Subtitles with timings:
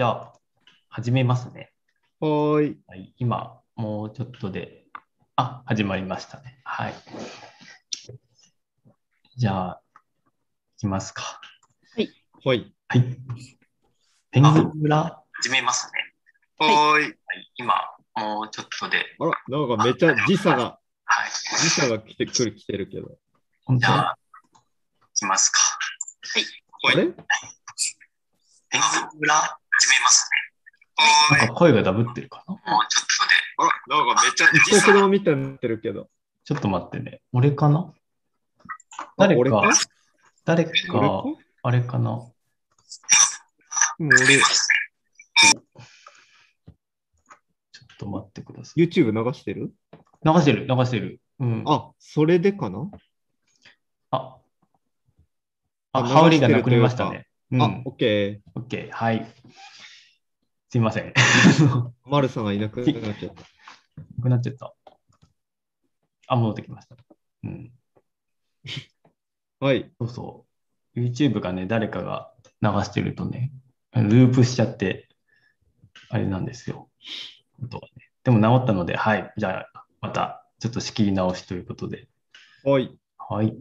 [0.00, 0.32] じゃあ、
[0.88, 1.74] 始めますね。
[2.20, 2.80] はーい。
[2.86, 4.86] はい、今、もうちょっとで、
[5.36, 6.58] あ、始まりましたね。
[6.64, 6.94] はい。
[9.36, 9.82] じゃあ、
[10.78, 11.42] いきますか。
[11.94, 12.08] はい。
[12.38, 12.74] はい。
[14.30, 16.14] ペンギン村、始めますね。
[16.56, 17.02] はーい。
[17.02, 17.14] はい、
[17.56, 17.74] 今、
[18.16, 21.30] もうちょっとで、あら、なんかめっちゃ時差が、はい。
[21.60, 23.18] 時差が来てくる、来てるけど。
[23.66, 23.92] 本当？
[23.92, 24.16] は、
[25.12, 25.58] いきますか。
[26.84, 27.04] あれ？
[27.04, 27.24] ペンギン
[29.20, 30.28] 村、始めます
[30.96, 31.38] はね。
[31.38, 32.52] なんか声がダブってるかな？
[32.52, 33.72] もうちょっとで、あら、
[34.04, 34.46] なんかめっちゃ
[34.78, 36.10] 異国のみたいになってるけど。
[36.44, 37.22] ちょっと待ってね。
[37.32, 37.94] 俺かな？
[39.16, 39.40] 誰か
[40.44, 40.70] 誰俺
[41.08, 41.24] か？
[41.62, 42.12] あれかな？
[42.12, 44.42] う俺、ちょ
[47.82, 48.82] っと待ってください。
[48.82, 49.72] YouTube 流してる？
[50.24, 51.20] 流してる、流してる。
[51.38, 51.62] うん。
[51.66, 52.90] あ、あ、それでかな？
[54.10, 54.36] あ、
[55.92, 57.26] あ羽織がなくなりましたね。
[57.50, 57.62] うん。
[57.62, 58.50] あ、オッケー。
[58.54, 59.26] オッケー、はい。
[60.68, 61.12] すいません。
[62.06, 63.42] マルさんがいなくなっちゃった。
[64.16, 64.74] なくなっちゃった。
[66.28, 66.96] あ、戻ってきました。
[67.42, 67.72] うん。
[69.58, 69.90] はい。
[69.98, 70.46] そうそ
[70.94, 71.00] う。
[71.00, 73.52] YouTube がね、誰かが流してるとね、
[73.94, 75.08] ループしちゃって、
[76.08, 76.88] あれなんですよ。
[77.62, 78.10] 音がね。
[78.22, 79.32] でも治ったので、はい。
[79.36, 82.08] じゃあ、また、ちょっと仕切り直しということで。
[82.64, 82.96] はい。
[83.18, 83.56] はい。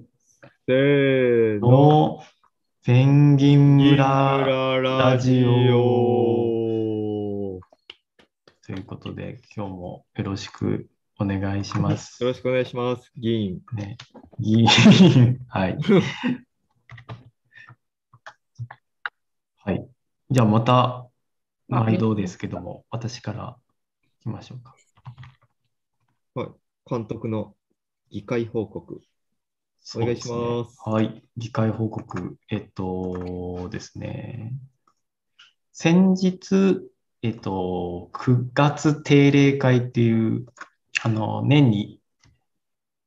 [0.67, 2.23] せーの。
[2.89, 7.59] の、ペンギン村村ラジオ。
[8.65, 12.29] ということで、今日もよろしくお願いしますよ。
[12.29, 13.11] ろしくお願いします。
[13.15, 13.59] 議員。
[13.73, 13.95] ね、
[14.39, 14.67] 議員、
[15.47, 15.77] はい。
[19.57, 19.87] はい。
[20.31, 21.07] じゃあまた、
[21.67, 23.55] 毎度ですけども、私から
[24.01, 24.75] 行きましょうか。
[26.89, 27.55] 監督の
[28.09, 29.03] 議会報告。
[29.95, 31.23] お願いしますねはい。
[31.38, 32.38] 議会報告。
[32.49, 34.53] えっとですね。
[35.71, 36.80] 先日、
[37.21, 40.45] えっと、9月定例会っていう、
[41.02, 41.99] あの、年に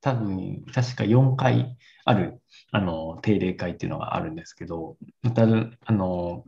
[0.02, 2.42] 多分、確か4回ある、
[2.72, 6.44] あの、定例会っていうのがあるんですけど、また、あの、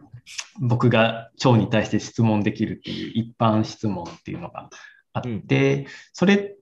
[0.61, 4.71] 僕が町に対して質問できるっていう一般質問っていうのが
[5.13, 6.57] あって、それ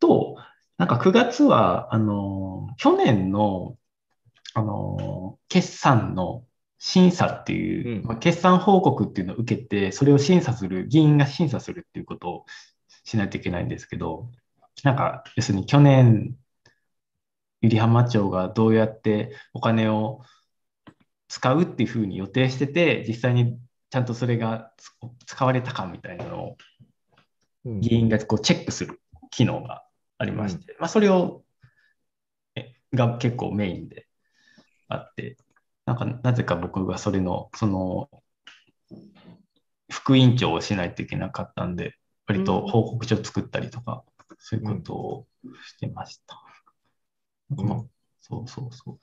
[0.00, 0.36] と、
[0.78, 3.76] なんか9月は、あの、去年の、
[4.54, 6.44] あの、決算の
[6.78, 8.06] 審査っていう、うん。
[8.06, 12.46] まあ決算報告っていうのを受けて、それを審査する、議員が審査するっていうことを
[13.02, 14.30] しないといけないんですけど、
[14.84, 16.36] なんか、要するに去年、
[17.60, 20.22] 百合浜町がどうやってお金を
[21.26, 23.58] 使うっていうふうに予定してて、実際に
[23.90, 24.92] ちゃんとそれがつ
[25.26, 26.56] 使われたかみたいなのを
[27.64, 27.80] うん。
[27.80, 29.00] 議員がこうチェックする
[29.30, 29.87] 機能が
[30.18, 31.44] ありまして、まあ、それを
[32.54, 34.06] えが結構メインで
[34.88, 35.36] あって、
[35.86, 38.10] なんかなぜか僕がそれの、その、
[39.90, 41.94] 副委員長をしないといけなかったんで、
[42.26, 44.04] 割と報告書作ったりとか、
[44.38, 45.26] そういうことを
[45.66, 46.42] してました。
[47.56, 47.88] うん
[48.20, 48.98] そうそうそ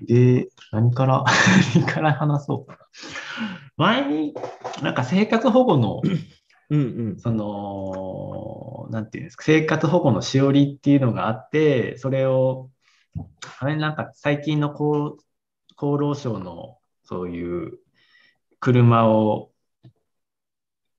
[0.00, 0.06] う。
[0.06, 1.24] で、何から、
[1.74, 2.78] 何から話そうかな。
[3.76, 4.34] 前に、
[4.82, 6.00] なんか生活保護の、
[6.70, 6.84] うんう
[7.14, 7.18] ん。
[7.18, 12.70] その、なんていうんですか、生活保護のしおりっていうのがあって、それを、
[13.60, 15.16] あれなんか最近の厚
[15.76, 17.78] 厚労省のそういう
[18.60, 19.50] 車を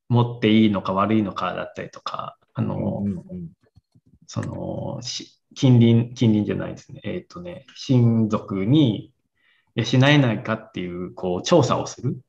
[0.08, 3.50] 持っていいのか悪いのかだったりとか、あの、うんうん
[4.32, 7.02] その、し近隣、近隣じゃないですね。
[7.04, 9.12] えっ、とね、親族に
[9.74, 12.22] 養えないかっていう、こう、調査をする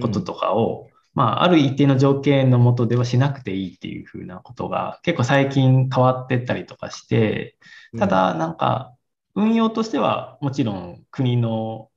[0.00, 7.56] こととかを、まあ、ある一定の条件のもとではしなくていいっていうふうなことが結構最近変わってったりとかして、
[7.98, 8.94] た、だなんか
[9.34, 11.88] 運用としてはもちろん国の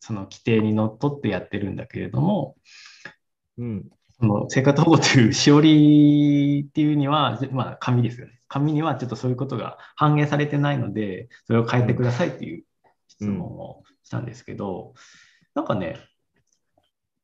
[0.00, 2.56] その規定にのっとってやってるんだけれども、
[3.58, 3.84] うん
[4.18, 8.40] その生活保護というしおりっていうには、ぜまあ紙ですよね。
[8.48, 12.64] 紙にはちょっとそういうことが反映されてないので、それを変えてくださいっていう
[13.08, 14.94] 質問をしたんですけど、
[15.54, 15.98] なんかね、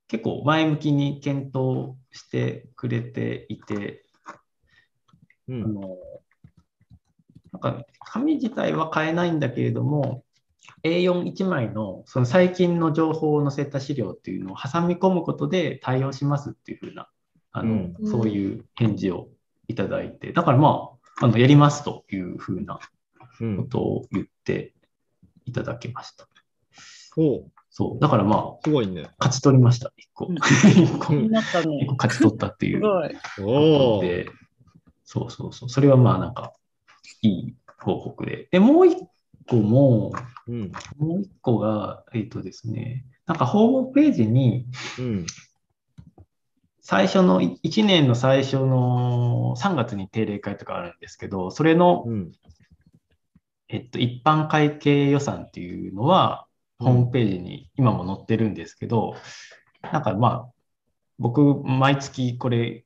[0.08, 4.04] 結構前向きに検討してくれていて、
[5.48, 5.64] うん。
[5.64, 5.98] あの、
[7.52, 10.24] なんか紙自体は変えないんだけれども、
[10.82, 17.08] A41 枚のその最近の情報を載せた資料っていうのを挟み込むことで対応しますっていうふうな、
[17.52, 18.10] あの、うん。
[18.10, 19.28] そういう返事を
[19.68, 22.78] いただいて、だからまあ、あのやりますというふうな
[23.40, 23.56] うん。
[23.56, 24.74] ことを言って
[25.44, 26.28] いただきました。
[27.16, 28.00] おうそう。
[28.00, 29.10] だからまあ、すごいね。
[29.18, 29.92] 勝ち取りました。
[29.98, 30.28] 一個。
[30.28, 31.28] うん一個ね
[31.82, 31.96] 一個。
[31.96, 32.80] 勝ち取ったっていう
[33.34, 34.08] すごい。
[34.08, 34.30] で、
[35.04, 35.68] そうそうそう。
[35.68, 36.54] それはまあなんか、
[37.20, 38.48] いい報告で。
[38.50, 38.96] で、もう一
[39.46, 40.14] 個も、
[40.48, 40.72] うん。
[40.96, 44.64] もう一個が、えっ、とですね、なんかホームページに、
[44.98, 45.26] うん。
[46.80, 52.32] 最初の1年の最初の3月に定例会とかあるんですけど、それの、うん。
[53.68, 56.45] えっと、一般会計予算っていうのは、
[56.78, 59.16] ホームページに今も載ってるんですけど、
[59.82, 60.52] なんかまあ、
[61.18, 62.84] 僕、毎月これ、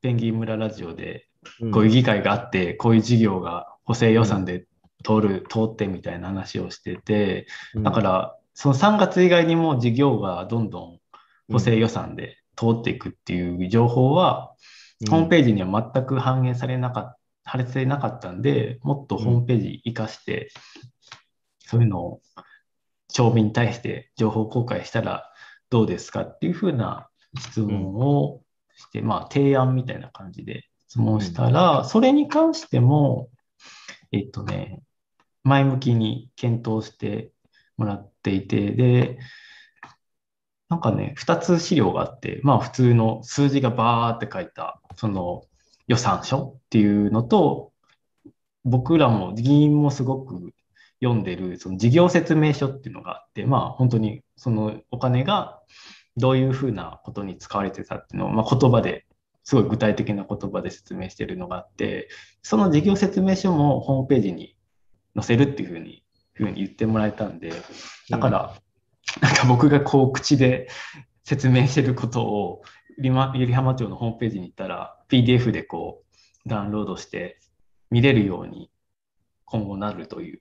[0.00, 1.28] ペンギン村ラジオで
[1.60, 1.70] うん。
[1.70, 4.66] こういう議会があって、こういう事業が補正予算で
[5.04, 7.46] 通る、通ってみたいな話をしてて、
[7.76, 10.98] だか、ら、その3月以外にも事業がどんどん
[11.52, 14.54] 補正予算で通っていくっていう情報は、
[15.08, 17.18] ホームページには全く反映されなかった、
[17.50, 20.50] されてなかったんで、もっとホームページ活かして、
[21.60, 22.20] そういうのを
[23.12, 25.30] 町民に対して情報公開したら
[25.70, 27.08] どうですかっていうふうな
[27.38, 28.42] 質問を
[28.76, 33.28] して、まあ提案みたいな感じで質問したら、それに関しても、
[34.12, 34.80] えっとね、
[35.44, 37.30] 前向きに検討して
[37.76, 39.18] もらっていて、で、
[40.68, 45.44] なんかね、2つ資料があって、まあ普通の数字がバーって書いた、その
[45.86, 47.72] 予算書っていうのと、
[48.64, 50.52] 僕らも議員もすごく
[51.02, 55.60] 読んでる、その事業説明書っていうのがあって、まあ本当にそのお金が
[56.16, 59.06] どういうふうなことに使われてたっていうのを、まあ、言葉で
[59.48, 62.10] すごい具体的な言葉で説明してるのがあって、
[62.42, 64.56] その事業説明書もホームページに
[65.14, 66.04] 載せるっていうふうに、
[66.34, 67.52] ふうに言ってもらえたんで、
[68.10, 68.54] だから、
[69.22, 70.68] なんか僕がこう口で
[71.24, 72.62] 説明してることを、
[72.98, 76.02] ゆり浜町のホームページに行ったら、PDF でこ
[76.44, 77.40] うダウンロードして
[77.90, 78.70] 見れるように
[79.46, 80.40] 今後なるという。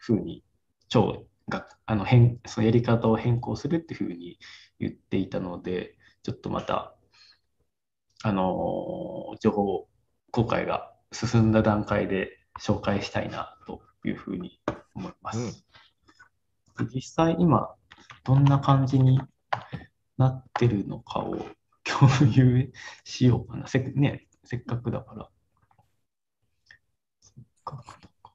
[0.00, 0.44] ふうに、
[0.88, 4.38] 町があの変そのやり方を変更するっていうふうに
[4.78, 6.94] 言っていたので、ちょっとまた、
[8.22, 9.88] あのー情報
[10.30, 14.60] 公開が進んだ段階で紹介したいなというふうに
[14.94, 15.64] 思います。
[16.78, 17.74] で実際今、
[18.24, 19.20] どんな感じに
[20.18, 21.36] なってるのかを
[21.84, 22.72] 共有
[23.04, 23.66] しようかな。
[23.66, 25.28] せ,、ね、せっかくだから。
[27.20, 28.30] せっかくだから。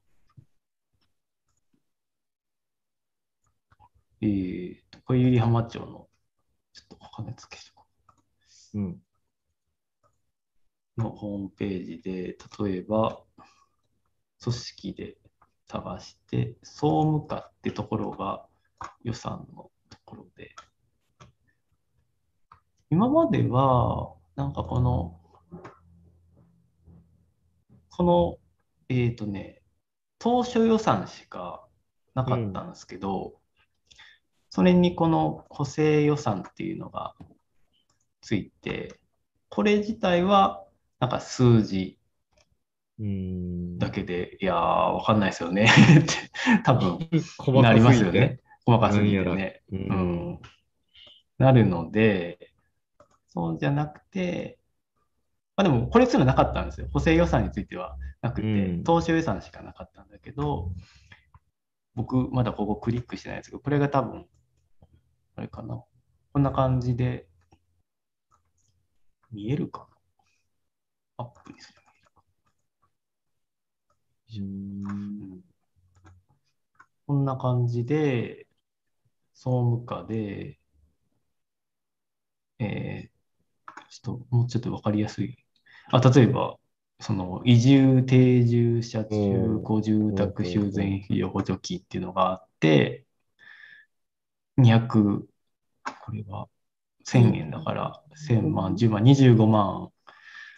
[4.22, 6.08] えーと、小百合浜町の、
[6.74, 7.64] ちょっとお金つけて
[8.74, 8.80] う。
[8.80, 9.02] ん。
[10.98, 13.24] のホームページで、例えば、
[14.42, 15.18] 組織で
[15.68, 18.46] 探して、総務課ってところが
[19.04, 20.56] 予算のところで、
[22.90, 25.20] 今までは、なんかこの、
[27.90, 28.38] この、
[28.90, 29.62] えっ、とね、
[30.18, 31.68] 当初予算しか
[32.14, 33.39] なかったんですけど、
[34.50, 37.16] それにこの補正予算っていうのが
[38.22, 39.00] ついて、
[39.50, 40.66] これ自体は
[41.00, 42.00] なんか数字
[43.00, 43.80] うん。
[43.80, 46.14] だけで、いやー、わかんないですよねって
[46.66, 47.00] 多分
[47.62, 48.42] なりますよね。
[48.66, 49.64] 細かすぎてね。
[49.72, 49.76] う。
[49.76, 50.40] うんん。
[51.38, 52.52] なるので、
[53.30, 54.60] そうじゃなくて、
[55.56, 56.88] まあでもこれすらなかったんですよ。
[56.92, 60.72] 補正予算についてはなくて、うん当初予算しかなかったんだけど、
[61.96, 64.26] 僕まだここクリックしてないですけど、これが多分、
[65.40, 65.82] あれかな。
[66.34, 67.26] こんな感じで、
[69.32, 69.88] 見えるか
[71.18, 71.24] な？
[71.26, 71.96] アップにすればい
[74.36, 74.98] いのか。
[75.30, 75.42] うん。
[77.08, 78.48] こんな感じで、
[79.34, 80.60] 総務課で、
[82.60, 83.10] えー、
[83.90, 85.38] ちょっともうちょっとわかりやすい。
[85.94, 86.58] あ、例えば、
[87.00, 93.06] その移住定住者中古住宅修繕費用補助金っていうのがあって、
[94.62, 95.28] 200、
[95.84, 96.48] これは
[97.06, 99.90] 1000円だから、1000万、10万、25万、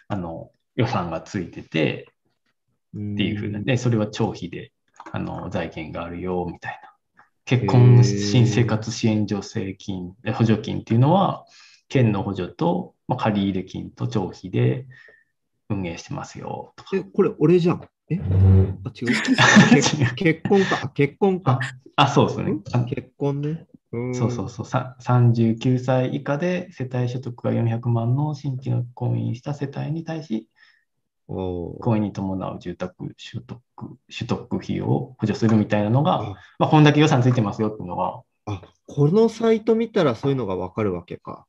[0.08, 4.72] あの、予算がついてて、っっていうふうな、で、それは長費で、
[5.12, 6.90] あの、財源があるよ、みたいな。
[7.44, 11.44] 結婚新生活支援助成金、え補助金っていうのは、
[11.88, 14.86] 県の補助と、まあ、借入金と長費で
[15.68, 16.96] 運営してますよ、とか。
[16.96, 17.88] え、これ俺じゃん。
[18.12, 18.20] え？
[18.84, 19.08] あ、違う。
[19.70, 20.80] 結 結婚か？
[20.82, 21.58] あ結婚か？
[21.96, 22.54] あ、そうですね。
[22.72, 23.66] あ結婚ね。
[23.92, 24.66] うんそうそうそう。
[24.66, 30.48] さ39歳以下で世帯所得が400万の新規の婚姻した世帯に対し、
[31.26, 33.60] 婚姻に伴う住宅取得
[34.10, 36.22] 取得費用を補助するみたいなのが、あ
[36.58, 41.46] まあ、こんだけ予算ついてますよっていうのが、あ、このサイト見たらそういうのがわかるわけか。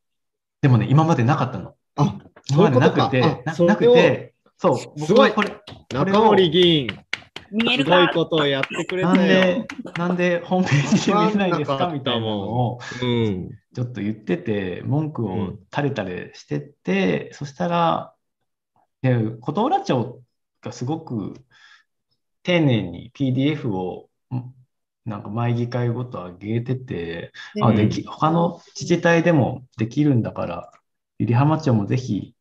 [0.61, 1.75] でもね、今までなかったの。
[1.95, 2.17] あ、
[2.49, 3.21] 今までなくて、
[3.65, 4.32] なくて、
[4.63, 5.61] そう、すごい僕はこれ、
[5.93, 6.87] 中森議員、
[7.51, 9.67] 見えるすごいかことをやってくれなんたよで。、
[9.97, 13.49] なんでホームページで見れないんですわかみたいなのをうん。
[13.75, 18.13] ちょっと言ってて、文句をうん垂れ垂れしてて、そしたら、
[19.01, 20.21] で琴浦町
[20.61, 21.33] がすごく
[22.43, 24.53] 丁寧に PDF をん
[25.05, 30.71] なんか毎議会ごと上げてて、あ、でき、他の自治体でもできるんだから、
[31.19, 32.32] 百合浜町もぜひ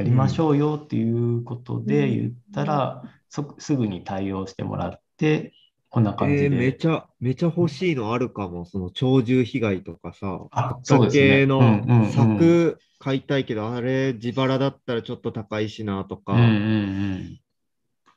[0.00, 5.52] やりましょうよっていうことで言ったら、そすぐに対応してもらって、
[5.90, 6.44] こんな感じで。
[6.46, 8.64] えーめちゃ、めちゃ欲しいのあるかも。
[8.64, 10.38] その鳥獣被害とかさ。
[10.50, 16.32] 畑の柵買いたいけど、あれ自腹だったらちょっと高いしなとか。
[16.32, 17.40] うんうんうん。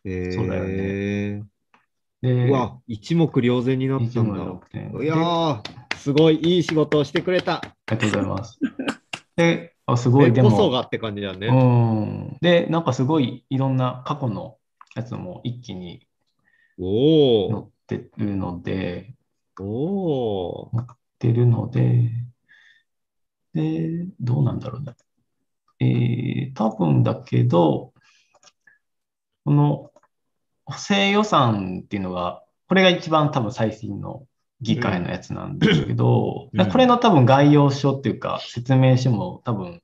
[0.05, 1.43] えそうだよー
[2.21, 4.39] で、うわ、一目瞭然になったんだ。
[4.39, 5.03] 26点。
[5.03, 5.61] いやー、
[5.97, 7.61] すごいいい仕事をしてくれた。
[7.65, 8.59] りがとうございます。
[9.35, 11.47] で、あすごい、でも、こそがって感じだね。
[11.47, 12.37] うん。
[12.41, 14.57] で、なんかすごいいろんな過去の
[14.95, 16.07] やつも一気に
[16.79, 19.15] お載ってるので、
[19.59, 20.71] お、おお。
[20.77, 22.11] ってるので、
[23.53, 24.93] で、どうなんだろうね。
[25.79, 27.93] えー、多分だけど、
[29.45, 29.91] この
[30.65, 34.25] 補正予算っていうのが、これが一番多分最新の
[34.63, 39.81] 議会のやつなんですけど、うんこれの多分概要書っていうか説明書も多分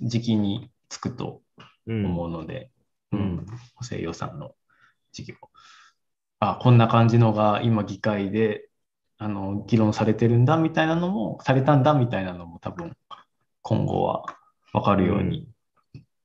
[0.00, 1.42] 時期につくと
[1.86, 2.04] うん。
[2.06, 2.70] 思うので、
[3.12, 4.52] うんうん補正予算の
[5.12, 5.36] 事業。
[6.40, 8.68] あ、こんな感じのが今議会で
[9.18, 12.96] あの議論されてるんだみたいなのも、されたんだみたいなのも多分
[13.62, 14.24] 今後は
[14.72, 15.48] 分かるように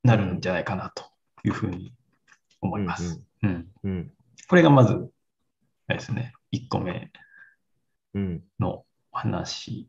[0.04, 1.06] なるんじゃないかなと
[1.44, 1.94] いうふうに
[2.60, 3.22] 思います。
[4.50, 5.10] これがまず、
[5.88, 7.12] あれですね、1個目うん。
[8.60, 9.88] の話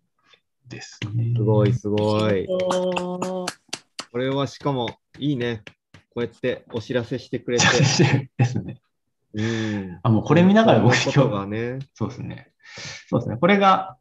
[0.69, 1.33] ですね。
[1.37, 2.47] すごい、すごい。
[2.47, 3.47] こ
[4.15, 4.89] れはしかも、
[5.19, 5.63] いいね。
[6.15, 7.65] こうやってお知らせしてくれて。
[8.39, 8.83] ですね。
[9.35, 10.01] うん。
[10.03, 11.79] あ、もうこれ見ながら僕今日、がね。
[11.95, 12.53] そうですね。
[13.09, 13.37] そうですね。
[13.37, 13.97] これが、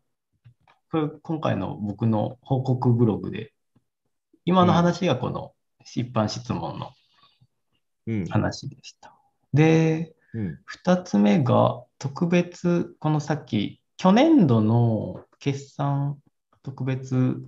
[0.92, 3.54] これ今回の僕の報告ブログで、
[4.46, 5.54] 今の話がこの
[5.96, 6.92] 一般質問の
[8.08, 8.26] うん。
[8.26, 9.16] 話でした。
[9.54, 10.60] で、うん。
[10.66, 16.18] 二つ目が特別、このさっき、去年度の決算
[16.64, 17.40] 特別、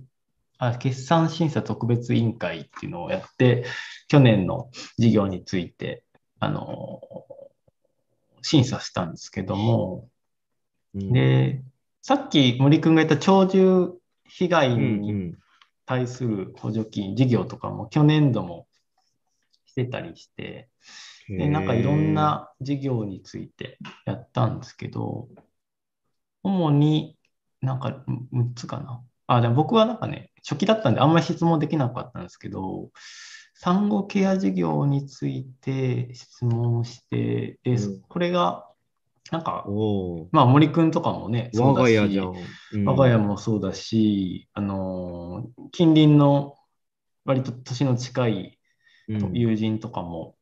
[0.58, 3.64] あ、決算審査特別委員会っていうのをやって、
[4.06, 6.04] 去年の事業について、
[6.38, 7.00] あの、
[8.40, 10.08] 審査したんですけども、
[10.94, 11.64] うん、で、
[12.02, 13.96] さっき森くんが言った鳥獣
[14.28, 15.34] 被害うんに
[15.86, 18.68] 対する補助金、事業とかも去年度も
[19.66, 20.68] してたりして、
[21.28, 21.38] うん。
[21.38, 25.26] で、なんかいろんな事業についてやったんですけど、
[26.44, 27.16] 主に
[27.62, 29.02] なんか6つかな。
[29.26, 32.90] あ、でも僕はなんかね、初期だったんであんまり質問できなかったんですけど、
[33.54, 38.66] 産後ケア事業について質問して、で、うんこれが、
[39.30, 39.64] なんか。
[40.30, 42.20] まあ森くんとかもね、そ我うだしが家。
[42.20, 46.56] うん我が家もそうだし、あのー近隣の
[47.24, 48.58] 割と年の近い
[49.08, 50.36] うん友人とかも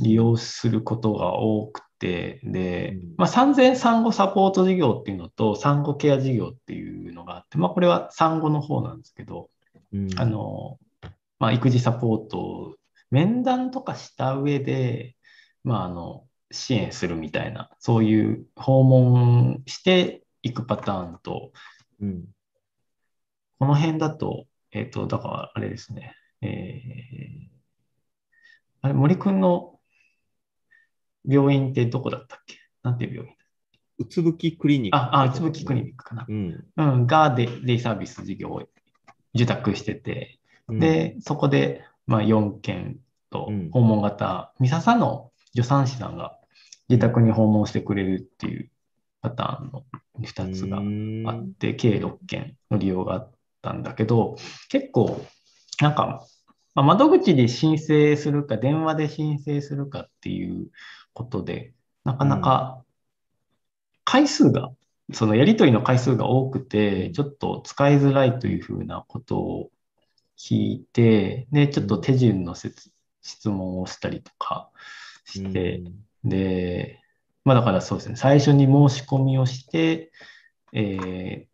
[0.00, 9.50] 利用することが多くて、でうん、まあ、産前産後サポート事業っていうのと産後ケア事業っていうのがあって、まあ、これは産後の方なんですけど、
[9.92, 12.74] うんあのーまあ、育児サポートを
[13.10, 15.16] 面談とかした上で、
[15.62, 21.52] まあ、あの支援するみたいな、そういう訪問していくパターンと、
[22.00, 22.24] うん
[23.60, 26.14] この辺だと、えっ、と、だからあれですね。
[26.40, 27.48] えー、
[28.80, 29.78] あれ、森くんの
[31.26, 32.56] 病院ってどこだったっけ？
[32.82, 33.34] なんていう病院
[33.98, 34.96] うつぶきクリニック。
[34.96, 36.24] あ、あ、うつぶきクリニックかな。
[36.26, 36.64] うん。
[36.76, 38.62] うん、がデデイサービス事業を
[39.34, 42.96] 受託してて、うん、で、そこで、まあ、4件
[43.30, 46.38] とうん訪問型、三笹の助産師さんが
[46.88, 48.70] 自宅に訪問してくれるっていう
[49.20, 49.84] パターンの
[50.20, 50.78] 2つが
[51.32, 54.36] あって、計6件の利用があったんだけど、
[54.70, 55.24] 結構、
[55.80, 56.26] なんか、
[56.74, 60.68] まあ、窓口で申請するか、電話で申請するかっていう
[61.12, 61.74] ことで、
[62.04, 62.84] なかなか
[64.04, 64.70] 回数が、
[65.12, 69.70] そのやり取りの回数が多くて、ちょっと使いづらいというふうなことを
[70.38, 72.90] 聞いて、で、ちょっと手順の説
[73.22, 74.70] 質問をしたりとか
[75.24, 75.82] して、
[76.24, 77.00] で、
[77.44, 80.12] まあだからそうですね、最初に申し込みをして、
[80.72, 81.50] えー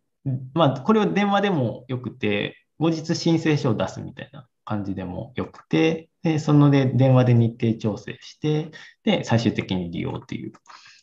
[0.53, 8.71] まあこれは電話でもよくて、後日申請書を出すみたいな感じでもよくて、で、そので電話で日程調整して、
[9.03, 10.51] で、最終的に利用っていう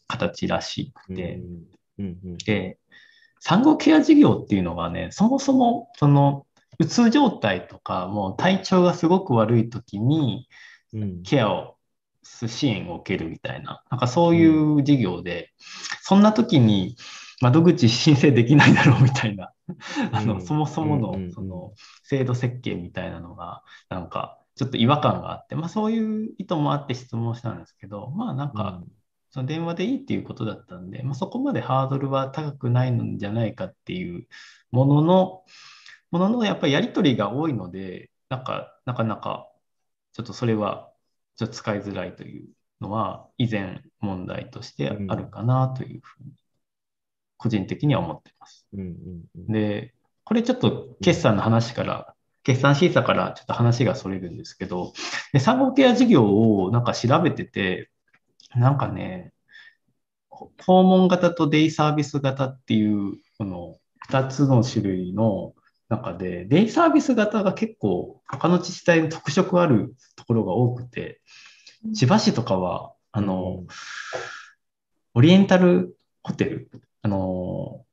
[0.06, 1.40] 形らしくて、
[1.98, 2.78] うんうんで、
[3.40, 6.46] 産後ケア事業っていうのがね、そもそも、その、
[6.78, 10.48] うつ状態とか、もう体調がすごく悪い時に、
[10.92, 11.22] うん。
[11.22, 11.76] ケアを
[12.22, 15.52] す、支援を受けるみたいな、なんかそういう事業で、
[16.02, 16.96] そんな時に
[17.40, 19.52] 窓口申請できないだろうみたいな、
[20.12, 20.42] あの、うん。
[20.42, 28.82] そもそもの、その、制度設計みたいなのが、なんか、ちょっと違和感があって、まあそういう意図もあって質問したんですけど、まあなんか、
[29.34, 34.28] その電話でいいっていうことだったんで、まあ、そこまでハードルは高くないんじゃないかっていう
[34.70, 35.44] ものの、
[36.12, 39.50] もののやっぱりやり取りが多いので、なんか、なかなか、
[40.12, 40.92] ちょっとそれは、
[41.34, 42.48] ちょっと使いづらいという
[42.80, 46.30] のは、以前問題としてあるかなというふうに、
[47.36, 48.68] 個人的には思っています。
[49.34, 52.13] で、これちょっと決算の話から、
[52.44, 54.92] 決算審査からちょっと話がそれるんですけど、
[55.32, 56.24] で産後ケア事業
[56.62, 57.90] をなんか調べてて、
[58.54, 59.32] なんかね、
[60.64, 63.78] 訪問型とデイサービス型っていう、この
[64.10, 65.54] 2つの種類の
[65.88, 71.20] 中で、デイサービス型が結構他の自治体に特色あるところが多くて、
[71.94, 73.64] 千葉市とかは、あの、
[75.14, 76.70] オリエンタルホテル、
[77.02, 77.84] あの、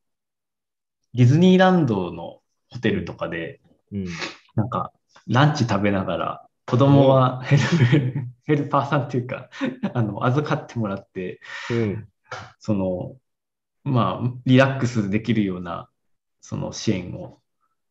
[1.13, 2.39] ディズニーランドの
[2.70, 4.08] ホテルとかで、うん。
[4.55, 4.91] なんか、
[5.27, 7.63] ランチ食べながら、子供はヘル
[8.46, 9.50] ヘルパーさんっていうか、
[9.93, 11.39] あの、預かってもらって、
[11.70, 12.08] うん。
[12.60, 13.17] その、
[13.84, 15.89] まあ、リラックスできるような、
[16.41, 17.41] その支援を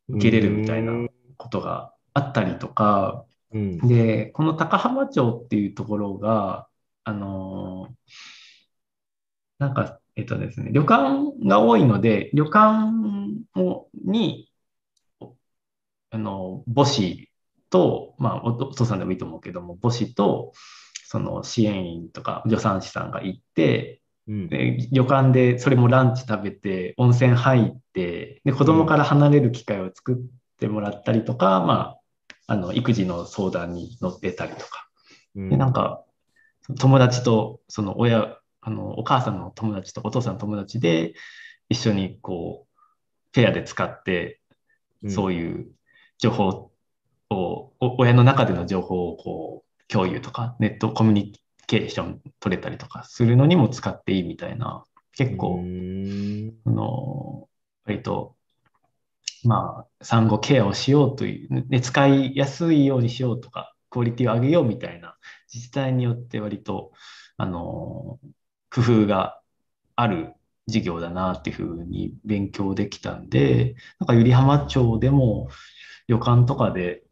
[0.09, 0.93] 受けれるみたいな
[1.37, 3.79] ことがあったりとか、うん。
[3.89, 6.69] で、この高浜町っていうところが、
[7.05, 8.13] あのー
[9.59, 12.93] なんか、えっとですね、旅館が多いので、旅館
[13.57, 14.50] をに、お
[16.11, 17.31] あの、母子
[17.71, 20.53] と、まあ、おお父さんでもいいと思うけども、母子と、
[21.05, 24.49] その支援員とか助産師さんが行って、うん。
[24.49, 30.17] で旅館でそれもランチ食べて、温泉入って、で、子供から離れる機会を作っ
[30.59, 34.89] てもらったりとか、まあ、あの、育児の相談に乗ってたりとか。
[35.37, 36.05] うんで、なんか、
[36.79, 41.15] 友達と、その親、あの、お母さんの友達とお父さんの友達で、
[41.69, 42.81] 一緒にこう、
[43.33, 44.41] ペアで使って、
[45.09, 45.71] そういう
[46.21, 46.71] 情報
[47.31, 54.85] を、お親の中での情報をこう、共有とか、ネットコミュニケーション取れたりとかするのにも使っていいみたいな、
[55.17, 56.55] 結う構、ん。
[56.65, 57.49] あの、
[57.85, 58.37] 割と、
[59.45, 65.17] まあ、産後ケアをしようという、で、使いやすいようにしようとか、クオリティを上げようみたいな
[65.53, 66.93] 自治体によって割と、
[67.39, 68.19] あの、
[68.71, 69.41] 工夫が
[69.97, 70.35] ある
[70.67, 75.49] 事業だなっていうふうに勉強できたんで、なんか百合浜町でも
[76.11, 77.05] 旅館とかで、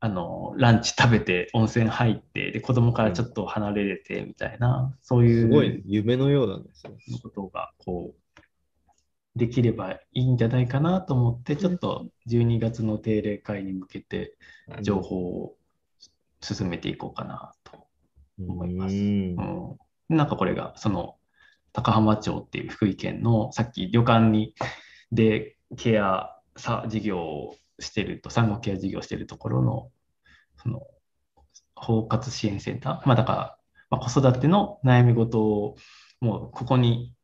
[0.00, 6.94] あの、ランチ食べて温泉入って、で、子供からちょっと離れれてみたいな、そういうすごい夢のようなんですよ。
[7.08, 8.38] のことがこう
[9.36, 14.38] できればいいんじゃないかなと思って、ちょっと12月の定例会に向けて
[14.80, 15.54] 情報を
[16.40, 17.86] 進めていこうかなと
[18.40, 18.94] 思います。
[18.94, 19.36] うん
[20.08, 21.16] うん、なんかこれがその
[21.74, 24.54] 高浜町っていう福井県のさっき旅館に
[25.12, 29.90] でケアさ事業をしてると産後ケア事業をしてるところの
[30.62, 30.82] その
[31.74, 33.56] 包括支援センター、まあ、だから、
[33.90, 35.76] まあ、子育ての悩み事を
[36.20, 37.14] もうここに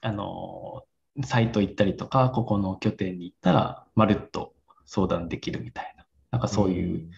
[0.00, 0.84] あの
[1.24, 4.54] サイト行ったりとかここの拠点に行ったらまるっと
[4.86, 7.10] 相談できるみたいななんかそういう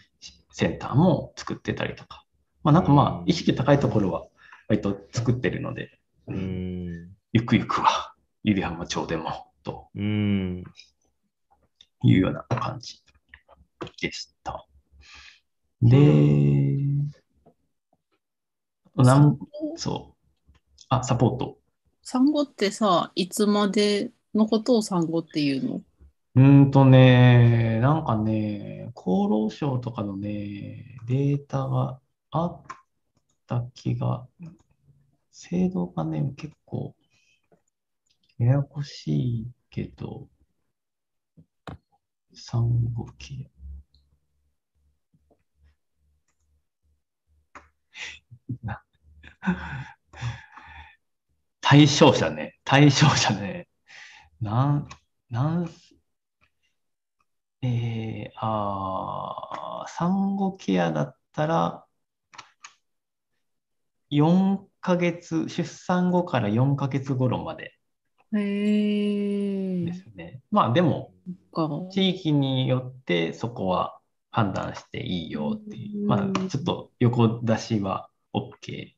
[0.52, 2.24] センターも作ってたりとか、
[2.62, 4.26] まあ、なんかまあ意識高いところは
[4.68, 6.32] 割と作ってるので、う。
[6.32, 7.10] ん。
[7.32, 8.14] ゆくゆくは
[8.44, 10.64] 百合浜町でもとうん。
[12.02, 13.02] いうような感じ
[14.00, 14.66] でした。
[15.82, 16.86] で、
[18.96, 19.38] なん
[19.76, 20.16] そう。
[20.88, 21.58] あ、サポート。
[22.02, 25.82] 産後ってさ、いつまでのことを産後っていうの？
[26.34, 32.62] うーんとね、なんかね、厚労省とかのね、データがあっ
[33.46, 34.26] た気が、
[35.30, 36.94] 制度がね、結構、
[38.38, 40.28] ややこしいけど、
[42.34, 43.50] 産後ケ
[48.64, 48.80] ア。
[51.60, 53.68] 対象者ね、対象者ね、
[54.40, 54.88] なん、
[55.30, 55.70] なん、
[57.62, 61.86] えー、あー産後ケアだったら、
[64.10, 67.74] 4ヶ月、出産後から4ヶ月頃まで
[68.32, 70.42] ですね。
[70.50, 71.19] まあでも、か。
[71.90, 73.98] 地域によってそこは
[74.30, 78.92] 判断していいよっていう、うんまあちょっと横出しは OK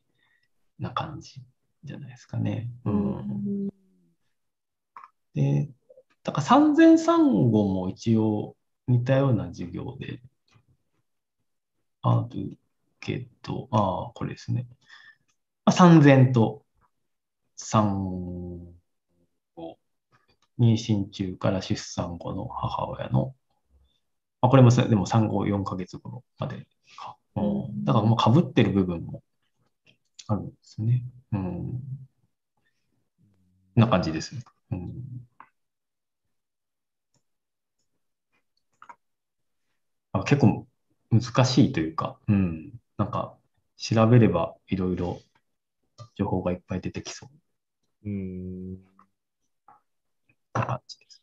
[0.79, 1.42] な感じ
[1.85, 2.71] じゃないですかね。
[2.85, 3.68] うん。
[5.35, 5.71] で、
[6.23, 10.21] だから産前産後も一応似たような授業で
[12.03, 12.59] ある
[13.01, 14.66] けど、ああ、これですね。
[15.64, 16.64] まあ、産前と
[17.57, 18.73] 産後、
[20.62, 23.35] 妊娠中から出産後の母親の、
[24.40, 27.16] あ、これもさでも産後4ヶ月頃までか。
[27.37, 29.22] うん、だからもう被ってる部分も
[30.29, 31.03] あるんですね。
[31.33, 31.81] うん。
[33.75, 34.42] な感じですね。
[34.70, 34.92] うん
[40.12, 40.66] ああ結構
[41.11, 42.72] 難しいというか、うん。
[42.98, 43.37] なんか、
[43.77, 45.20] 調べればいろいろ
[46.14, 47.29] 情報がいっぱい出てきそ
[48.05, 48.91] ううん。
[50.54, 51.22] な感じです。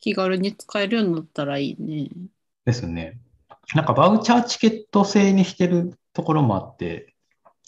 [0.00, 2.08] 気軽に使えるようになったらいいね。
[2.64, 3.20] ですね。
[3.74, 7.14] なんかバウチャーチケット制にしてるところもあって、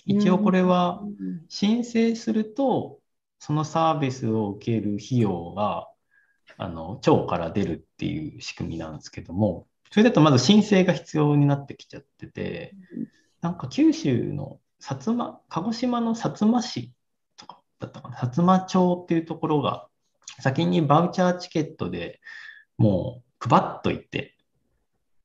[0.04, 1.02] 一応これは
[1.48, 2.98] 申請すると、
[3.38, 5.88] そのサービスを受ける費用が、
[6.56, 12.74] あの、庁から出るっていう仕組みなんですけども、それだとまず申請が必要になってきちゃってて、
[13.40, 16.92] なんか九州の薩摩、鹿児島の薩摩市
[17.36, 19.88] とかだったかな、薩摩町っていうところが、
[20.40, 22.20] 先にバウチャーチケットで
[22.78, 24.36] もう配っといて、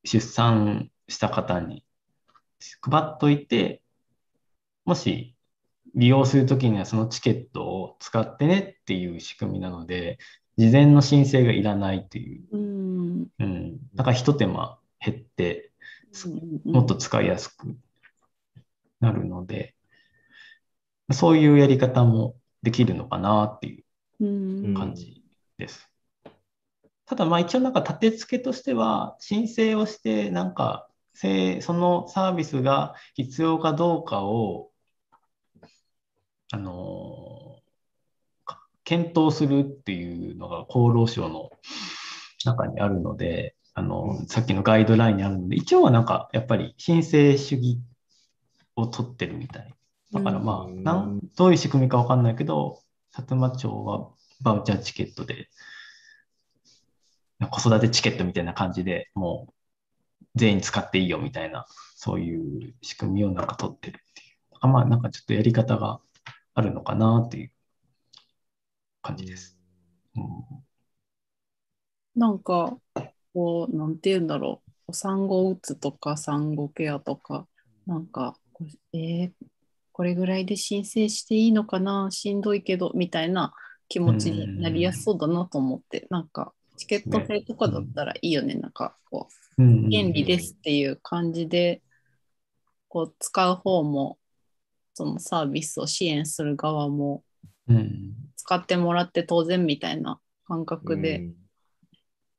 [0.04, 1.84] 出産した方に。
[2.82, 3.82] 配っといて、
[4.86, 5.36] もし
[5.96, 10.18] 利用するときにはそのチケットを使ってねっていう仕組みなので、
[10.58, 13.28] 事前の申請がいらないっていう、うん。
[13.40, 15.72] うん、だから一手間減って、
[16.26, 17.76] うんもっと使いやすく
[19.02, 19.76] なるので、
[21.12, 23.78] そういうやり方もできるのかなっていう。
[23.78, 23.87] うん
[24.20, 25.24] 感じ
[25.58, 25.90] です。
[27.06, 34.72] ただ、まあ一応なんか立て付けとしては、申請をして、なんか、せそのサービスが必要かどうかを、
[36.52, 37.60] あの
[38.46, 41.50] か検討するっていうのが厚労省の
[42.46, 47.80] 中にあるので、あの、さっきのガイドラインにあるので、一応はなんか、やっぱり申請主義
[48.76, 49.74] を取ってるみたい。
[50.14, 52.80] だからまあ、どういう仕組みかわかんないけど、
[53.18, 55.50] 薩摩町はバウチャーチケットで、
[57.50, 64.38] 子育てチケットみたいな感じでもう全員使っていいよみたいな、そういう仕組みをなんか取ってるっていう。
[64.62, 66.00] あまあなんかちょっとやり方が
[66.54, 67.52] あるのかなっていう
[69.02, 69.58] 感じです。
[70.16, 70.24] うん
[72.16, 72.76] なんか、
[73.36, 74.94] こう、なんて言うんだろう。
[74.94, 77.48] 産後うつとか産後ケアとか、
[77.86, 78.36] なんか、
[78.92, 79.32] えー
[79.98, 82.10] これぐらいで申請していいのかな？
[82.12, 83.52] しんどいけど、みたいな
[83.90, 88.54] 気持ちになりやすそうだなと思って、なんか、チケット制とかだったらいいよね。
[88.54, 91.82] なんか、こう、うん便利ですっていう感じで、
[92.90, 94.20] こう、使う方も、
[94.94, 97.24] そのサービスを支援する側も、
[97.68, 98.14] うん。
[98.36, 101.34] 使ってもらって当然みたいな感覚で、うん。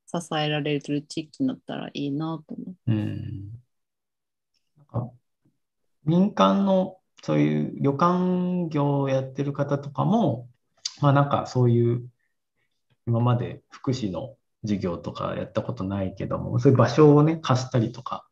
[0.07, 2.75] 支えられる地域になったらいいなと思う。
[2.89, 3.49] うん。
[4.77, 5.11] なんか
[6.05, 10.47] 民間のそういう旅館業をやってる方とかも、
[11.01, 12.07] まあなんかそういう
[13.07, 18.25] 今まで福祉の授業とかやったことないけども、そういう場所をね、貸したりとか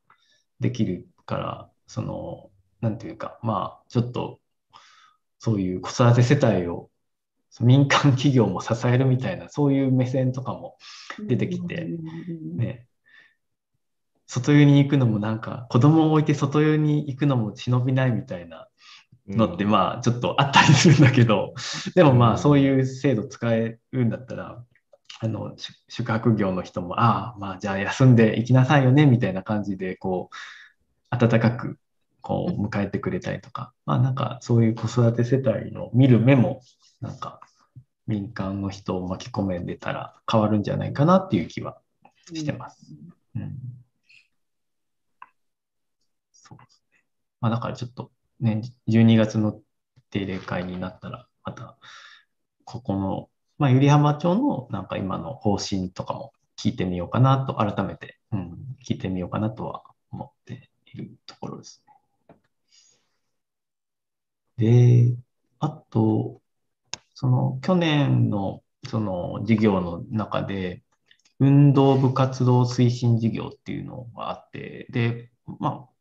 [0.60, 2.50] できるから、その、
[2.82, 4.39] なんていうか、まあちょっと
[5.39, 6.89] そういう子育て世帯を
[7.62, 10.78] 民間企業も支えるみたいな、そういう目線とかも
[11.28, 11.88] 出てきて
[12.56, 12.86] ね、
[14.28, 18.67] 外湯に行くのもなんか子供を置いて外湯に行くのも忍びないみたいな
[19.27, 21.53] のってまあちょっとあったりするんだけど、
[21.95, 24.63] でもまあそういう制度使えるんだったら、
[25.19, 30.35] あの宿宿泊業の人も、ああ、まあじゃあ休んで行きなさいよねみたいな感じで、こう、
[31.09, 31.77] 温かく
[32.21, 36.61] こう迎えてくれたりとか、まあなんかそういう子育て世帯の見る目も、
[37.01, 37.41] なんか
[38.07, 41.77] 民間の人を巻き込めれたら変わるんじゃないかなっていう気は
[42.33, 42.93] してます。
[43.35, 43.57] うん。
[46.31, 47.03] そうですね。
[47.41, 49.60] まあ、だからちょっとね、12月の
[50.10, 51.78] 定例会になったら、また、
[52.65, 61.84] ここの、まあ、百合浜町のなんか今の方針とかも聞いてみようかなと、改めて、うん、聞いてみようかなとは思っているところです
[64.58, 65.12] ね。
[65.12, 65.15] で、
[65.60, 66.41] あと、
[67.13, 70.84] その去年のその事業の中で、
[71.39, 75.96] 運動部活動推進事業っていうのがあって、で、まあ、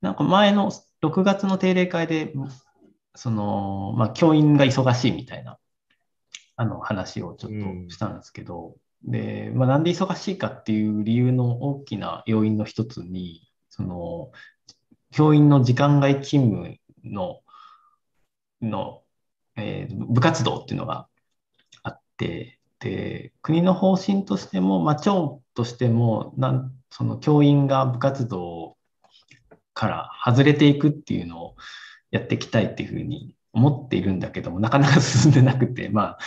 [0.00, 0.70] なんか前の
[1.02, 2.32] 6月の定例会で、
[3.14, 5.58] その、まあ、教員が忙しいみたいな、
[6.56, 7.50] あの話をちょっ
[7.86, 14.30] としたんですけど、で、まあ、なんで忙しいかっていう理由の大きな要因の一つに、その、
[15.12, 17.40] 教員の時間外勤務の、
[18.60, 19.02] の、
[19.56, 21.08] えー部活動っていうのが
[21.82, 28.75] あって、で、国の方針としても、まあ、町としても、なん、その教員が部活動
[29.76, 31.56] から外れていくっていうのを
[32.10, 36.18] やっていきたいっていうふうに思っているんだけども、なかなか進んでなくて、まあ、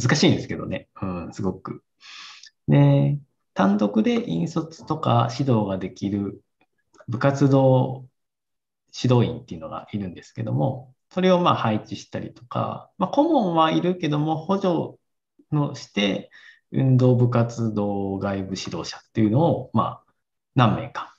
[0.00, 1.82] 難しいんですけどね、うん、すごく。
[2.68, 3.18] で、
[3.54, 6.42] 単独で引率とか指導ができる
[7.08, 8.04] 部活動
[8.94, 14.98] 指導員っていうのがいるんですけども、それをまあ配置したりとか、まあ、顧問はいるけども、補助
[15.50, 16.30] のして、
[16.70, 20.12] 運動部活動外部指導者っていうのを、まあ、
[20.54, 21.16] 何名か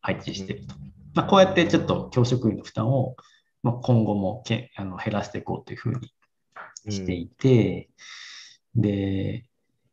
[0.00, 0.74] 配置してると。
[1.20, 3.14] まあ、こうやってちょっと教職員の負担を、
[3.62, 6.14] まあ、今後もけあの減らしていこうというふうに
[6.90, 7.90] していて、
[8.74, 9.44] で、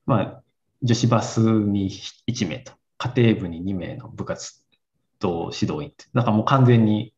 [0.05, 0.43] まあ、
[0.81, 1.91] 女子バスに
[2.29, 4.63] 1名と、家庭部に2名の部活
[5.19, 7.13] 動指導員って、だからもう完全に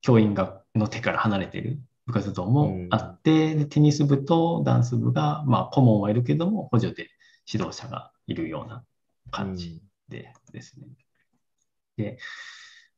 [0.00, 7.10] 教員がの手から離れている部活動もあって、でテニス部とダンス部が、まあ、顧問はいるけども、補助で
[7.46, 8.82] 指導者がいるような
[9.30, 10.86] 感じでですね。
[11.98, 12.18] で、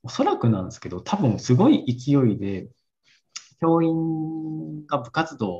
[0.05, 2.69] おそらくなんですけど、多分すごい勢いで、
[3.61, 5.51] 教員が部活動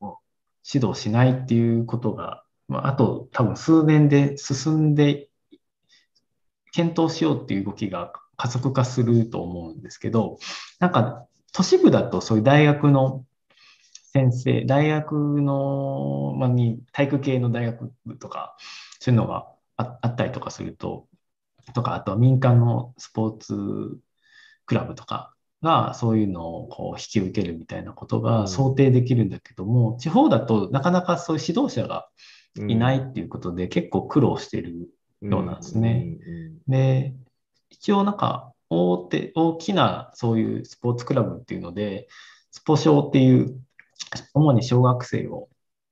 [0.00, 0.18] を
[0.66, 5.28] 指導しないっていうことが、まあ、あと多分数年で進んで、
[6.72, 10.38] 検討しようっていう動きが加速化すると思うんですけど、
[10.78, 13.26] なんか都市部だとそういう大学の
[14.12, 18.56] 先生、大学の、まあ、に体育系の大学とか、
[18.98, 21.06] そういうのがあったりとかすると、
[21.72, 23.98] とか、あとは民間のスポーツ
[24.66, 32.08] クラブとかがそういうのをこう引き受けるみたいなことが想定できるんだけども、うん、地方だとなかなかそういう指導者が
[32.56, 34.90] いないっていうことで結構苦労してる
[35.22, 36.16] ようなんですね。
[36.66, 37.14] で、
[37.68, 42.08] 一応なんか大手、大きなそういうスポーツクラブっていうので、
[42.50, 43.60] スポ少っていう
[44.34, 45.48] 主に小学生を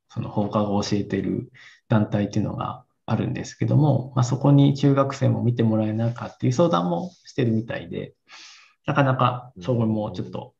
[0.08, 1.52] その放課後教えてる
[1.88, 8.14] 団体っていうのがあるんですけども、まあ、そこに中学生も見てもらえないかっていう相談もしてるみたいで、
[8.86, 10.54] なかなかそれもちょっと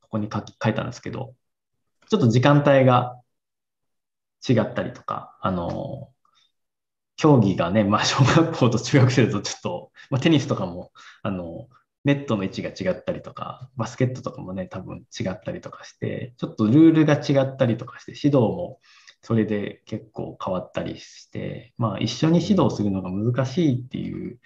[0.00, 1.34] ここに書き書いたんですけど、
[2.08, 3.20] ちょっと時間帯が
[4.46, 6.10] 違ったりとか、あの、
[7.16, 10.90] 競技がね、まあ、小学校と中学生だとちょっと、まあ、テニスとかも、
[11.22, 11.68] あの、
[12.04, 18.80] ネットの位置が違ったりとか、バスケットとかもね、多分違ったりとかして、ちょっとルールが違ったりとかして、指導も
[19.24, 24.38] それで結構変わったりして、まあ一緒に指導するのが難しいっていう、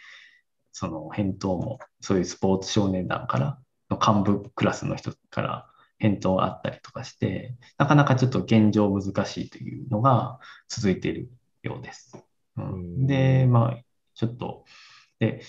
[0.70, 3.58] その返答も、そういうスポーツ少年団から
[3.90, 5.66] の幹部クラスの人から
[5.98, 10.38] 返答があったりとかして、なかなかちょっと現状難しいというのが
[10.68, 11.28] 続いている
[11.64, 12.16] ようです。
[12.56, 13.82] うん、で、まあ、
[14.14, 14.64] ちょっと、
[15.18, 15.42] で、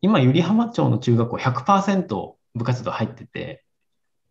[0.00, 3.64] 今、百合浜町の中学校100%部活動入ってて、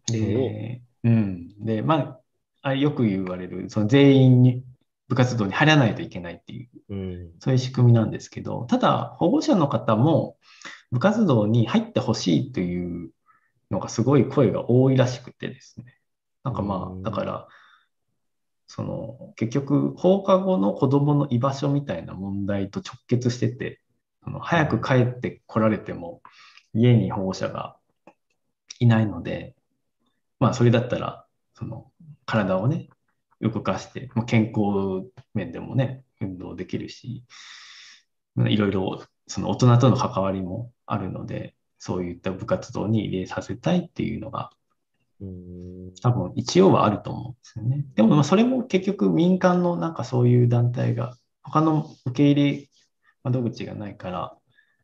[0.09, 1.65] で、うん。
[1.65, 2.19] で、まあ、
[2.73, 4.63] よく言われる、その全員に
[5.07, 10.37] 部活動に入らないといけないっていう、うん、そういう仕組みなんですけど、ただ、保護者の方も
[10.91, 13.11] 部活動に入ってほしいという
[13.71, 15.95] のがすごい声が多いらしくてですね。
[16.43, 17.47] なんかまあ、だから、
[18.67, 23.79] その結局放課後の子どもの居場所みたいな問題と直結してて
[24.23, 26.21] その早く帰ってこられても
[26.73, 27.77] 家に保護者が
[28.79, 29.55] いないので
[30.39, 31.25] まあそれだったら
[31.55, 31.89] その
[32.27, 32.89] 体をね
[33.41, 37.23] 動かして、まあ、健康面でもね運動できるし
[38.37, 44.51] いろいろその大人との関わりもあるのでそういった部活動に入れさせたいっていうのが
[46.01, 47.85] 多分一応はあると思うんですよね。
[47.95, 52.69] でもまあそれも結局民間のなんかそういう団体が他の受け入れ
[53.23, 54.37] 窓口がないから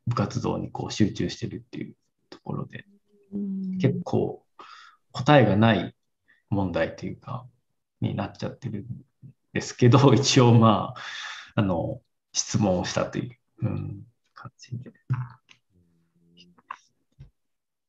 [0.07, 1.95] 部活動にこう集中してるっていう
[2.29, 2.85] ところで
[3.79, 4.43] 結構
[5.11, 5.95] 答えがない
[6.53, 7.45] 問題というか
[8.01, 8.85] になっちゃってるん
[9.53, 11.01] ですけど 一応まあ
[11.55, 14.91] あの質問をしたという、うん、感じで。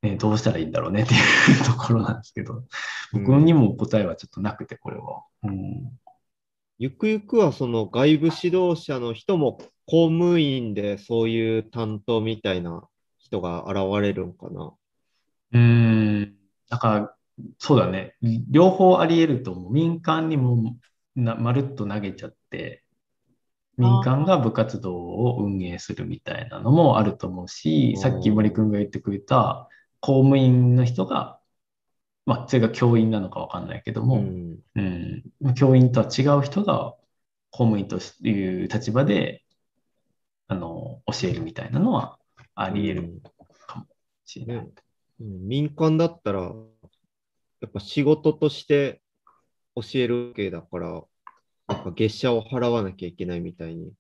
[0.03, 1.16] ね、どうしたらいいんだろうねってい
[1.62, 2.62] うところなんですけど、
[3.14, 5.24] 僕にも答えはちょっとなくて、これは。
[5.44, 5.98] うん、
[6.79, 12.87] ゆくゆくはその外部指導者の人も公務員でそういう担当みたいな
[13.18, 14.74] 人が現れるんかな。
[15.53, 16.35] うん、
[16.68, 17.13] だから、
[17.59, 18.14] そうだね。
[18.49, 19.73] 両方あり得ると思う。
[19.73, 20.77] 民間にも
[21.16, 22.85] なまるっと投げちゃって、
[23.77, 29.68] 民間が部活動を運営するみたいなのもあると思うし、さっき森君が言ってくれた、
[30.01, 31.40] 公務員の人が、
[32.27, 36.94] まあ、それが教員なのかわかんないけども、うん、うん、教員とは違う人が
[37.51, 39.44] 公務員という立場で、
[40.47, 42.18] あの、教えるみたいなのは
[42.55, 43.23] あり得る
[43.66, 43.87] かも
[44.25, 44.68] しれない。
[45.20, 46.53] うん、民間だったら、
[47.64, 49.00] やっぱ仕事として
[49.74, 51.00] 教えるわけだから、や
[51.77, 53.90] っぱ月謝を払わなきゃいけないみたいに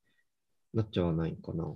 [0.74, 1.74] なっちゃわないかな。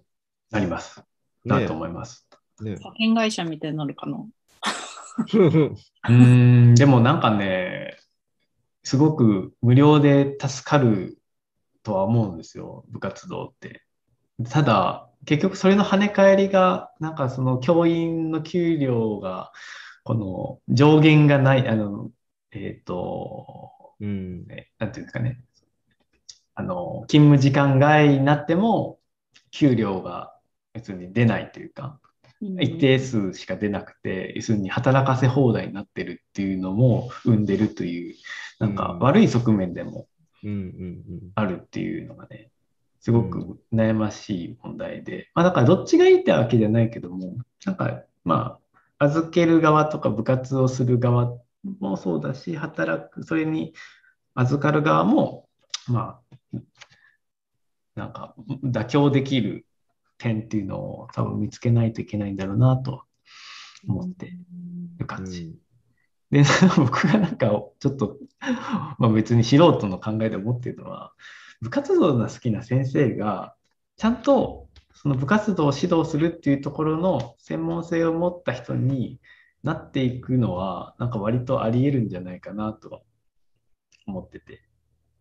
[0.51, 1.03] なります。
[1.47, 2.29] なると思います。
[2.61, 4.23] ね、保険会社みたいになるかな。
[6.11, 7.97] うん、でもなんかね、
[8.83, 11.19] すごく無料で助かる
[11.83, 13.83] とは思うんですよ、部活動って。
[14.51, 19.53] ただ、結局それの跳ね返りが、なんかその教員の給料が、
[20.09, 22.11] この上限がない、あの、
[22.51, 25.39] えっ、ー、と、うん、ね、なんていうんですかね。
[26.55, 29.01] あの、勤務時間外になっても、
[29.51, 30.35] 給料が
[30.73, 32.01] 別に出ないというか、
[32.59, 38.15] 一定数しか出なくて、要するに働かせ放題になってるっていうのも生んでるという、
[38.61, 40.09] なんか悪い側面でも
[40.43, 41.03] うんうん
[41.35, 42.51] あるっていうのがね、
[43.01, 47.35] すごく悩ましい問題で、まあだからどっちがいいってわけじゃないけども、
[47.67, 48.68] なんかまあ、
[48.99, 51.39] 預ける側とか部活をする側
[51.81, 53.75] もそうだし、働く、それに
[54.35, 55.49] 預かる側も、
[55.87, 56.21] ま
[56.53, 56.59] あ、
[57.95, 58.35] なんか
[58.65, 59.67] 妥協できる
[60.19, 63.03] 点っていうのを多分見つけないといけないんだろうなと
[63.89, 64.33] 思って
[64.99, 65.57] る感じ。
[66.31, 66.43] で、
[66.77, 68.19] 僕がなんかちょっと、
[68.99, 71.13] まあ、別に素人の考えで思ってるのは、
[71.61, 73.55] 部活動が好きな先生が、
[73.97, 79.21] ちゃんとその部活動を指導するっていうところの専門性を持った人に
[79.63, 83.01] なっていくのは、なんか割とあり得るんじゃないかなとは
[84.07, 84.63] 思ってて。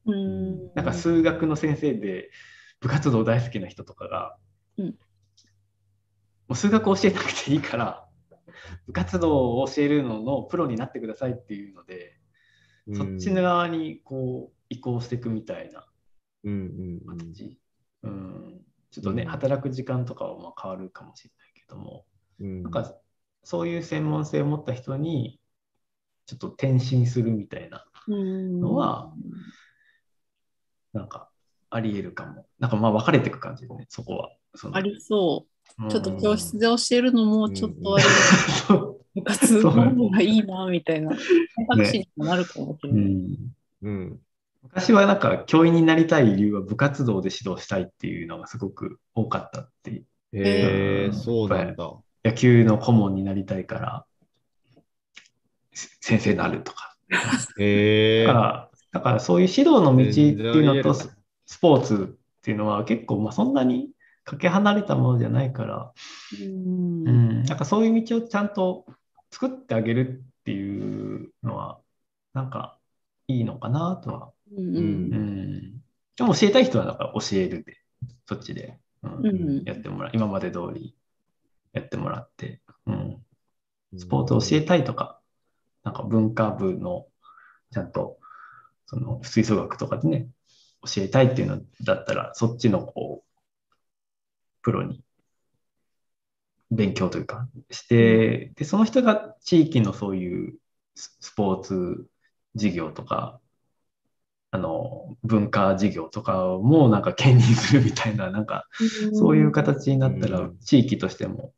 [0.06, 0.74] うん。
[0.74, 2.32] なんか数学の先生で
[2.80, 4.38] 部活動大好きな人とかが、
[4.78, 4.86] うん。
[4.86, 4.94] も
[6.50, 8.08] う数学教えなくていいから、
[8.88, 12.20] 部活動を教えるののプロになってくださいっていうので、
[12.88, 12.96] うん。
[12.96, 15.86] そっちの側にこう移行していくみたいな
[16.44, 18.10] うんうん。
[18.10, 19.30] うん、ちょっとね、うん。
[19.30, 22.06] 働く時間とかはまあ変わるかもしれないけども、
[22.40, 22.64] うん。
[22.64, 22.96] なんか
[23.44, 25.40] そういう専門性を持った人に
[26.26, 29.14] ちょっと転身するみたいなのは
[30.94, 31.30] なんか
[31.70, 32.46] あり得るかも。
[32.60, 34.32] なんかまあ分かれていく感じでね、そこは。
[34.72, 35.48] ありそ
[35.80, 35.84] う。
[35.84, 35.86] う。
[35.88, 35.90] ん。
[35.90, 38.04] ちょっと教室で教えるのもちょっとあれ、
[39.16, 41.16] 部活の方がいいなみたいな。
[41.16, 43.06] 選択肢にもなるかもしれうない。
[43.06, 43.38] ん。
[43.84, 44.20] うん
[44.70, 50.06] 昔はなんか教員になりたい理由は部活動で指導したいっていうのがすごく多かったっていう。
[50.34, 51.94] へえ、うんそうなんだ。
[52.24, 54.06] 野球の顧問になりたいから
[55.72, 56.96] せ先生になるとか。
[57.60, 58.40] へえだか。
[58.40, 63.90] ら、だからそういう指導の道っていうのとススポーツっていうのは結構まあそんなに
[64.26, 65.94] かけ離れたものじゃないから、
[66.42, 68.86] うんうん、なんかそういう道をちゃんと
[69.32, 71.80] 作ってあげるっていうのは、
[72.34, 72.78] なんか
[73.28, 74.32] いいのかなとは。
[74.56, 75.14] うんううん。
[75.16, 75.82] ん。
[76.16, 77.78] でも教えたい人はだから教えるで、
[78.26, 79.26] そっちで、うん。
[79.26, 79.64] うん。
[79.66, 80.12] やってもらう。
[80.14, 80.96] 今まで通り。
[81.74, 83.18] やってもらって、うん。
[83.96, 85.20] ススポーツを教えたいとか、
[85.84, 87.06] なんか文化部の
[87.72, 88.18] ちゃんと
[88.88, 90.30] その吹奏楽とかでね、
[90.84, 93.28] 教えたいっていうのだったら、そっちのこう、
[94.62, 95.04] プロに
[96.72, 100.58] 勉強というかして、で、その人が地域のそういう
[100.96, 102.08] ススポーツ
[102.56, 103.40] 事業とか、
[104.52, 108.68] あの、文化事業とかもなんか兼任するみたいな、 なんか
[109.14, 111.54] そういう形になったらうん地域としても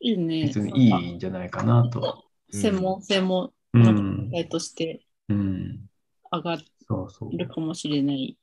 [0.00, 0.44] いいね。
[0.46, 2.24] 別にいいんじゃないかなと。
[2.50, 5.88] 専門性もうなんとしてうん。
[6.30, 7.36] 上がそうそう。
[7.36, 8.36] るかもしれない。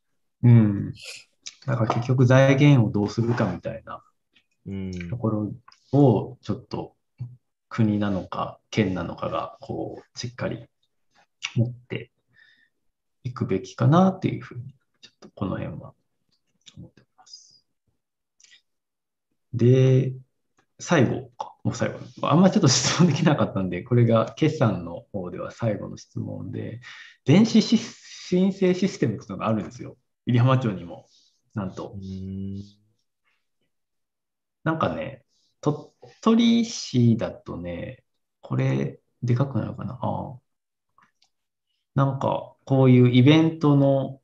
[0.43, 0.93] うん。
[1.65, 4.03] だから結局財源をどうするかみたいな
[4.65, 5.51] うんところ
[5.93, 6.95] をちょっと
[7.69, 10.65] 国なのか県なのかがこうしっかり
[11.55, 12.10] 持って
[13.23, 15.93] いくべきかなっていうふうにちょっとこの辺は
[16.77, 17.65] 思ってます。
[19.53, 20.13] で、
[20.79, 21.99] 最後か、もう最後。
[22.27, 26.81] あんまりちょっと質問できなかったんで、これが決算の方では最後の質問で、
[27.25, 29.97] 電子申請システムっていうのがあるんですよ。
[30.25, 31.05] 入浜町にも、
[31.53, 31.93] なんと。
[31.95, 32.63] うん
[34.63, 35.25] なんかね、
[35.59, 35.77] 鳥
[36.21, 38.03] 取市だとね、
[38.41, 40.39] これ、でかくなるかなああ
[41.95, 44.21] なんか、こういうイベントの、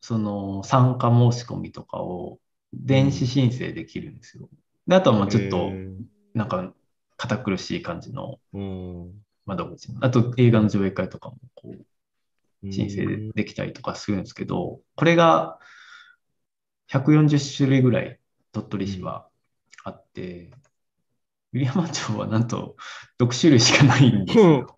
[0.00, 2.38] その、参加申し込みとかを、
[2.72, 4.48] 電子申請できるんですよ。
[4.86, 5.88] で、あとはもうちょっと、へ
[6.34, 6.74] なんか、
[7.16, 8.62] 堅苦しい感じのーう
[9.08, 9.12] ん
[9.44, 9.88] 窓口。
[10.00, 11.82] あと、映画の上映会とかも、こう、うん
[12.70, 15.58] 申請でできたりとかするんですけど、これが
[16.86, 18.20] 140種類ぐらい
[18.52, 19.26] 鳥取市は
[19.82, 20.50] あって、
[21.52, 22.76] 入山町はなんと
[23.18, 24.74] 6種類しかないんですよ。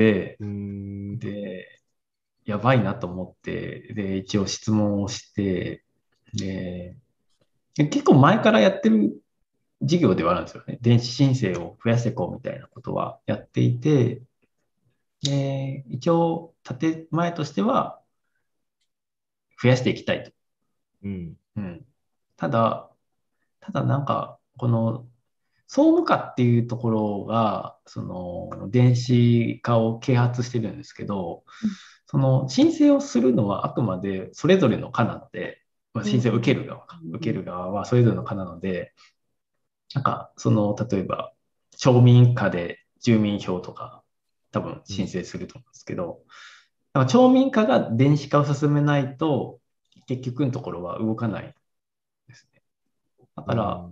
[0.00, 1.80] うんで、うんで、
[2.44, 5.84] やばいなと思って、で、一応質問をして、
[6.34, 6.96] で、
[7.74, 9.22] で結構前からやってる
[9.82, 10.78] 事業ではあるんですよね。
[10.82, 14.22] 電子申請を増やしていこうみたいなことはやっていて、
[15.22, 18.00] で、一応、建前としては、
[19.62, 20.32] 増やしていきたいと。
[21.04, 21.86] うんうん。
[22.36, 22.90] ただ、
[23.60, 25.06] ただなんか、この、
[25.72, 31.44] 総務課っていうところが、その、電子化を啓発してるんですけど、
[32.06, 35.62] その、申請をするのはあくまでそれぞれの課なので、
[35.94, 38.92] まあ、申請を受ける側か、うん受ける側はそれぞれの課なので、
[39.94, 41.32] なんか、その、例えば、
[41.76, 44.02] 町民課で住民票とか、
[44.50, 46.24] 多分申請すると思うんですけど、
[46.94, 49.60] だから町民化が電子化を進めないと、
[50.08, 51.54] 結局のところは動かない
[52.26, 52.60] ですね。
[53.36, 53.88] だから、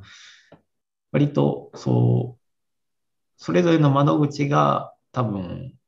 [1.12, 2.42] 割とそう、
[3.36, 5.78] それぞれの窓口が多分、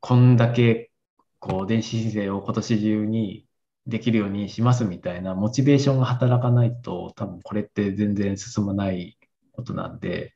[0.00, 0.90] こんだけ
[1.38, 3.46] こう電子申請を今年中に
[3.86, 9.18] できるようにしますみたいなモチベーションが働かないと、多分これって全然進まない
[9.52, 10.32] ことなんで、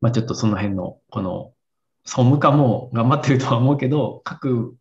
[0.00, 1.54] まあちょっとその辺の、この、
[2.04, 4.76] 総務課も頑張ってるとは思うけど、各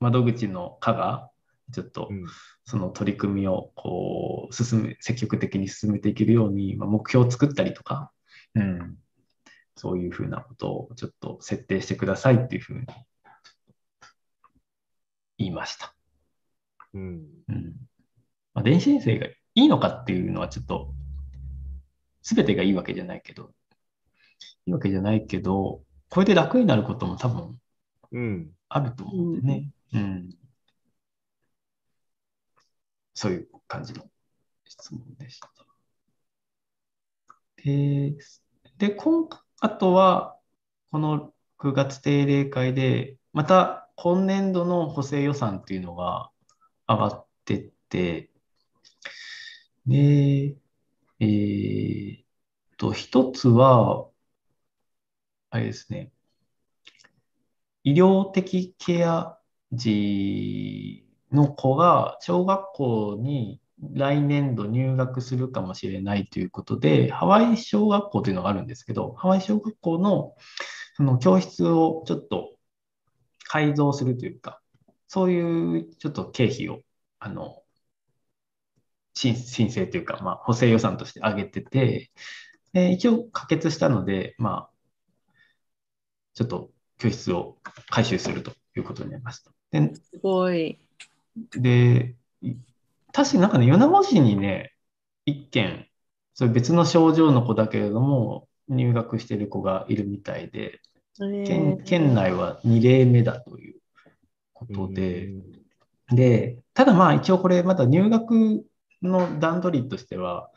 [0.00, 1.30] 窓口の課が、
[1.72, 2.26] ちょっとうん。
[2.64, 8.10] その取り組みをこう進め、積極的に進めていけるように、まあ、目標を作ったりとか、
[8.54, 8.96] うん、
[9.76, 12.86] そういうふうなことをちょっと設定してくださいっていうふうに
[15.38, 15.94] 言いました。
[16.94, 17.22] うん。
[17.48, 17.74] うん
[18.54, 20.94] まあ、電子申請がいいのかっていうのはちょっと、
[22.22, 23.50] すべてがいいわけじゃないけど、
[24.66, 27.58] いいわけじゃないけど、これで楽になることも多分
[28.12, 28.50] うん。
[28.68, 29.70] あると思うんでね。
[29.92, 30.30] うん。
[33.14, 34.04] そういう感じの
[34.66, 35.50] 質問でした。
[37.64, 38.16] で、
[38.76, 39.28] で、今、
[39.60, 40.38] あとは、
[40.90, 46.30] この9月定例会で、また今年度の補正予算っていうのが
[46.88, 48.30] 上がってって、
[49.86, 50.56] で、
[51.20, 52.24] えーっ
[52.76, 54.08] と、一つは、
[55.50, 56.12] あれですね、
[57.84, 59.38] 医療的ケア
[59.72, 61.03] 児
[61.34, 63.60] の子が小学校に
[63.92, 70.34] 来年度入学するかもしれないということで、ハワイ小学校というのがあるんですけど、ハワイ小学校の
[70.96, 72.54] その教室をちょっと
[73.48, 74.60] 改造するというか、
[75.08, 76.80] そういうちょっと経費を、
[77.18, 77.62] あの、
[79.14, 79.36] 申
[79.70, 82.10] 請というか、まあ、補正予算として上げてて、
[82.72, 84.70] で一応可決したので、まあ、
[86.34, 87.58] ちょっと教室を
[87.88, 89.52] 改修するということになりました。
[89.94, 90.83] すごい。
[91.56, 92.56] でい
[93.12, 94.72] 確かになんかね、米子市にね、
[95.24, 95.86] 一件、
[96.34, 100.80] それ別の症状の子だけれども、入学してる子がいるみたいで、
[101.16, 103.80] 県県内は2例目だという
[104.52, 105.28] ことで、
[106.10, 108.66] で、ただまあ一応これまだ入学
[109.00, 110.50] の段取りとしては、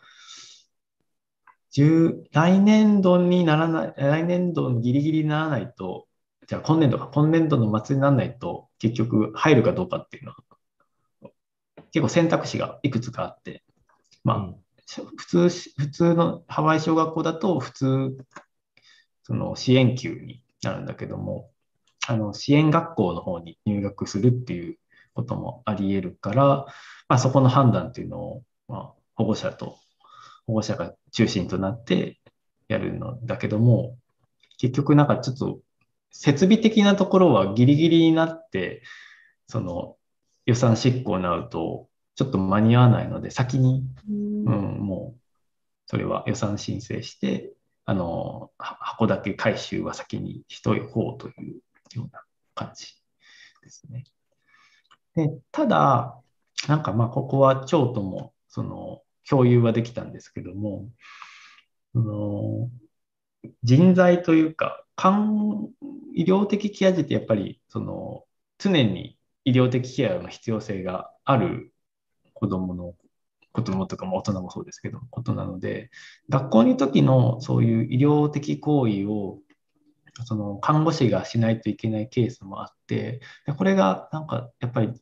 [1.73, 6.07] 10来年度にならない、来年度のギリギリにならないと、
[6.47, 10.37] じゃあ今年度か、今年度の末にならないと結局入るかどうかっていうのは、
[11.91, 13.63] 結構選択肢がいくつかあって、
[14.23, 14.55] まあ、
[15.17, 18.17] 普通し、普通のハワイ小学校だと普通、
[19.23, 21.51] その支援級になるんだけども、
[22.07, 24.77] あの支援学校の方に入学するっていう
[25.13, 26.45] こともあり得るから、
[27.09, 29.77] まあ、そこの判断っていうのを、まあ、保護者と、
[30.45, 32.19] 保護者が中心となって
[32.69, 33.97] やるのだけども、
[34.57, 35.59] 結局なんかちょっと
[36.11, 38.81] 設備的なところはギリギリになって、
[39.47, 39.97] その
[40.47, 45.19] 予算執行になると、ちょっと間に合わないので、先に、うんうん、もう、
[45.85, 47.51] それは予算申請して、
[47.85, 51.61] あの、は箱だけ回収は先にしとこうという
[51.95, 52.23] ような
[52.55, 52.95] 感じ
[53.61, 54.05] ですね。
[55.15, 56.17] で、ただ、
[56.67, 60.89] なんかまあ、ここは町とも、その、共有はできたんですけども、
[61.93, 62.69] その
[63.63, 65.67] 人材というか、看
[66.13, 68.23] 医療的ケア児ってやっぱり、その、
[68.59, 69.16] 常に
[69.47, 71.71] 医療的ケアの必要性がある
[72.33, 72.95] 子供の、
[73.53, 75.89] 子供とかも大人もそうですけど、ことなので、
[76.27, 79.39] 学校にいる時のそういう医療的行為を、
[80.25, 84.99] その看護師がしないといけないケースもあって、でこれがなんかやっぱり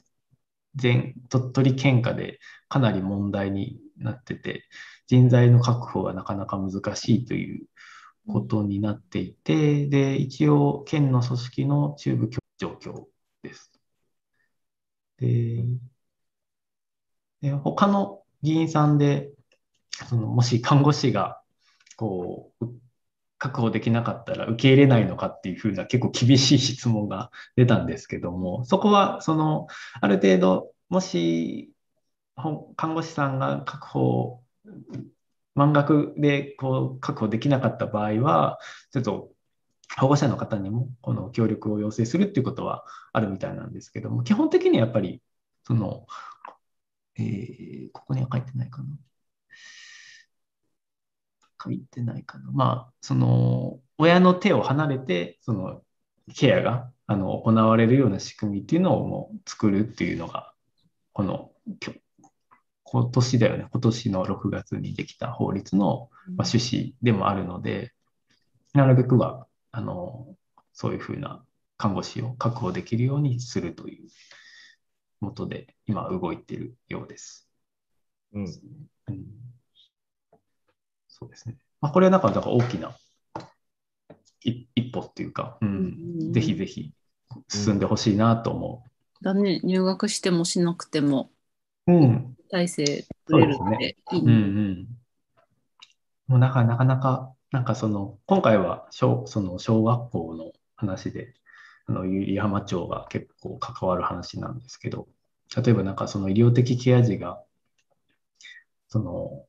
[0.75, 2.39] 全鳥取県下で
[2.69, 4.65] かなり問題になってて、
[5.07, 7.65] 人材の確保がなかなか難しいという
[8.27, 13.05] ことになっていて、で、一応県の組織の中部局状況
[13.41, 13.74] です。
[15.19, 15.63] で、
[17.41, 19.31] で他の議員さんで、
[20.09, 21.41] そのもし看護師が
[21.95, 22.67] こう
[23.37, 29.67] 確保できなかったら受け入れないのかっていうふうな結構厳しい質問が出たんですけども、そこはその
[30.01, 31.71] ある程度、もし
[32.75, 34.41] 看護師さんが確保、
[35.53, 38.59] 満額でこう確保できなかった場合は、
[38.91, 39.31] ちょっと
[39.97, 45.21] 保護者の方にもこの協力を要請するっていうことはあるみたいなんですけども、基本的にはやっぱり、
[45.63, 46.07] その、
[47.17, 48.87] えーここには書いてないかな。
[51.63, 52.51] 書いてないかな。
[52.51, 55.81] まあ、その、親の手を離れて、その、
[56.33, 60.53] ケアがあの行われるような仕組みっていうのをもう作るっていうのが、
[61.13, 61.51] この、
[62.83, 67.93] 今年だよね、今年の6月にできた法律の、まあ、趣旨でもあるので、
[68.73, 70.25] なるべくは、あの、
[70.71, 71.43] そういうふうな
[71.77, 74.07] 看護師を確保できるようにするという
[75.19, 77.49] もとで今動いているようです。
[78.33, 78.45] うん。
[78.45, 79.25] うん
[81.09, 81.57] そうですね。
[81.79, 82.95] まあ、これはなんかだから大きな
[84.41, 85.71] い一歩っていうか、うんう
[86.29, 86.93] んぜひぜひ
[87.49, 88.83] 進んでほしいなと思
[89.21, 91.31] だね、入学してもしなくても
[91.87, 91.93] う。
[91.93, 92.37] うん。
[92.49, 94.35] 体制取れるっていいうんうね。
[94.37, 94.87] ん。
[96.27, 101.35] もうなんかなかなか、なんかその、今回は小その小学校の話で、
[101.85, 102.03] あの、
[102.41, 105.07] 浜町が結構関わる話なんですけど、
[105.55, 107.41] 例えばなんかその医療的ケア児が、
[108.89, 109.45] その、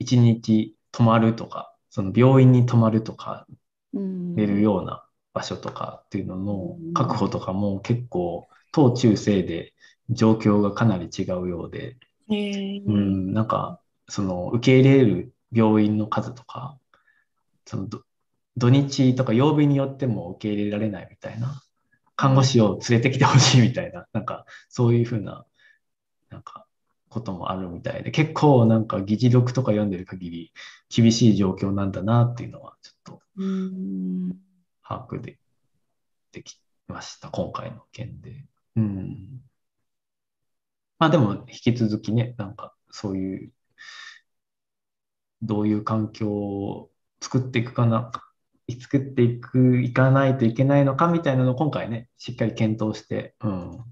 [0.00, 3.46] 一日泊まるとか、その病院に泊まるとか、
[3.92, 9.72] うん寝るような場所とかっていうのの確保とかも結構、当中世で
[10.10, 11.96] 状況がかなり違うようで、
[12.28, 16.76] うん、なんか、その、受け入れる病院の数とか、
[17.66, 18.02] その、ど
[18.56, 21.62] 土日とか曜日によっても受け入れられないみたいな、
[22.16, 25.44] 看護師を連れてきてほしいみたいな、 なんか、そういうふうな、
[26.30, 26.66] なんか、
[27.08, 30.52] こともあるみたいで、結構なんか議事録とか読んでる限り、
[30.88, 33.22] 厳しい状況なんだなっていうのは、ちょっと
[34.82, 35.38] 把握で
[36.32, 38.44] できました、今回の件で。
[38.76, 39.42] うん。
[40.98, 43.52] まあでも、引き続きね、なんかそういう、
[45.42, 46.90] どういう環境を
[47.20, 48.10] 作っていくかな、
[48.80, 53.84] 作っていく、いかないといけないのかみたいなのを今回ね、しっかり検討して、うん、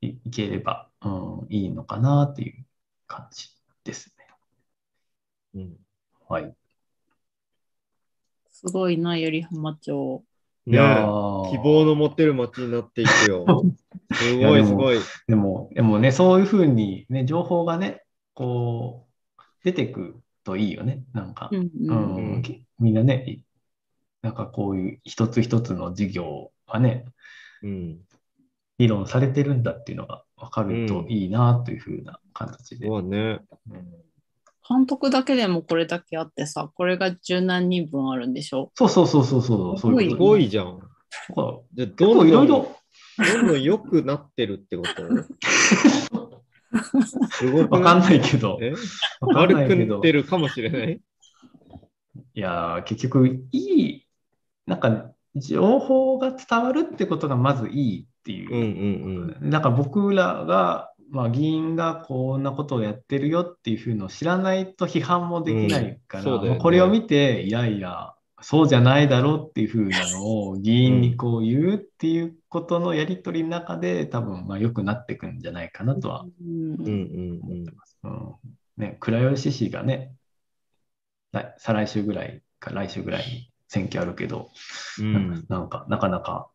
[0.00, 2.64] い、いければ、うん、いいのかなっていう
[3.06, 3.48] 感じ
[3.84, 4.26] ですね。
[5.54, 5.76] うん。
[6.28, 6.54] はい。
[8.50, 10.24] すごいな、百合浜町。
[10.64, 11.04] いや
[11.50, 13.64] 希望の持てる街になっていくよ。
[14.14, 14.98] すごいすごい。
[15.26, 18.04] でも、でもね、そういうふうにね、情報がね、
[18.34, 21.04] こう、出てくといいよね。
[21.12, 22.16] なんか、うんううん。
[22.16, 22.38] うん。
[22.38, 22.42] ん、
[22.78, 23.44] みんなね、い
[24.22, 27.04] なんかこういう一つ一つの事業はね、
[27.62, 27.98] うん。
[28.78, 32.86] 議論されてるんだっていうのが分かるといいなというふうな形で。
[32.86, 33.40] そうはね。
[33.70, 33.92] うん。
[34.68, 38.70] 監督だけでもこれだけあってさ、これが十何人分あるんでしょ？
[38.74, 40.48] そうそうそうそうそう、そういうすごい。
[40.48, 40.80] じゃん。
[41.34, 42.76] そじゃあう結構いろいろ、
[43.18, 44.84] どんどん良くなってるってこ
[46.12, 46.21] と？
[47.30, 48.72] すごくわかんないけど、え？
[49.20, 49.94] わかん悪くないけど。
[49.94, 51.00] なってるかもしれない？
[52.34, 54.06] いやー、結局、いい、
[54.66, 58.54] なんか、情報が伝わるってことがまずいいっていう。
[58.54, 66.48] うんうんなんか僕らが、まあ、議員がこんなことをやってるよっていうふうのを知らないと批判もできないから、うんね。
[66.50, 76.86] まあこれを見て、いやいや、そうじゃないだろうっていうふうなのを議員にこう言うっていうことのやり取りの中で、多分まあ良くなっていくんじゃないかなとはうんうん。
[76.86, 77.40] うん
[78.04, 78.34] うんうん
[78.76, 80.14] ね、倉吉市がね、
[81.32, 84.50] 来再来週ぐらいか来週ぐらいに選挙あるけど、
[84.98, 85.14] うん。
[85.14, 85.44] うん。
[85.48, 86.50] なんか、なかなか、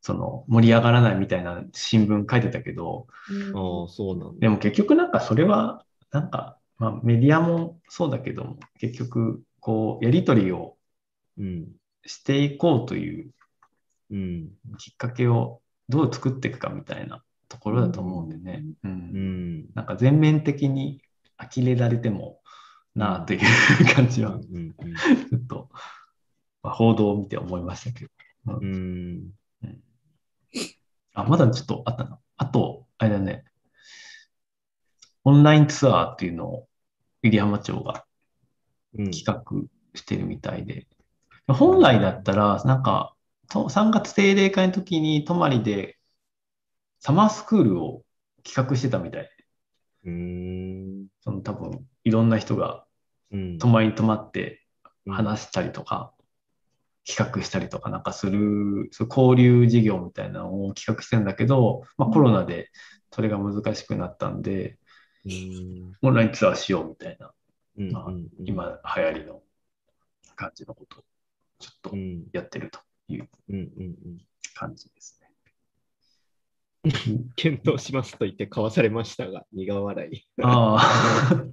[0.00, 3.06] その、盛り上がらないみたいな新聞書いてたけど、
[3.54, 4.40] ああ、そうなんだ。
[4.40, 10.76] でも結局なんかそれは、なんか、まあメディアもそうだけども、結局、こう、やり取りを
[11.38, 11.68] うん。
[12.04, 13.30] していこうという
[14.10, 14.48] うん。
[14.78, 18.64] きっかけをどう作っていくかみたいなところだと思うんでね。
[18.84, 18.88] う。
[18.88, 19.66] うんん。
[19.74, 21.02] なんか全面的に
[21.36, 22.40] 呆れられても
[22.94, 25.68] なあという感じは、うんうんちょっと、
[26.62, 28.06] まあ、報道を見て思いましたけ
[28.46, 28.58] ど。
[28.60, 29.30] うん。
[31.14, 32.18] あ、まだちょっとあったな。
[32.36, 33.44] あと、あれだね。
[35.24, 36.68] オンラインツアーっていうのを、
[37.22, 38.07] 入浜町がうん。
[39.10, 39.42] 企画
[39.94, 40.86] してるみたいで。
[41.46, 43.14] 本来だったら、なんか、
[43.48, 45.98] と3月定例会の時に泊まりで
[47.00, 48.02] サマースクールを
[48.44, 49.30] 企画してたみたいで、
[50.04, 51.06] うん。
[51.20, 52.84] その多分いろんな人が
[53.30, 53.58] うん。
[53.58, 54.62] 泊まりに泊まって
[55.06, 56.12] 話したりとか、
[57.06, 62.70] 企画したりとかなんかする、そう交流事業みたいなのを企画してるんだけど、まあコロナで
[63.10, 64.78] それが難しくなったんで、
[65.24, 65.92] うん。
[66.02, 67.32] オンラインツアーしようみたいな、うん。
[67.78, 68.06] まあ
[68.44, 69.42] 今流行りの
[70.34, 71.04] 感じのことを
[71.58, 72.26] ちょっとうん。
[72.32, 73.28] やってるという。
[74.54, 75.28] 感じですね。
[77.36, 80.26] 検討しますと言って交わされましたが、苦笑い。
[80.42, 81.46] ああ、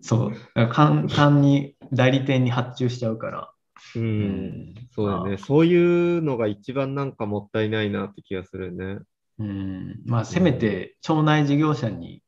[0.00, 0.32] そう、
[0.70, 3.52] 簡単に代理店に発注しちゃうから、
[3.96, 4.00] う。
[4.00, 5.38] うんそうだね。
[5.38, 8.98] そういうのが一番なんかもったいないなって気がするね。
[9.38, 12.23] うん、まあせめて町内事業者にうん。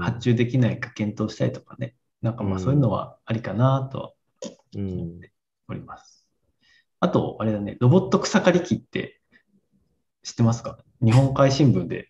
[0.00, 4.12] 発注できないか検討したりとかね、なんかまあうんそういうのはありかなとは
[4.76, 5.20] うん。
[5.68, 6.28] おります。
[7.00, 9.20] あと、あれだね、ロボット草刈り機って
[10.22, 10.78] 知ってますか？
[11.02, 12.08] 日本海新聞で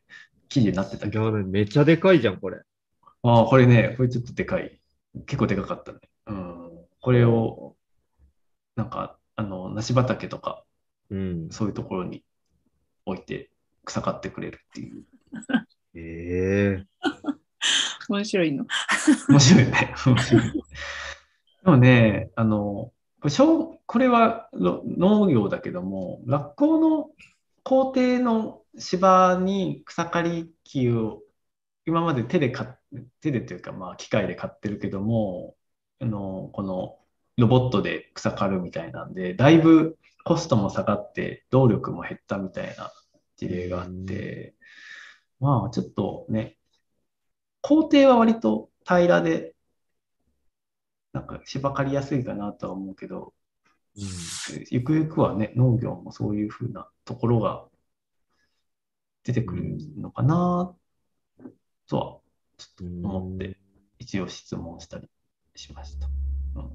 [0.48, 1.32] 記事になってたけど。
[1.32, 2.60] めっちゃでかいじゃん、これ。
[3.22, 4.80] ああ、これね、これちょっとでかい。
[5.26, 5.98] 結構でかかったね。
[6.26, 6.70] うん。
[7.00, 7.76] これを、
[8.76, 10.64] なんか、あの、梨畑とか、
[11.10, 11.48] うん。
[11.50, 12.24] そういうところに
[13.06, 13.50] 置いて
[13.84, 15.04] 草刈ってくれるっていう。
[15.94, 16.86] ええ
[18.08, 18.66] 面白いの。
[19.28, 19.94] 面白いね。
[20.06, 20.52] 面白い。
[20.52, 20.60] で
[21.64, 23.30] もね、あの、これ
[23.86, 27.10] これは農業だけども、学校の
[27.62, 31.22] 校庭の芝に草刈り機を
[31.86, 32.68] 今まで手で買
[33.20, 35.54] 手でというか、まあ、機械で買ってるけども、
[36.00, 36.98] あの、この
[37.36, 42.92] ロボットで草刈るみたいなんで、だいぶコストも下がって、動力も減ったみたいな
[43.36, 44.54] 事例があって、
[45.40, 46.56] まあ、ちょっとね、
[47.66, 49.56] 工程は割と平らで、
[51.12, 53.34] なんか芝刈りやすいかなとは思うけど、
[54.70, 57.66] ゆくゆくはね、農業もそういうふうなところが
[59.24, 60.76] 出てくるのかな
[61.88, 62.20] とは
[62.56, 63.58] ちょっと思って、
[63.98, 65.08] 一応質問したり
[65.56, 66.06] しました。
[66.54, 66.70] うん、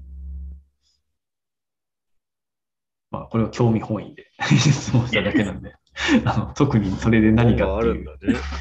[3.10, 5.74] まあ、これは興味本位で 質問しただけなんで、
[6.24, 8.12] あの特にそれで何かあっていう、るんだ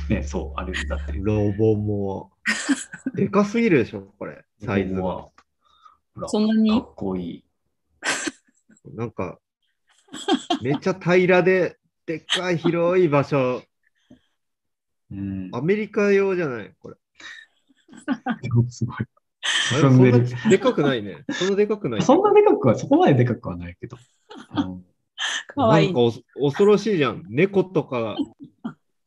[0.09, 0.17] ね。
[0.17, 1.13] ね、そう、あれだって。
[1.15, 2.31] ロボモ
[3.13, 3.15] ア。
[3.15, 4.43] でかすぎるでしょ、これ。
[4.59, 5.03] サイズが。
[5.03, 5.29] は
[6.27, 6.69] そんなに？
[6.69, 7.45] かっこいい。
[8.95, 9.39] なんか、
[10.61, 13.63] めっちゃ平らで、でっかい広い場所。
[15.11, 16.95] うん、アメリカ用じゃない、これ。
[18.69, 18.95] すごい。
[19.71, 21.23] あれそんなでかくないね。
[21.31, 22.01] そんなでかくない。
[22.01, 23.97] そんなでかくは、そこまででかくはないけど。
[24.55, 24.90] うん
[25.55, 25.99] なんか。
[25.99, 26.11] お
[26.45, 27.23] 恐ろしいじゃん。
[27.29, 28.15] 猫とか、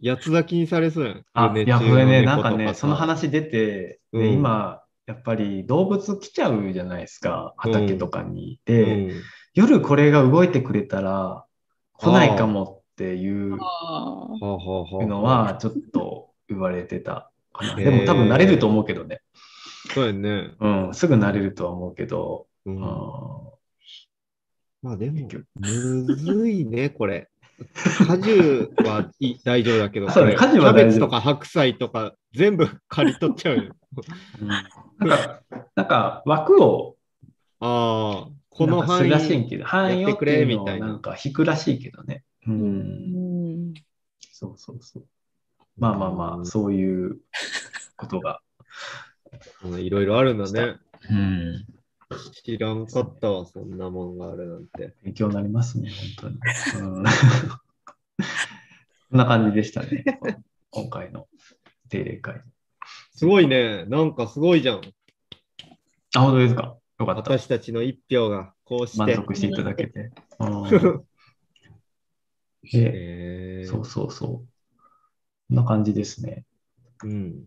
[0.03, 1.25] 八つ咲きにされそうやん。
[1.33, 8.61] あ、いや、これね、なんかね、その話出て、うんで今、やっぱり動物来ちゃうじゃないですか、畑とかに。
[8.67, 9.13] うで、ん
[9.55, 11.45] 夜これが動いてくれたら、
[11.97, 17.77] 来ないかもっていうのは、ちょっと言われてたかな。
[17.77, 19.21] でも多分慣れると思うけどね。
[19.93, 20.51] そうやね。
[20.59, 23.54] うん、すぐ慣れるとは思うけど、うんうん
[24.85, 25.27] まあでも
[25.59, 27.31] むずいね、 これ。
[28.07, 29.11] 果樹は
[29.43, 33.77] 大丈夫だけど、 そうね果樹は大丈夫キャベツとか白菜とか全部刈り取っちゃうよ。
[34.43, 35.41] うんなんか、
[35.75, 36.97] なんか枠を
[37.61, 42.23] ああ、この範囲らしいけど、範囲やってくをっていうのをれみたいななんか引くらしいけどね。
[42.47, 42.53] う。
[42.53, 43.75] うんん。
[44.33, 45.07] そうそうそう。
[45.79, 47.21] まあまあまあ、そういう
[47.97, 48.43] ことが。
[49.65, 50.77] うんいろいろあるんだね。
[51.11, 51.67] うん。
[52.45, 54.95] 知らんかったわ、そんなもんがあるなんて。
[55.03, 55.91] 勉強になりますね、
[56.21, 56.33] 本
[56.73, 56.87] 当に。
[56.97, 57.11] うん、 こ
[59.15, 60.05] んな感じでしたね。
[60.71, 61.29] 今回の
[61.89, 62.43] 定例会。
[63.15, 63.85] すごいね。
[63.87, 64.81] なんかすごいじゃん。
[66.17, 66.77] あ、本当ですか？
[66.99, 67.33] よかった。
[67.33, 68.99] 私たちの一票がこうして。
[68.99, 70.11] 満足していただけて。
[70.41, 71.05] うん、
[72.71, 74.31] で、そうそうそう。
[74.31, 74.47] こ
[75.51, 76.45] んな感じですね。
[77.05, 77.45] うん。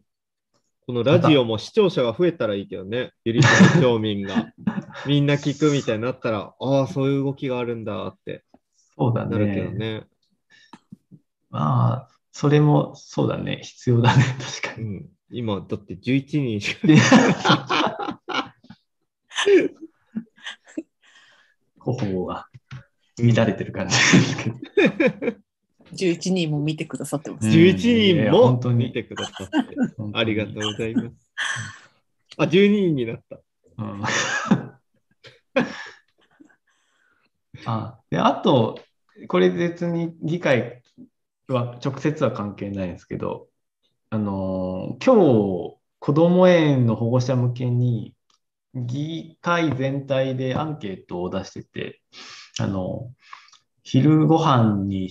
[0.88, 3.12] このラジオも視聴者が増えたらいいけどね。
[3.26, 4.54] ゆりさん町民が
[5.06, 8.46] みんな聞くみたいになったら、ああ、そういう動きがあるんだって
[8.96, 10.00] そうだなるけどね。
[10.00, 10.08] ね。
[11.50, 13.60] まあ、それもそうだね。
[13.64, 14.24] 必要だね。
[14.64, 14.88] 確かに。
[14.88, 15.10] うん。
[15.30, 18.22] 今、だって11人しか。
[21.80, 22.48] 頬 が
[23.20, 25.47] 乱れてる感じですけど。
[25.94, 27.48] 11人も見てくださってます。
[27.48, 29.76] うん11いや人も本当に見てくださって、
[30.14, 31.12] ありがとうございます。
[32.38, 33.40] あ、12人になった。
[33.78, 34.04] うん
[37.66, 38.80] あであと、
[39.28, 40.84] これ別に議会
[41.48, 43.48] は直接は関係ないんですけど、
[44.10, 48.14] あのー今日、子ども園の保護者向けに
[48.76, 52.02] 議会全体でアンケートを出してて、
[52.60, 53.12] あの
[53.84, 55.10] 昼ご飯に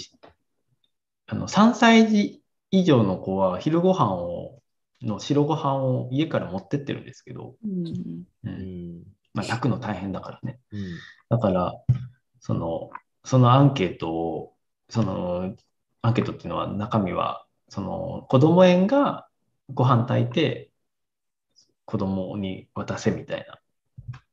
[1.26, 4.60] あの3歳児以上の子は昼ご飯を
[5.02, 7.86] の白ご飯を家から持ってってるんですけど、うん。
[7.86, 7.90] う
[8.44, 8.52] うん
[9.00, 9.02] ん。
[9.34, 10.58] まあ、炊くの大変だからね。
[10.72, 10.80] うん。
[11.28, 11.74] だから、
[12.40, 12.90] その、
[13.24, 14.54] そのアンケートを、
[14.88, 15.54] その、
[16.02, 19.28] アンケートっていうのは中身は、その、子供園が
[19.72, 20.70] ご飯炊いて、
[21.84, 23.58] 子供に渡せみたいな。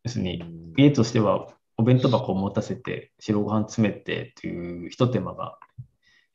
[0.03, 0.43] 要するに、
[0.77, 5.57] 家としてはお弁当箱を持たせて白ご飯詰めてっていう一手間が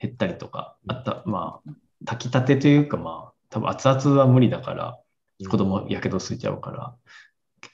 [0.00, 1.70] 減ったりとか、あった、まあ、
[2.06, 4.98] 炊きたてというかまあ、多分熱々は無理だから、
[5.48, 6.94] 子供やけどすいちゃうから、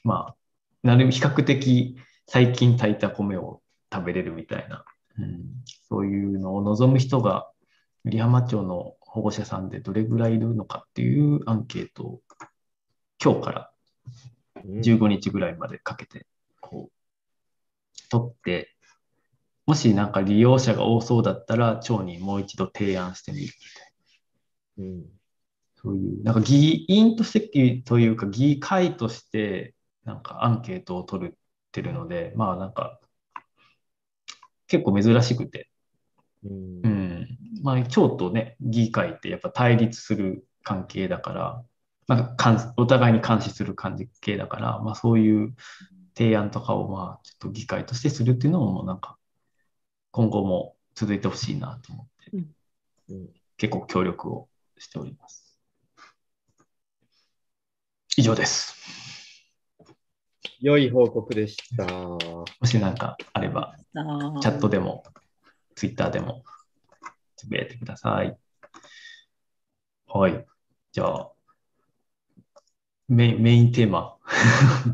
[0.03, 0.35] まあ、
[0.83, 1.97] なるべく比較的
[2.27, 3.61] 最近炊いた米を
[3.91, 4.85] 食べれるみたいな、
[5.19, 5.45] うん、
[5.89, 7.49] そういうのを望む人が、
[8.03, 12.21] 入浜町の保護者さんでどれぐらいいるのかっていうアンケートを
[13.23, 13.71] 今日から
[14.63, 14.79] うん。
[14.79, 16.25] 15日ぐらいまでかけて、
[16.61, 18.74] こう、取って、
[19.65, 24.91] もしなんか利用者が多そうだったら、町にもう一度提案してみるみたいな。
[24.91, 25.05] うん
[25.85, 31.31] そういう、なんか議員としてというか、議会として、なんかアンケートを取っ
[31.71, 32.99] てるので、まあなんか、
[34.67, 35.69] 結構珍しくて、
[36.43, 36.87] うんう。
[36.87, 37.37] ん。
[37.61, 41.63] まあ、町とね、議会ってやっぱ対立する関係だから、
[42.07, 45.55] まあ、監お互いに監視する関係だから、まあ、そういう
[46.17, 49.17] 提案とかを、まあ、ちょっと議会としてするっていうのも、なんか、
[50.15, 52.31] 今後も続いてほしいなと思って、
[53.09, 54.47] うん結構協力を
[54.77, 55.59] しております。
[58.15, 58.75] 以上です。
[60.61, 61.85] 良い報告でした。
[61.85, 65.03] もし何かあれば、あチャットでも、
[65.75, 66.43] ツイッターでも、
[67.35, 68.37] つぶやいてください。
[70.07, 70.45] はい。
[70.93, 71.31] じゃあ、
[73.07, 74.15] メインメインテーマ。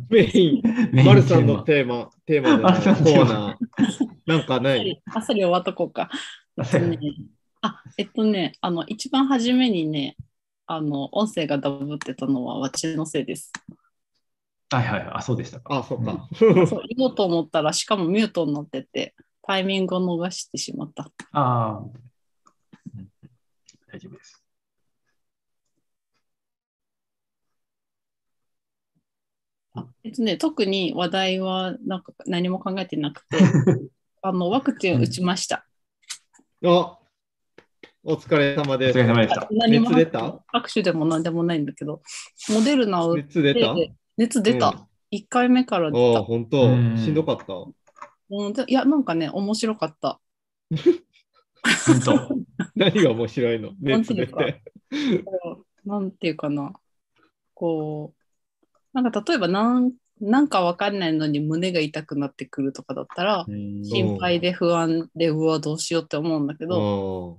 [0.09, 0.61] メイン、
[1.05, 4.07] マルさんのテーマ、テーマのコーナー。
[4.25, 5.01] なんかない？
[5.13, 6.09] あっさり終わっとこうか。
[6.57, 6.99] えっとね
[7.61, 10.17] あ、えっとね、あの、一番初めにね、
[10.65, 13.53] あの、音声がダブってたのは私のせいです。
[14.71, 15.09] はいはい。
[15.13, 15.77] あ、そうでしたか。
[15.77, 16.27] あ、そっか。
[16.35, 21.11] そう言おうと思ったら、しかもミュートになってて、タイミングを逃してしまった。
[21.31, 23.09] ああ、うん
[23.91, 24.40] 大丈夫です。
[29.73, 33.37] あえっとね、特に話題はなんか何も考えてなくて、
[34.21, 35.65] あのワクチンを打ちました。
[36.65, 36.97] あ、
[38.03, 38.97] お疲れ様おです。
[38.99, 39.47] 疲れ様でした。
[39.51, 40.43] 何も熱出た？
[40.47, 42.01] 拍手でも何でもないんだけど、
[42.49, 43.75] モデルナを打っ熱出た？
[43.75, 44.69] て、熱出た。
[44.69, 46.23] うん1回目から出ああ、た。
[46.23, 46.63] 本当？
[46.71, 47.53] うんしんどかった？
[48.29, 50.21] うんでいや、なんかね、面白かった。
[51.85, 52.35] 本当。
[52.75, 53.73] 何が面白いの？
[53.81, 54.61] 熱出て。
[55.85, 56.71] なんていうかな。
[57.53, 58.20] こう、
[58.93, 63.83] なんか例えばなん、なんかわかんないのに胸が痛くなってくるとかだったら、うん。
[63.83, 66.77] 心配で不安で、うわ、どうしようって思うんだけど、あ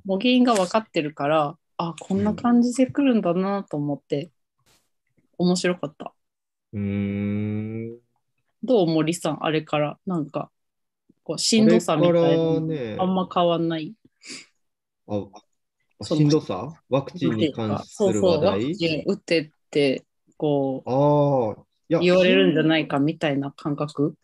[0.05, 4.31] もう原因が分かってるから、あ、こんな感じで来るんだなと思って、
[5.39, 6.15] 面白かった。
[6.73, 7.99] うーん。
[8.65, 10.51] どう森さん、あれから、なんか、
[11.25, 12.97] こうしんどさみたいなね。
[12.99, 13.95] あんま変わんない？
[15.07, 15.21] あ
[16.05, 16.73] しんどさ？
[16.89, 20.05] ワクチンに関するそうそう、ワ話題クチン打ってって、
[20.43, 24.15] こああ、いや、う、言われるんじゃないかみたいな感覚？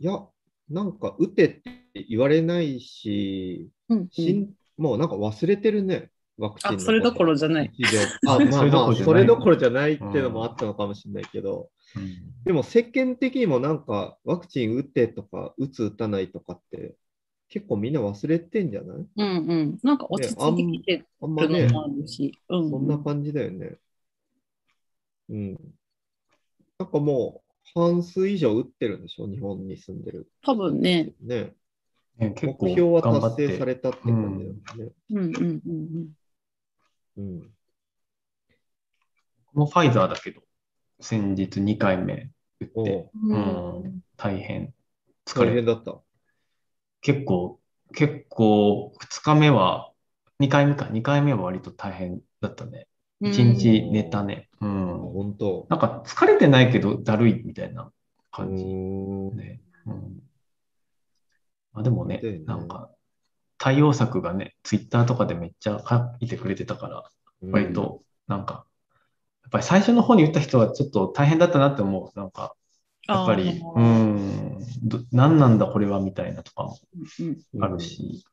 [0.00, 0.26] いや、
[0.68, 7.70] なんか、打てって言われないし、うん、うんしんもうなんか忘れてるね、ワクチンのあ、それどころじゃない。
[8.26, 16.96] あ、まそあまあ、れどころじゃないそれどころじゃないっていうのもあったのかもしれないけど、うんでも世間的にもなんか、ワクチン打ってとか、打つ打たないとかって、
[17.48, 19.06] 結構みんな忘れてんじゃない？
[19.16, 19.78] うんうん。
[19.82, 22.36] なんか落ち着いてきてあんまねるの、もあるし。
[22.48, 23.76] うんそんな感じだよね。
[25.28, 25.58] うん。
[26.78, 27.42] なんかも
[27.74, 30.28] う、半数以上打ってるんでしょ、日本に住んでる。
[30.42, 31.12] 多分ね。
[31.20, 31.54] ね。
[32.18, 34.92] ね結構目標は達成されたって感じだよね。
[35.10, 35.62] うんうんうん
[37.16, 37.22] うん。
[37.22, 37.50] うん。
[39.54, 40.42] もうファイザーだけど、
[41.00, 44.74] 先日2回目打おって、ううん、大変
[45.24, 46.00] 疲れ大変だった。
[47.00, 47.60] 結構、
[47.94, 49.92] 結構、2日目は、
[50.40, 52.88] 2回目か、2回目は割と大変だったね。
[53.24, 54.48] うん1日寝たね。
[54.60, 54.98] うあん。
[54.98, 55.66] 本当。
[55.70, 57.92] なんか疲れてないけどだるいみたいなう
[58.30, 58.64] 感じ。
[58.64, 59.60] ね。
[59.86, 60.22] うん。
[61.72, 62.90] まあでもねなんか、
[63.58, 67.04] 対応策がね、ツイッターとかでめっちゃ書いてくれてたから、
[67.50, 68.66] 割と、なんか、
[69.42, 72.18] やっぱり最初の方に打った人はちょっと大変だったなって思う。
[72.18, 72.54] なんか、
[73.06, 76.78] やっぱり、うん、ど何なんだこれはみたいなとかも
[77.60, 77.80] ある。
[77.80, 78.24] し。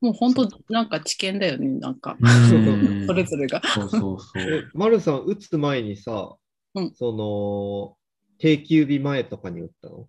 [0.00, 2.16] もう本当なんか知見だよね、なんか。
[2.20, 3.62] うん それぞれが。
[3.62, 6.36] そうそうそえう。、マルさん、打つ前にさ、
[6.74, 7.96] うんその、
[8.38, 10.08] 定休日前とかに打ったの？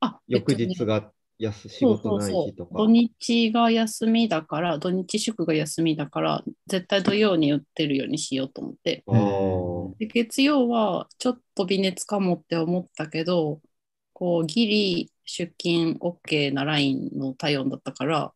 [0.00, 2.74] あ、翌日が休仕そう事ないそうそう日とか。
[2.78, 9.04] 土日が休みだから、土日祝が休みだから、絶対土曜に打ってるようにしようと思って。
[9.98, 13.60] で月曜はちょっと微熱かもって思ったけど、
[14.12, 18.32] こうギリ出勤 OK なラインの体温だったから、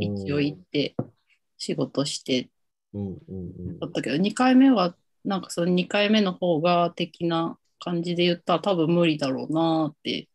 [0.00, 0.94] 一応行って
[1.56, 2.50] 仕事して
[3.80, 10.28] だったけど、2回目はなんかその2回目の方が的な感じで言ったら多分無理だろうなって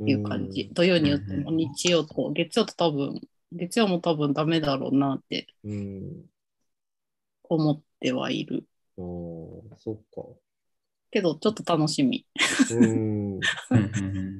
[0.00, 0.70] いう感じ。
[0.72, 3.20] 土曜に打ってもうん日曜と月曜と多分、
[3.52, 6.24] 月曜も多分ダメだろうなってうん。
[7.44, 8.64] 思ってはいる。
[8.98, 9.04] ああ、
[9.78, 10.22] そっか。
[11.10, 12.26] けどちょっと楽しみ。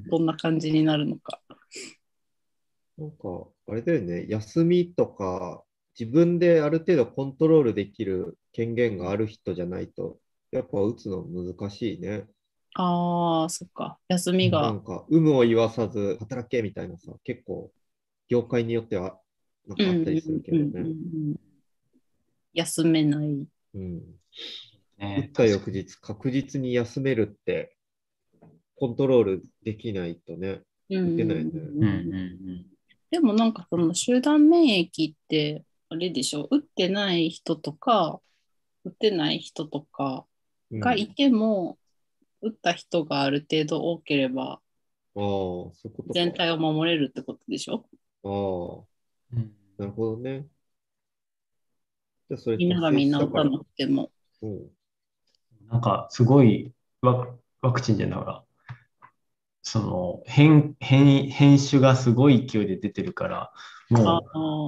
[0.09, 1.41] どんな感じになるのか。
[2.97, 5.63] なんか、あれだよね、休みとか、
[5.99, 10.19] 自分である程度コントロールできる権限がある人じゃないと、
[10.51, 12.27] やっぱ打つの難しいね。
[12.75, 13.97] ああ、そっか。
[14.07, 14.61] 休みが。
[14.61, 17.71] なんか、有無を言わさず働けみたいなさ、結構、
[18.29, 19.19] 業界によっては、
[19.67, 20.81] なんかあったりするけどうんうんうんね。
[20.81, 20.85] う
[21.33, 21.35] ん
[22.53, 23.45] 休めない。
[23.75, 24.01] うん。
[24.99, 27.75] 打ねった翌日、確実に休めるって、
[28.75, 30.61] コントロールできないとね。
[30.89, 32.76] うん出ないねうんうんうん
[33.09, 38.19] でもなんかその集団免疫って、あれでしょ、打ってない人とか、
[38.83, 40.25] 打ってない人とか
[40.71, 40.79] うん。
[40.81, 41.77] がいても、
[42.41, 44.61] 打った人がある程度多ければ、
[46.13, 47.85] 全体を守れるってことでしょ？
[48.23, 48.27] あ
[49.33, 49.35] あ、
[49.77, 50.47] なるほどね。
[52.29, 54.11] じゃあそれみんながみんな打たなくても。
[54.41, 54.69] うん。
[55.69, 57.27] なんか、すごいワ
[57.61, 58.43] ワクチンじゃながら、
[59.67, 63.51] その変変変種がすごい勢いで出てるから、
[63.89, 64.19] も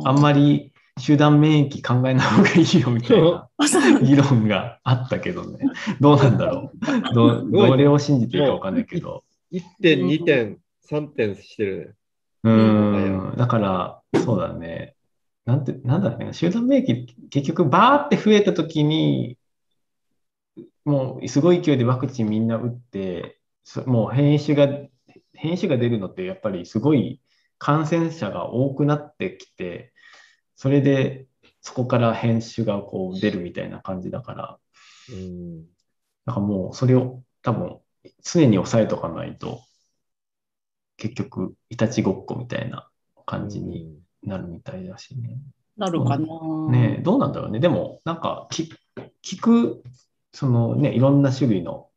[0.03, 3.47] うあんまり集団免疫考えない方がいいよみたいな
[4.03, 5.59] 議論があったけどね。
[6.01, 7.13] どうなんだろう。
[7.13, 9.23] どどれを信じていいかわかんないけど。
[9.53, 10.57] 1点、2点、
[10.89, 11.95] 3点してる
[12.43, 13.37] うーん。
[13.37, 14.95] だから、そうだね。
[15.45, 16.33] なんて、なんだろうね。
[16.33, 19.37] 集団免疫、結局、バーって増えたときに、
[20.83, 23.38] もうすごい勢いでワクチンみんな打って、そ
[23.85, 24.67] もう変異種が、
[25.33, 27.21] 変異種が出るのってやっぱりすごい
[27.57, 29.93] 感染者が多くなってきて、
[30.55, 31.27] それで
[31.61, 34.59] そこから変種がこう出るみたいな感じだから、
[35.09, 35.15] ね。
[35.15, 35.65] うん。
[36.25, 37.79] なんかもうそれを多分
[38.23, 39.61] 常に抑えとかないと、
[40.97, 42.89] 結局、いたちごっこみたいな
[43.25, 45.37] 感じになるみたいだしね。
[45.77, 46.27] なるかな。
[46.71, 47.59] ねえどうなんだろうね。
[47.59, 48.69] でも、なんかき、
[49.23, 49.83] 聞く、
[50.33, 51.88] そのね、いろんな種類の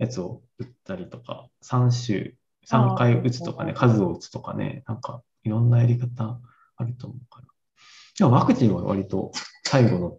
[0.00, 2.34] やつを打ったりとか、3種、
[2.66, 6.40] 3回打つとかね、数を打つとかね、なんか、いろんなやり方
[6.76, 7.46] あると思うから。
[8.18, 9.30] でもワクチンは割と
[9.64, 10.18] 最後の、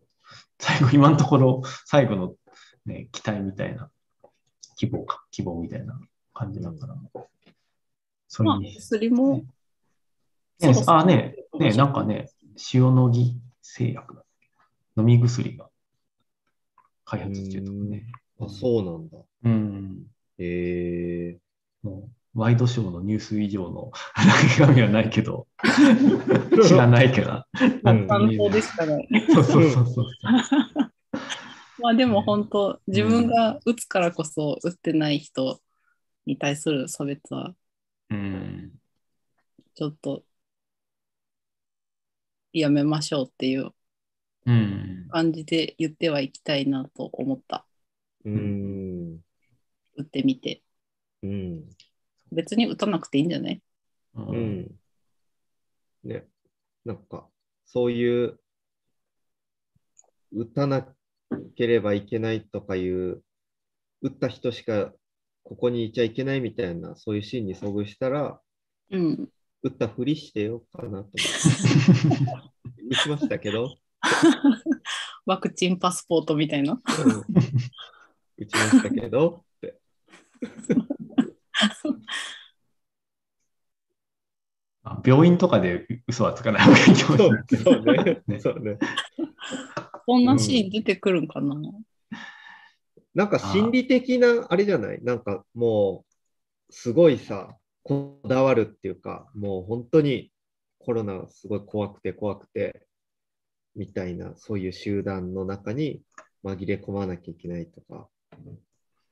[0.59, 2.35] 最後、今のところ最後の、
[2.85, 3.89] ね、期待みたいな、
[4.77, 5.99] 希望か、希望みたいな
[6.33, 6.95] 感じだから。
[8.27, 9.45] そまあ薬もね
[10.59, 12.29] そろそろあ、ね、ね、なんかね、
[12.71, 14.23] 塩野義製薬だ
[14.95, 15.69] 飲み薬が
[17.03, 18.11] 開発中とかね。
[18.45, 19.17] あ、そうなんだ。
[19.43, 20.07] うん。
[20.37, 21.39] へえ
[21.83, 23.91] もう、ワイドショーのニュース以上の
[24.57, 25.47] 中身はないけど、
[26.67, 27.43] 知らないけど。
[28.49, 29.07] でしかない。
[29.33, 30.05] そうそうそうそう。
[31.81, 35.59] まあでも本当、自分が打つからこそ打ってない人
[36.25, 37.55] に対する差別は
[38.09, 38.71] うん。
[39.73, 40.23] ちょっと
[42.53, 43.71] やめましょうっていう
[44.45, 45.07] うん。
[45.09, 47.65] 感じで言ってはいきたいなと思った。
[48.25, 49.19] うん。
[49.95, 50.63] 打ってみて。
[51.23, 51.69] うん。
[52.31, 53.61] 別に打たなくていいんじゃない？
[54.15, 54.21] う。
[54.21, 54.71] うんん。
[56.03, 56.25] ね。
[56.85, 57.27] なんか、
[57.65, 58.39] そういう、
[60.33, 60.87] 打たな
[61.55, 63.21] ければいけないとかいう、
[64.01, 64.93] 打った人しか
[65.43, 68.41] ここにいちゃいけないみたいな、そういうシーンに遭遇したら、
[68.89, 69.29] うん。
[69.63, 71.19] 打ったふりしてようかなと思って。
[72.89, 73.75] 打ちましたけど、
[75.25, 76.81] ワクチンパスポートみたいな。
[78.41, 79.79] うん打ちましたけどって。
[84.83, 88.23] あ病院とかで嘘はつかない方がいいかもしそうれない。
[88.25, 88.39] そうね。
[88.39, 88.79] そうね。
[90.07, 91.55] こんなシーン出てくるんかな、
[93.13, 95.03] なんか心理的なあれじゃない？
[95.03, 96.03] なんかも
[96.69, 100.31] う、すごいさ、こだわるっていうか、もう本当に
[100.79, 102.87] コロナすごい怖くて怖くて、
[103.75, 106.01] みたいな、そういう集団の中に
[106.43, 108.09] 紛れ込まなきゃいけないとか、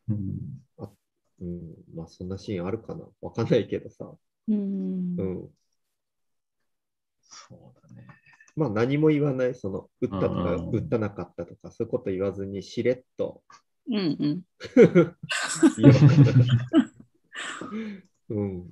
[0.09, 0.59] うん
[1.41, 4.11] うん、まあそんなシーンあるかなわかんないけどさ、
[4.47, 5.49] うんうん。
[7.21, 8.07] そうだね。
[8.55, 13.41] まあ何も言わない、その、打ったとか、うん打ったなかったとか、そういうこと言わずにしれっと
[13.89, 14.41] うんうん。
[18.29, 18.69] うん。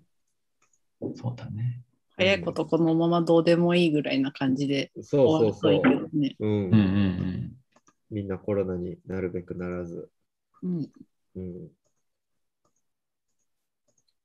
[1.16, 1.84] そうだね。
[2.18, 6.30] 早いことこのままどうでもいいぐらいな感じでそうそうそう終わるといい。
[6.32, 6.36] けどね。
[6.40, 7.54] うんうんうん
[8.10, 10.10] みんなコロナになるべくならず。
[10.64, 10.92] うん、
[11.36, 11.72] うん、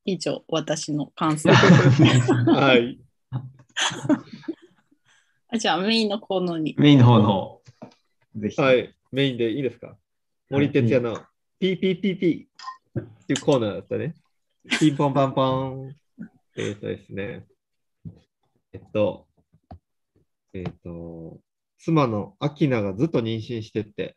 [0.04, 1.50] 以上、私の感想。
[1.54, 2.98] はい。
[5.48, 6.74] あ じゃあ、メインのコーナーに。
[6.78, 7.60] メインの方の、
[8.36, 8.60] ぜひ。
[8.60, 8.94] はい。
[9.12, 9.96] メインでいいですか？
[10.50, 11.24] 森哲也の
[11.60, 14.14] PPPP っていうコーナーだったね。
[14.80, 15.96] ピンポンパンポン。
[16.56, 17.46] えっ、とですね。
[18.72, 19.28] えっと、
[20.52, 21.40] えっ、と、
[21.78, 24.16] 妻のアキナがずっと妊娠してて、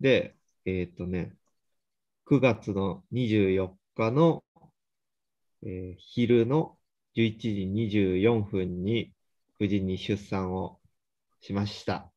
[0.00, 0.34] で、
[0.66, 1.34] えっ、とね、
[2.26, 4.44] 9月の24日の、
[5.62, 6.78] えー昼の
[7.16, 7.48] 11時
[7.98, 9.12] 24分に
[9.58, 10.80] 無事に出産を
[11.40, 12.10] しました。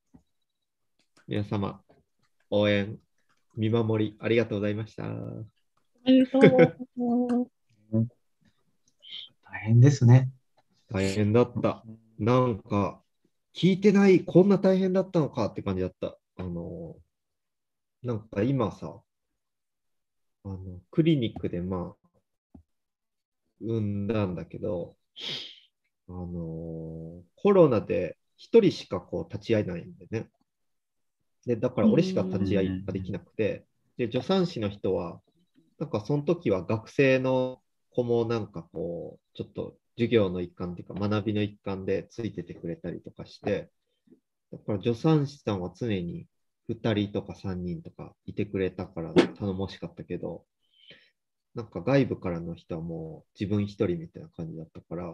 [1.27, 1.81] 皆様、
[2.49, 2.97] 応援、
[3.57, 5.03] 見守り、ありがとうございました。
[5.05, 5.45] お
[6.05, 8.07] めでとう。
[9.43, 10.31] 大変ですね。
[10.89, 11.83] 大変だった。
[12.17, 13.01] なんか、
[13.53, 16.17] 聞いてない、こんな大変だったのかって感じだった。
[16.37, 16.95] あの、
[18.07, 19.01] なんか今さ、
[20.45, 20.57] あの、
[20.91, 22.07] クリニックでまあ、
[23.59, 24.95] 産んだんだけど、
[26.07, 30.29] あのーコロナで一人しかこう立ち会えないんでね。
[31.45, 33.65] で、だから俺しか立ち会いができなくて、
[33.97, 35.21] で、助産師の人は、
[35.77, 43.69] なんかその時は学生の子もなんかこう、ちょっと授業の一環っていうか学びの一環でついててくれたりとかして、
[44.51, 46.25] だから助産師さんは常に
[46.69, 50.45] 2人とか3人とかいてくれたから頼もしかったけど、
[51.55, 55.13] なんか外部からの人はもう自分一人みたいな感じだったから、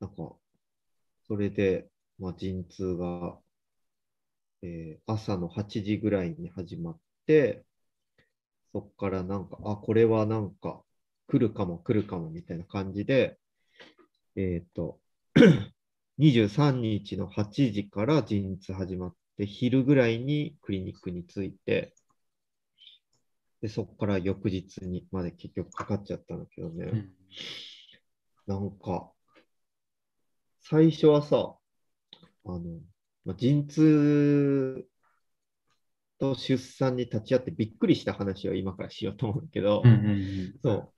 [0.00, 0.34] なんか、
[1.28, 1.88] それで、
[2.18, 3.38] まあ、陣痛が、
[4.62, 7.64] えー朝の8時ぐらいに始まって、
[8.72, 10.82] そっからなんか、あ、これはなんか
[11.28, 13.38] 来るかも来るかもみたいな感じで、
[14.36, 15.00] えっ、と、
[16.18, 21.94] 23日の8時から陣痛始まって、昼ぐらいにクリニックに着いて、
[23.62, 26.90] で、そこから翌日にまで結局かかっちゃったんだけどね。
[26.92, 27.10] うん
[28.46, 29.12] なんか、
[30.62, 31.54] 最初はさ、
[32.46, 32.80] あの、
[33.24, 34.88] まあ、陣痛
[36.18, 40.92] と出産に立ち会ってびっくりした話を今からしようと思うけど、うんうんうんそ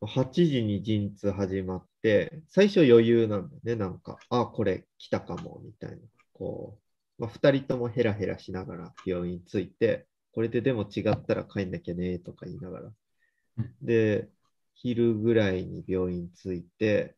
[0.00, 0.06] う。
[0.06, 3.76] 8時に陣痛始まって、最初余裕なんだよね。
[3.76, 5.96] なんか、あ、これ来たかも、みたいな。
[6.32, 6.87] こう、
[7.18, 12.86] まあ、2人ともヘラヘラしながら病院着いて、これででも違ったら帰んなきゃね、とか言いながら。
[12.86, 14.28] うんで、
[14.74, 17.16] 昼ぐらいに病院着いて、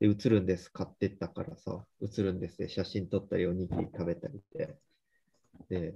[0.00, 4.78] で、映るんです、買ってったからさ、映るんですで写真撮ったり、おにぎり食べたりで。
[5.68, 5.94] で、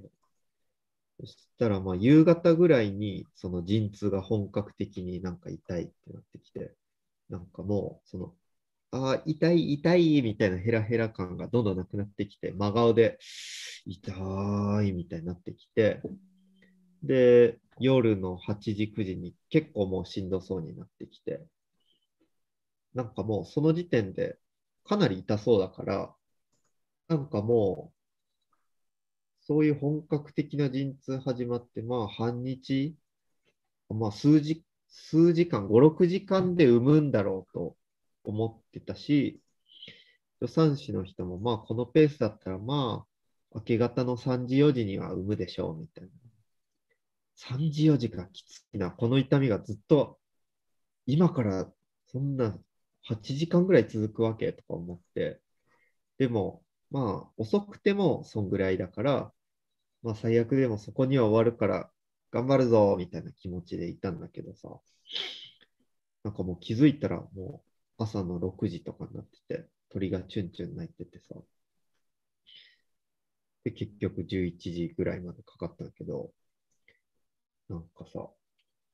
[1.19, 6.75] そしたら、まあ、夕方ぐらいに、その陣痛が本格的になんか痛いってなってきて、
[7.31, 8.35] なんかもう、その、
[8.93, 13.19] あ、痛い、痛い、みたいなヘラヘラ感がどんどんなくなってきて、真顔で、
[13.85, 14.13] 痛
[14.85, 16.01] い、みたいになってきて、
[17.03, 21.47] で、夜の8時、9時に結構もうしんどそうになってきて、
[22.95, 24.39] なんかもうその時点で
[24.85, 26.15] かなり痛そうだから、
[27.09, 27.97] なんかもう、
[29.41, 32.97] そういう本格的な陣痛始まって、まあ半日、
[33.89, 37.77] まあ数時、数時間、5、6時間で産むんだろうと
[38.27, 39.41] 思ってたし、
[40.41, 43.07] 助産師の人もまあこのペースだったらま
[43.53, 46.11] あ明け方の3時、4時には産むでしょうみたいな。
[47.37, 48.91] 3時、4時がきついな。
[48.91, 50.19] この痛みがずっと
[51.07, 51.73] 今から
[52.09, 52.59] そんな
[53.09, 55.41] 8時間ぐらい続くわけとか思って。
[56.19, 59.33] でもまあ遅くてもそんぐらいだから、
[60.03, 61.91] まあ最悪でもそこには終わるから
[62.31, 64.69] 頑張るぞみたいな気持ちでいたんだけどさ。
[66.25, 71.35] なんかもう気づいたらもう朝の6時とかになってて、鳥がチュンチュン鳴いててさ。
[73.65, 76.31] で、結局11時ぐらいまでかかったんだけど、
[77.69, 78.29] なんかさ、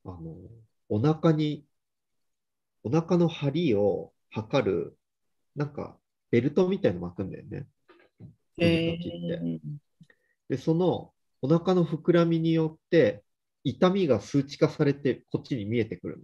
[0.04, 0.36] あの、
[0.88, 1.64] お腹に、
[2.84, 4.98] お腹の張りを測る、
[5.56, 5.98] なんか
[6.30, 7.66] ベルトみたいの巻くんだよね。
[8.58, 9.58] え時ってー
[10.48, 13.24] で、そのお腹の膨らみによって、
[13.64, 16.22] 痛みが数値化されてこっちに見えてくる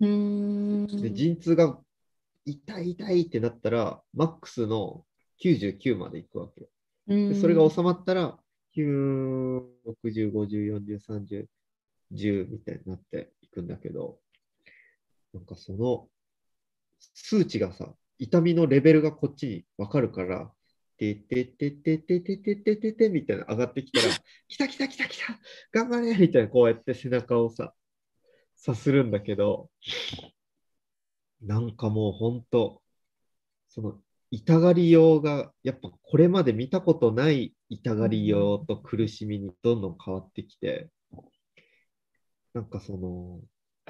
[0.00, 0.86] の。
[0.86, 1.78] で、陣痛が
[2.44, 5.04] 痛い痛いってなったら、マックスの
[5.44, 6.68] 99までいくわけよ。
[7.06, 8.38] でそれが収まったら、
[8.76, 9.62] 9、
[10.04, 11.46] 60、50、40、30、
[12.12, 14.18] 10みたいになっていくんだけど、
[15.34, 16.08] なんかその
[17.14, 20.50] 数値がさ、痛みのレベルがこっちに分かるから、
[20.98, 24.14] ててててててててててみたいな上がってきたら、
[24.48, 25.40] 来た来た来た来た
[25.72, 27.74] 頑張れみたいなこうやって背中をさ、
[28.54, 29.70] さするんだけど、
[31.42, 32.82] なんかもう本当、
[33.68, 40.90] その痛がりようが、やっぱこれまで見たことない痛がりようと苦しみにどんどん変わってきて、
[42.54, 43.40] なんかその、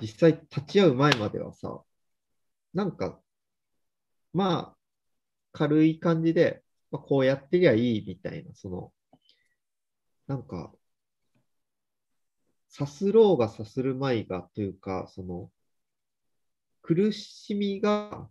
[0.01, 1.83] 実際立ち会う前まではさ、
[2.75, 3.21] なんか、
[4.33, 4.77] まあ、
[5.53, 8.93] 軽い感じで、まあ、こうやってりゃいいみたいな、その、
[10.27, 10.73] なんか、
[12.69, 15.51] さすろうがさするまいがというか、その、
[16.83, 18.29] 苦しみが、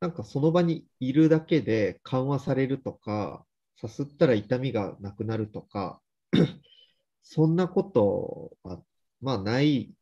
[0.00, 3.44] なんかその場にいるだけで緩和されるとか、
[3.80, 6.00] さすったら痛みがなくなるとか、
[7.22, 8.82] そんなことは、
[9.20, 9.92] まあない、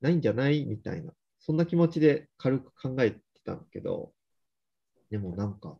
[0.00, 4.12] ないんじゃないみたいな、そんな気持ちで軽く考えてたんだけど、
[5.10, 5.78] でもなんか、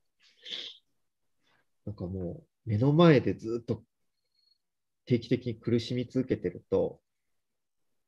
[1.84, 3.84] なんかもう目の前でずっと
[5.06, 7.00] 定期的に苦しみ続けてると、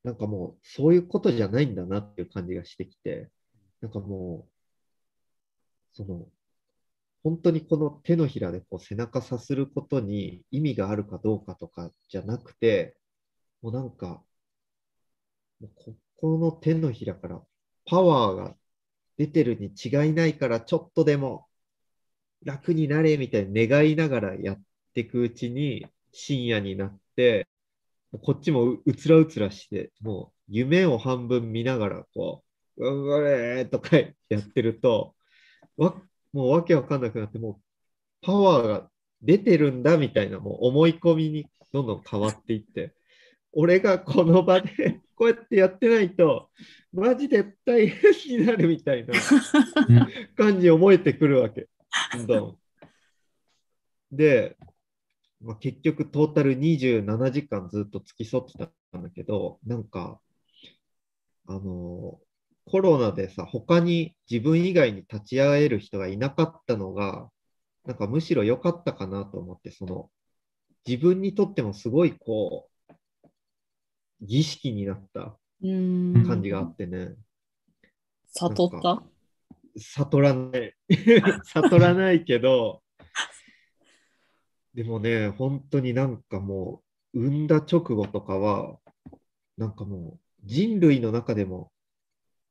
[0.05, 3.30] なんかもうそういうことじゃないんだなっていう感じがしてきて、
[3.80, 6.26] なんかもう、その、
[7.22, 12.96] 本当にこの手のひらでこう背中さすることに意味があるかどうかとかじゃなくて、
[13.62, 14.22] もうなんか、
[15.61, 17.40] もうここの手のひらから
[17.86, 18.57] パワーが
[19.16, 21.49] 出てるに違いないから、ちょっとでも
[22.44, 24.62] 楽になれみたいに願いながらやっ
[24.94, 27.49] ていくうちに、深夜になって、
[28.22, 32.42] こっちもううつらうつらして、もう夢を半分見ながら、こ
[32.76, 35.14] う、頑張れーとかやってると、
[35.76, 35.94] わ
[36.32, 37.62] もうわけわかんなくなって、もう
[38.22, 38.90] パワーが
[39.22, 42.94] 出てるんだみたいな、もう思い込みにどんどん変わっていって、
[43.52, 46.50] 俺がこの場で こうやってやってないと、
[46.92, 49.14] マジで大変になるみたいな
[50.36, 51.68] 感じに思えてくるわけ。
[52.14, 52.59] どんどん
[54.12, 54.56] で、
[55.41, 58.53] まあ、結局トータル27時間ずっと付き添って
[58.93, 60.20] たんだけど、なんか、
[61.47, 62.20] あの
[62.66, 67.30] コロナでさ、他に自分以外に立ち会える人がいなかったのが、
[67.86, 70.11] なんかむしろ良かったかなと思って、その、
[70.86, 72.95] 自分にとってもすごいこう、
[74.20, 76.26] 儀式になったうん。
[76.26, 77.14] 感じがあってね、
[78.34, 79.03] 悟った。
[79.78, 80.74] 悟らない。
[81.45, 82.82] 悟らないけど、
[84.75, 86.83] でもね、本当になんかも
[87.14, 88.79] う、産んだ直後とかは、
[89.57, 91.73] なんかもう、人類の中でも、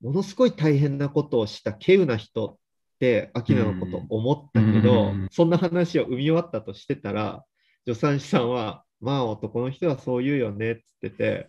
[0.00, 2.56] ものすごい大変なことをした稀有な人っ
[2.98, 5.28] て、アキナのこと思ったけど、うん。
[5.30, 7.44] そんな話を産み終わったとしてたら、
[7.86, 11.48] 助産師さんは、まあ男の人はそう言うよねって言ってて、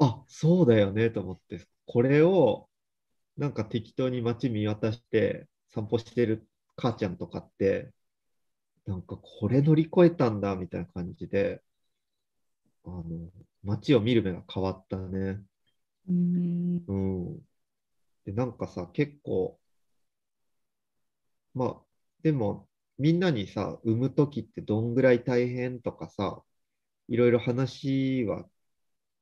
[0.00, 2.68] あ、そうだよねと思って、これを
[3.36, 7.90] なんか適当に街見渡して散歩してる母ちゃんとかって、
[8.88, 11.62] なんかこれ乗り越えたんだみたいな感じで、
[12.84, 13.04] あの、
[13.62, 15.40] 街を見る目が変わったね。
[16.08, 17.38] うんうん。
[18.24, 19.58] で、なんかさ、結構、
[21.54, 21.76] まあ、
[22.22, 22.68] でも、
[22.98, 26.42] みんなにさ、産むときってどんぐらい大変とかさ、
[27.08, 28.48] いろいろ話は、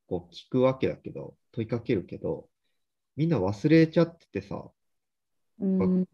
[0.09, 2.51] こう聞くわけだけど、問いかけるけど、
[3.17, 4.71] みんな忘れちゃっててさ、
[5.59, 6.07] うん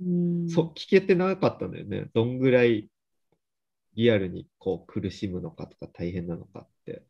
[0.49, 2.07] そう、聞けてなかったんだよね。
[2.15, 2.89] どんぐらい
[3.95, 7.05] リアルにこう苦しむのかとか大変なのかって。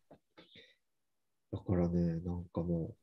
[1.53, 2.95] だからね、なんかも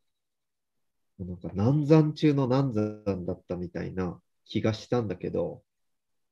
[1.20, 2.74] う、なんか難産中の難
[3.06, 5.64] 産だったみたいな気がしたんだけど、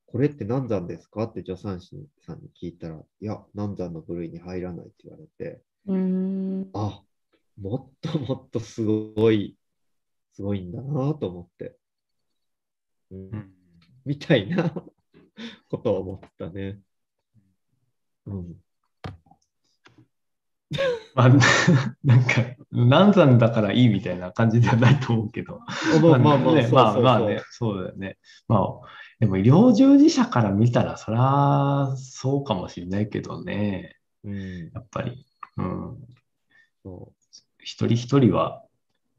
[0.07, 1.95] これって難産ですかって助産師
[2.25, 7.03] さんに聞いたら、いや、難産の部類に入らないって言われて、うんあ、
[7.59, 9.57] もっともっとすごい、
[10.33, 11.77] すごいんだなと思って。
[13.11, 13.57] うんうん
[14.07, 14.73] みたいな
[15.69, 16.79] ことを思ったね。
[18.27, 18.55] うん。
[21.15, 21.29] まあ、
[22.03, 25.61] なんか、難産だからいいみたいな感じではないと思うけど。
[26.01, 28.17] まあまあまあ、ねまあまあね、そうだよね。
[28.47, 28.61] まあ、
[29.19, 35.25] でも医療従事者から見たら、そりゃそうかもしれないけどね、うん、やっぱり。
[35.57, 35.97] うん。
[36.83, 37.13] そ
[37.59, 38.63] 一人一人は、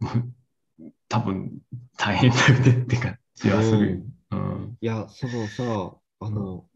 [1.08, 1.58] 多分
[1.96, 4.04] 大変だよねって感じはする。
[4.30, 4.64] うん。
[4.64, 4.76] う。
[4.80, 6.67] いや、そのさ、あの、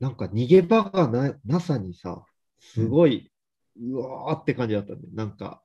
[0.00, 2.24] なんか逃げ場がななさにさ、
[2.58, 3.30] すごい、
[3.80, 5.08] うわーって感じだったんだよ。
[5.14, 5.62] なんか、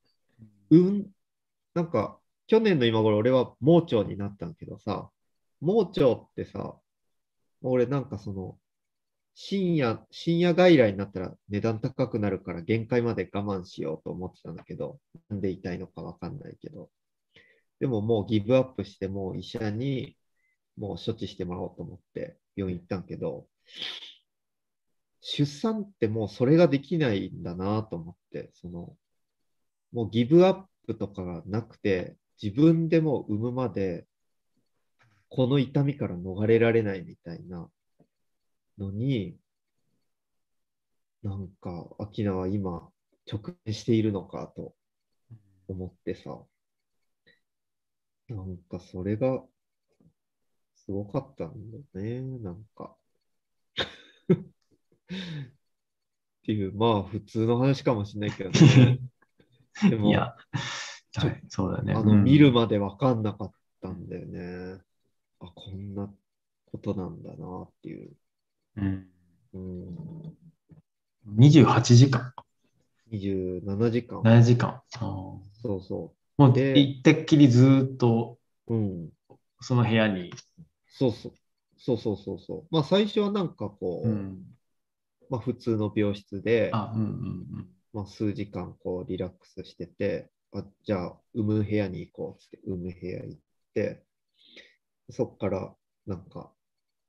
[0.70, 1.08] うん、
[1.74, 5.10] なんか、去年の今頃俺は盲腸になったんだけどさ、
[5.62, 6.76] 盲腸ってさ、
[7.62, 8.58] 俺なんかその、
[9.36, 15.00] 深夜、深夜外来になったら値段高くなるから限界まで我慢しようと思ってたんだけど、
[15.30, 16.90] なんで痛いのかわかんないけど。
[17.80, 20.16] でももうギブアップして、もう医者に
[20.78, 23.48] もう処置してもらおうと思って病院行ったんけど、
[25.28, 28.96] 出産ってもうそれができないんだなと思って、その、
[29.92, 34.06] もうギブアップとかがなくて、自分でも産むまで、
[35.30, 37.68] この痛みから逃れられないみたいな
[38.78, 39.36] のに、
[41.24, 42.88] なんか、アキナは今、
[43.26, 44.76] 直面しているのかと
[45.68, 46.40] 思ってさ、
[48.30, 49.44] なんかそれが、
[50.76, 52.96] すごかったんだよね、なんか。
[55.12, 55.16] っ
[56.46, 59.00] ていう、まあ、普通の話かもしれないけどね。
[59.90, 60.36] でもい、や、
[61.16, 61.94] はいそうだね。
[61.94, 63.52] あの、うん見るまで分かんなかっ
[63.82, 64.82] たんだよね。
[65.40, 66.12] あ、こんな
[66.66, 68.12] ことなんだなっていう。
[68.78, 69.08] うん
[69.54, 70.38] うん、
[71.38, 72.34] 28時間、
[73.12, 73.62] 27
[73.92, 74.22] 時間。
[74.22, 74.82] 7時間。
[74.90, 78.38] そうそもう、で行ってっきりずーっと
[78.68, 78.76] う。
[78.76, 79.10] うん。
[79.62, 80.34] その部屋に。
[80.88, 81.34] そうそう。
[81.78, 82.68] そうそうそうそう。
[82.72, 84.44] まあ、最初はなんかこう、うん。
[85.30, 93.40] まあ、普通の病室で、あ、うんうんまあ、数時間こうリラックスしてて、あじゃあ、産む部屋に行こうって、産む部屋行っ
[93.74, 94.04] て、
[95.10, 95.76] そっから
[96.06, 96.52] なんか、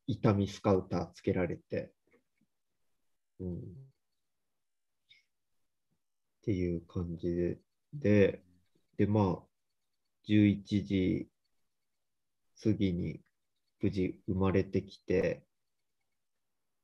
[0.07, 1.93] 痛みスカウターつけられて、
[3.41, 3.57] うん。
[3.59, 3.61] っ
[6.43, 7.59] ていう感じで、
[7.93, 8.43] で、
[8.97, 9.47] でまあ、
[10.29, 11.29] 11時
[12.57, 13.21] 次に
[13.81, 15.46] 無事生まれてきて、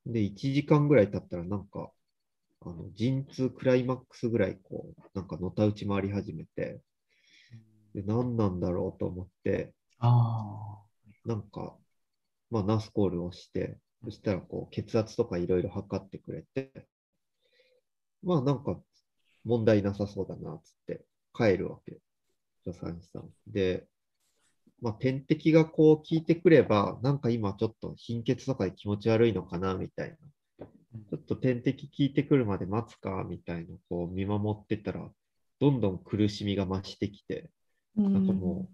[0.07, 1.91] で、1時間ぐらい経ったらなんか、
[2.65, 6.81] あの陣痛クライマックスぐらいこう、なんかのたうち回り始めて、
[7.95, 10.83] で何なんだろうと思って、あ
[11.25, 11.77] なんか、
[12.51, 16.73] まあ、ナスコールをして、そしたらこう血圧とかいろいろ測ってくれて、
[18.23, 18.81] まあなんか
[19.45, 21.05] 問題なさそうだなっつって
[21.35, 21.99] 帰るわけ、
[22.65, 23.31] 助産師さん。
[23.47, 23.87] で、
[24.83, 30.17] まあ点滴がこう効いてくれば、なんか今ちょっと貧血とかで気持ち悪いのかなみたいな。
[31.11, 35.09] ちょっと点滴効いてくるまで待つかみたいなこう見守ってたら、
[35.59, 37.49] どんどん苦しみが増してきて、
[37.97, 38.69] なんかも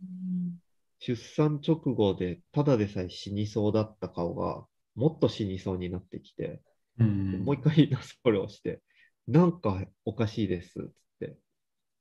[0.98, 4.64] 出産直後でただでさえ死にそうだった顔が
[4.94, 6.60] もっと死にそうになってきて、
[6.98, 7.04] あ。
[7.04, 7.44] うん。
[7.44, 8.80] もう一回ナスコルをして、
[9.28, 10.84] なんかおかしいですっ
[11.20, 11.36] て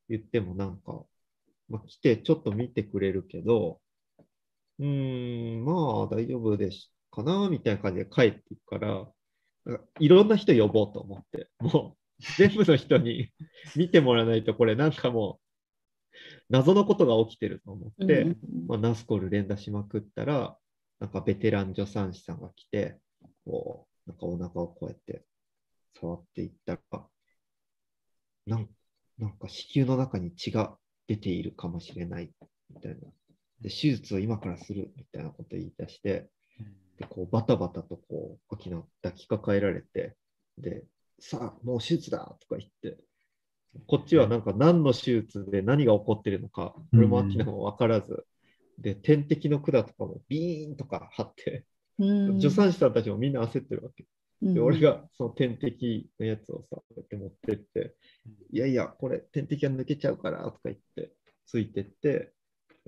[0.10, 1.04] 言ってもなんか、
[1.70, 3.80] まあ、来てちょっと見てくれるけど、
[4.80, 5.76] うーん、まあ
[6.08, 9.08] 大丈夫ですかなみたいな感じで帰っていくから、
[10.00, 13.30] いろんな人呼ぼうと思って、もう全部の人に
[13.76, 15.48] 見てもらわないとこれなんかもう
[16.50, 18.38] 謎のことが起きてると思って、うん
[18.68, 20.58] まあ、ナスコル連打しまくったら、
[21.00, 23.00] なんかベテラン助産師さんが来て、
[23.46, 25.24] こう、なんかお腹をこうやって
[26.00, 27.08] 触っていったら、
[28.46, 28.70] なん
[29.18, 30.78] なんか子宮の中に血が
[31.08, 32.32] 出ているかもしれない
[32.74, 33.02] みたいな。
[33.62, 36.30] で、手術を今からするみたいなことを言い出して、
[36.98, 40.16] で、こうバタバタとこう、アキナを抱きかかえられて、
[40.58, 40.86] で、
[41.20, 42.98] さあ、もう手術だとか言って、
[43.86, 48.26] こっちはなんか何の手術で何が起こってるのか、俺もアキナも分からず、
[48.80, 51.66] で、点滴の管とかもビーンとか貼って、
[52.00, 52.42] うん。
[52.42, 54.06] 助産師さんたちもみんな焦ってるわけ。
[54.42, 54.66] で、うん。
[54.66, 57.96] 俺がその点滴のやつをさ、こうやって持ってって、
[58.52, 61.12] いやいや、これ点滴が抜けちゃうからとか言って、
[61.46, 62.34] ついてって、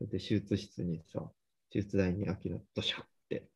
[0.07, 1.29] で、手術室にさ、
[1.71, 3.47] 手術台にアキラドシャって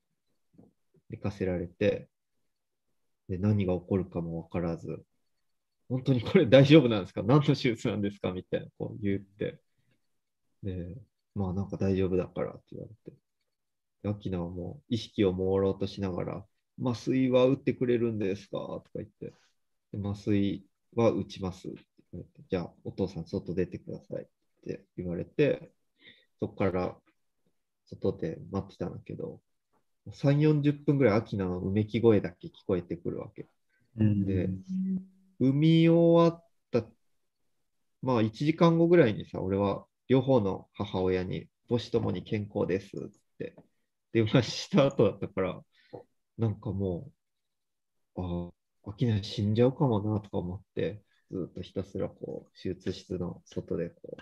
[1.10, 2.10] 寝かせられて、
[3.30, 5.04] で、何が起こるかもわからず、
[5.90, 7.24] 本当にこれ大丈夫なんですか？
[7.24, 8.32] 何の手術なんですか？
[8.32, 9.60] みたいな、こう言って、
[10.64, 10.96] で、
[11.36, 13.18] まあなんか大丈夫だからって言われて、
[14.08, 16.46] アキナはもう意識を朦朧としながら、
[16.84, 18.58] 麻酔は打ってくれるんですか？
[18.58, 19.34] とか言って、
[19.94, 20.66] で麻酔
[20.96, 21.78] は打ちますって
[22.12, 24.28] 言われて、じゃあお父さん外出てくださいっ
[24.66, 25.72] て言われて、
[26.44, 26.98] そこから
[27.86, 29.40] 外で待ってたんだけど、
[30.12, 33.48] 3、40分ぐらいアキナのうめき声だけ聞こえてくるわけ。
[33.98, 34.50] うんで
[35.40, 36.84] 産み終わった、
[38.02, 43.56] まあ1時間後ぐらいにさ、俺は両方の母親に母子ともに健康ですって
[44.12, 45.62] 電話した後だったから、
[46.38, 47.10] なんかも
[48.18, 48.52] う、あ
[48.86, 51.02] あ、アキナ死んじゃうかもなとか思って、
[51.32, 54.22] ずっとひたすらこう、手術室の外でこう、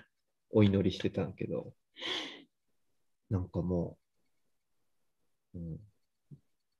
[0.51, 1.73] お祈りしてたんだけど、
[3.29, 3.97] なんかも
[5.53, 5.79] う、うん、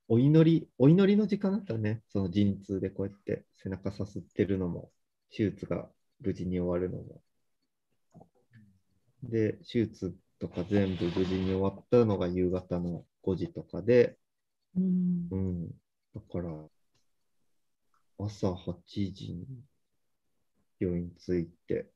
[0.08, 2.02] お祈り、お祈りの時間だったね。
[2.10, 4.92] その陣痛でこうやって背中さすってるのも、
[5.30, 5.90] 手術が
[6.20, 7.22] 無事に終わるのも。
[9.22, 14.18] で、手術とか全部無事に終わったのが夕方の5時とかで、
[14.76, 15.68] うんうん。
[16.14, 16.50] だから、
[18.18, 19.46] 朝8時に
[20.80, 21.91] 病院着いて、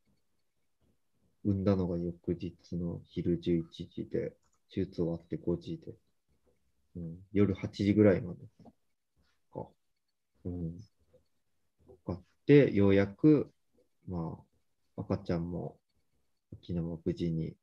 [1.47, 4.32] 産んだのが翌日の昼11時で、
[4.68, 5.94] 手術終わって5時で、
[6.97, 8.40] うん、夜8時ぐらいまで
[9.55, 9.68] か。
[10.44, 10.73] うん。
[12.05, 13.52] かかって、ようやく、
[14.09, 14.36] ま
[14.97, 15.78] あ、赤ちゃんも、
[16.52, 17.55] 沖縄も無事に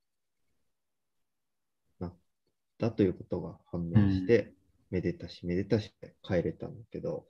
[2.00, 2.14] なっ
[2.78, 4.54] たということが判明して、
[4.92, 7.26] めでたしめでたしで帰れたんだけど、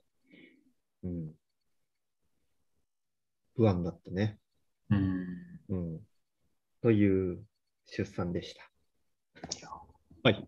[1.02, 1.32] うん。
[3.56, 4.38] 不安だったね。
[4.90, 5.60] うん。
[5.68, 6.00] うん。
[6.84, 7.38] という
[7.86, 8.70] 出産でした。
[10.22, 10.46] はい。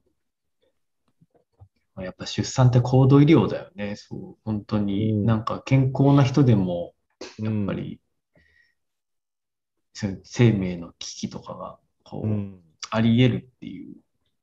[1.94, 3.96] まあやっぱ出産って高度医療だよね。
[3.96, 6.92] そう、本当にうんなんか健康な人でも、
[7.38, 8.02] やっぱり、
[9.94, 12.60] そう生命の危機とかが、こう、うん。
[12.90, 13.94] あり得るっていう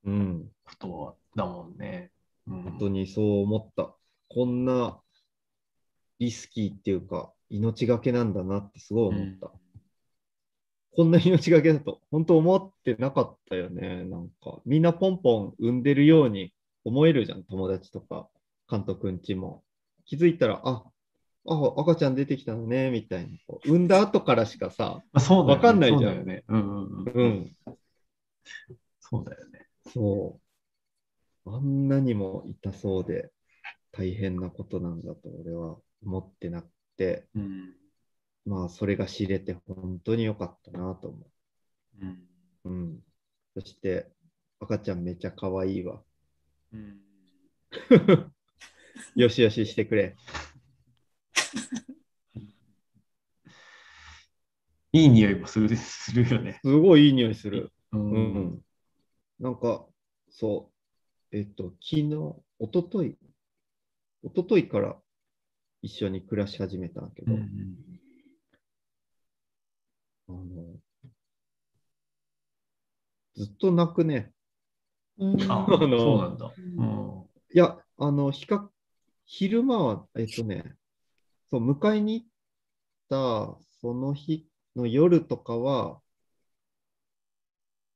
[0.06, 0.52] うん。
[0.64, 2.10] ことだもんね。
[2.48, 3.94] うん本当にそう思った。
[4.30, 5.00] こんな
[6.18, 9.52] リスキーっていうか、命がけなんだなってすごい思った。
[10.96, 14.04] こんな命がけだと、本当思ってなかったよね。
[14.04, 16.54] なんか、みんなポンポン産んでるように
[16.84, 18.30] 思えるじゃん、友達とか、
[18.70, 19.64] 監督んちも。
[20.06, 20.84] 気づいたら、あ、
[21.48, 23.30] あ、赤ちゃん出てきたのね、みたいな。
[23.66, 25.54] 産んだ後からしかさ、まあ、そうだよね。
[25.56, 26.44] わかんないじゃんよね。
[26.48, 27.04] うん。
[27.04, 27.52] うん、
[29.00, 29.68] そうだよね。
[29.92, 30.44] そう。
[31.46, 33.30] あんなにも痛そうで
[33.92, 37.74] 大変なことなんだと俺は思ってなくて、うん。
[38.46, 41.18] まあそれが知れて本当に良かったなと思
[42.02, 42.20] うん。
[42.66, 42.70] う。
[42.70, 43.00] うん。
[43.54, 44.08] そして
[44.60, 46.02] 赤ちゃんめちゃ可愛いわ。
[46.74, 47.00] うん
[49.16, 50.16] よしよししてくれ。
[54.94, 56.60] いい匂いもするするよね。
[56.64, 57.72] すごいいい匂いする。
[57.92, 58.62] ううんん。
[59.40, 59.86] なんか、
[60.30, 60.72] そ
[61.32, 62.16] う、えっと、昨日、
[62.60, 63.18] おととい、
[64.24, 64.98] おとといから
[65.82, 67.93] 一緒に暮らし始めたんだけど、うん
[70.28, 70.44] あの、
[73.36, 74.32] ずっと泣くね。
[75.18, 76.54] うんあ、 あのそうなんだ。
[76.58, 77.24] うんうん
[77.56, 78.68] いや、あの、比較、
[79.26, 80.76] 昼間は、えっとね、
[81.52, 82.28] そう、迎えに行っ
[83.10, 86.02] た、その日の夜とかは、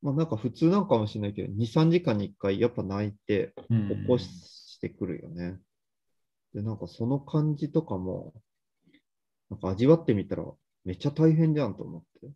[0.04, 5.60] まあなんか普通なんかもしれないけど、2、3時間に1回やっぱ泣いてうん起こしてくるよね。
[6.54, 8.34] で、なんかその感じとかも、
[9.50, 10.44] なんか味わってみたら
[10.88, 12.32] めっちゃ大変じゃんと思って。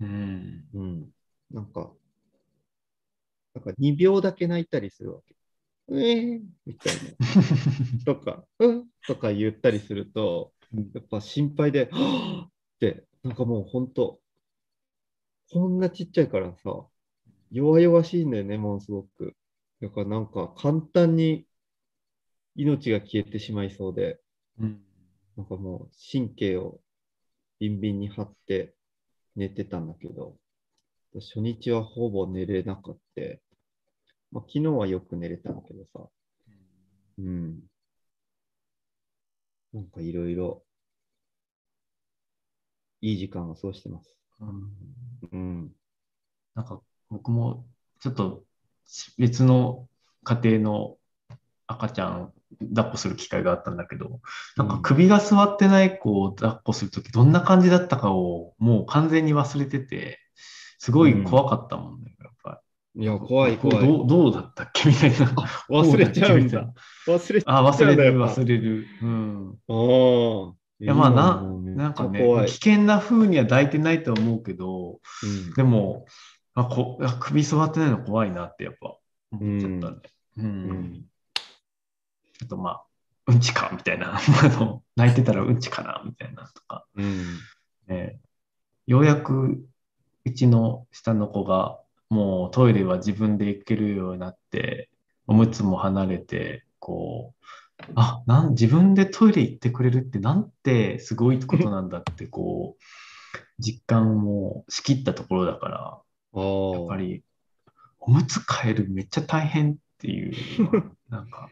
[0.00, 0.68] うん。
[0.74, 1.10] うん。
[1.50, 1.92] なんか、
[3.54, 5.36] なんか2秒だけ泣いたりするわけ。
[5.88, 7.00] うえーみたいな。
[8.06, 14.20] とか、うんとか言ったりするとうん、やっぱ心配で、はぁって、なんかもう本当、
[15.52, 16.86] こんなちっちゃいからさ、
[17.52, 19.36] 弱々しいんだよね、ものすごく。
[19.80, 21.46] だからなんか簡単に
[22.54, 24.20] 命が消えてしまいそうで、
[24.60, 24.80] うん
[25.36, 26.80] なんかもう神経を
[27.60, 28.74] ビンビンに張って
[29.36, 30.36] 寝てたんだけど、
[31.14, 33.22] 初日はほぼ寝れなかった。
[34.32, 36.08] まあ、昨日はよく寝れたんだけどさ、
[37.18, 37.60] うん。
[39.72, 40.62] なんかいろいろ
[43.00, 44.16] いい時間を過ごしてます。
[44.40, 44.72] うん
[45.32, 45.72] うん。
[46.54, 47.66] なんか僕も
[48.00, 48.44] ちょっと
[49.18, 49.88] 別の
[50.24, 50.96] 家庭の
[51.66, 52.32] 赤ちゃん
[52.74, 54.20] 抱っこする機会があったんだけど、
[54.56, 60.18] なんか首が座ってない子を抱っこするときどんな感じだったかをもう完全に忘れてて、
[60.78, 62.60] すごい怖かったもんね、やっぱ
[62.94, 63.04] り。
[63.04, 63.86] いや、怖い怖い。
[63.86, 64.88] どうどうだったっけ？
[64.88, 65.16] みたいな。
[65.70, 66.72] 忘れちゃうんだ。
[67.06, 68.86] 忘れちゃあ、うんだ忘れる、忘れる。
[69.02, 69.58] うん。
[69.68, 70.54] ああ。
[70.80, 71.42] いや、まあな、
[71.76, 76.06] なんかね、危険な風には抱いてないと思うけど、うんでも、
[76.54, 78.96] あこあ首座ってないの怖いなってやっぱ
[79.30, 79.96] 思っちゃったね。
[80.38, 80.44] うん。
[80.44, 81.09] うん
[82.42, 82.84] あとまあ、
[83.26, 84.18] うんちかみたいな。
[84.96, 87.24] 泣いてたらうんちかなみたいなとか、うん。
[87.86, 88.20] ね。
[88.86, 89.64] ようやく
[90.24, 94.90] うちの下の子がもうトイレは自分で行けるようになって、
[95.26, 102.82] おむつも離れて、こう、あ、なん、自分でトイレ行ってくれるってなんてすごいことなんだって、こう、
[103.58, 106.00] 実感をしきったところだから。
[106.32, 107.22] やっぱり、
[108.00, 110.34] おむつ替えるめっちゃ大変っていう
[111.08, 111.48] なんか、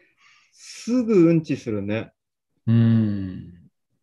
[0.61, 2.11] すぐうんちするね。
[2.67, 3.53] うーん、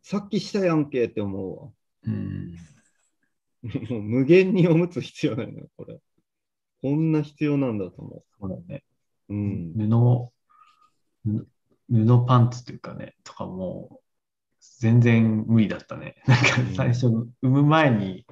[0.03, 1.74] さっきしたやんけって思
[2.07, 2.55] うん、
[3.62, 3.73] うわ。
[3.91, 5.99] もう無限におむつ必要なのよ、これ。
[6.81, 8.85] こんな必要なんだと思そうだね。
[9.28, 9.35] う。
[9.35, 9.73] うん。
[9.77, 10.31] 布、
[11.27, 11.47] ぬ
[11.91, 14.01] 布パンツというかね、とかも、
[14.78, 16.23] 全然無理だったね。
[16.27, 18.24] なんか最初、産む前に、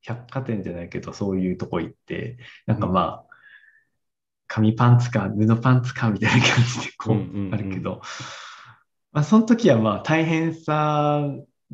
[0.00, 3.33] 百貨店じゃないけど、そういうとこ行って、なんかまあ、
[4.46, 8.02] 紙パンツか布パンツかみたいな感じでこうんうんうんうあるけど、
[9.12, 11.22] まあその時はまあ大変さ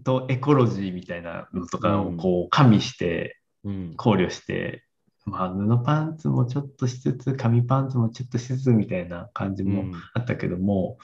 [0.05, 3.95] とエコロジーみたいなのとかをこう加味してうん。
[3.97, 4.85] 考慮して、
[5.25, 9.85] まあ布パンツもちょっとしつつ、紙パンツもちょっとしつつみたいな感じも
[10.15, 10.99] あったけども、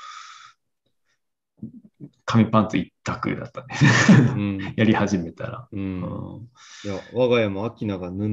[2.24, 3.76] 紙パンツ一択だったね。
[4.34, 4.74] うん。
[4.76, 5.68] やり始めたら。
[5.70, 5.76] う。
[5.76, 6.48] うんん。
[6.84, 8.28] いや、我が家もアキナが布、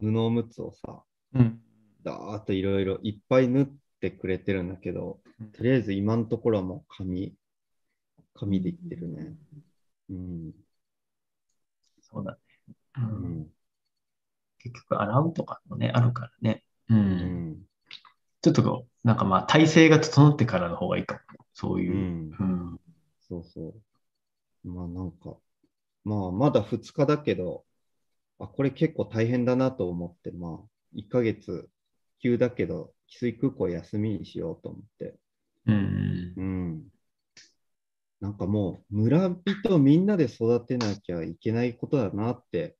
[0.00, 1.02] 布おむつをさ、
[1.34, 1.60] うん。
[2.06, 3.66] だーっといろいろいっぱい縫っ
[4.00, 5.18] てくれてるんだけど、
[5.52, 7.34] とりあえず今のところはもう紙、
[8.34, 9.34] 紙でいってるね。
[10.10, 10.52] うん。
[12.00, 12.38] そうだね。
[12.96, 13.50] ううんん。
[14.58, 16.62] 結局洗うとかもね、あるからね。
[16.88, 16.94] う。
[16.94, 17.00] うん
[17.50, 17.66] ん。
[18.40, 21.46] ちょっとこう、なんかまあ体勢が整ってからの方がいいかも。
[21.54, 21.94] そうういう。
[21.96, 22.30] ん。
[22.38, 22.80] うん。
[23.28, 23.74] そうそ
[24.64, 24.68] う。
[24.68, 25.36] まあなんか、
[26.04, 27.64] まあまだ2日だけど、
[28.38, 31.68] あ、これ結構大変だなと思って、まあ1ヶ月
[32.22, 35.16] 急だけど、汽水空港休みにしようと思って。
[35.66, 36.34] うん。
[36.36, 36.88] うん。
[38.20, 42.76] なんかもう村人みんなで育てなきゃいけないことだなって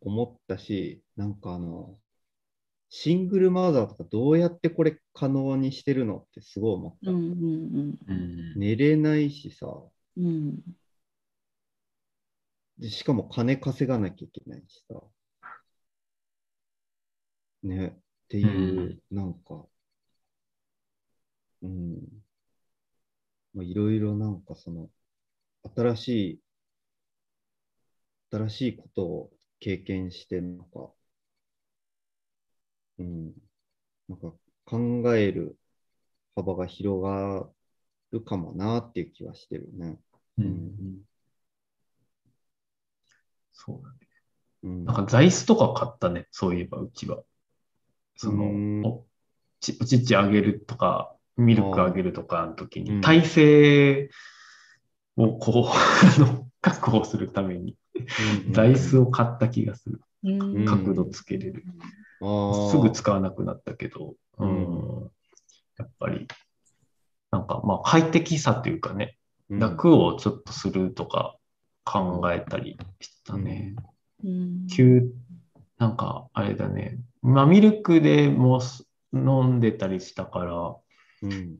[0.00, 1.98] 思ったし、なんかあの、
[2.90, 7.10] シングルマザーとかどうやってこれ可能にしてるのってすごい思った。
[7.10, 8.58] うんうんうん。
[8.58, 9.66] 寝れないしさ、
[10.16, 10.62] うんうん
[12.78, 15.00] でしかも金稼がなきゃいけないしさ。
[17.62, 19.66] ね、っていう、なんか、
[21.62, 22.22] うん。
[23.54, 24.90] まあ、いろいろなんかその、
[25.76, 26.40] 新しい、
[28.30, 30.92] 新しいことを経験して、なんか、
[32.98, 33.34] うん。
[34.08, 34.34] なんか
[34.66, 35.58] 考える
[36.36, 37.48] 幅が広が
[38.12, 40.00] るかもなっていう気はしてるね。
[40.38, 41.04] うんうん
[43.52, 43.98] そうだね。
[44.64, 44.84] うん。
[44.86, 47.22] なんか座椅子とか買ったね、そういえばうちは。
[48.16, 48.82] その、うん。
[48.84, 49.04] お
[49.60, 52.96] ちおちっちあげるとか、ミルクあげるとかの時うん。
[52.96, 54.10] に、体勢
[55.16, 57.76] をこう、 あの確保するために、
[58.46, 58.52] うん。
[58.52, 60.00] 座椅子を買った気がする。
[60.24, 60.64] うん。
[60.64, 61.64] 角度つけれる。
[62.70, 65.10] すぐ使わなくなったけど、ううんん、
[65.78, 66.26] やっぱり、
[67.30, 69.16] なんかまあ快適さというかね、
[69.50, 69.58] うん。
[69.58, 71.36] 楽をちょっとするとか
[71.84, 73.74] 考えたりしたね。
[74.24, 74.66] うん。
[74.68, 75.02] 急、
[75.78, 80.76] なんかあれだね、まあミルクでもす飲んでたりしたから、
[81.22, 81.56] うん。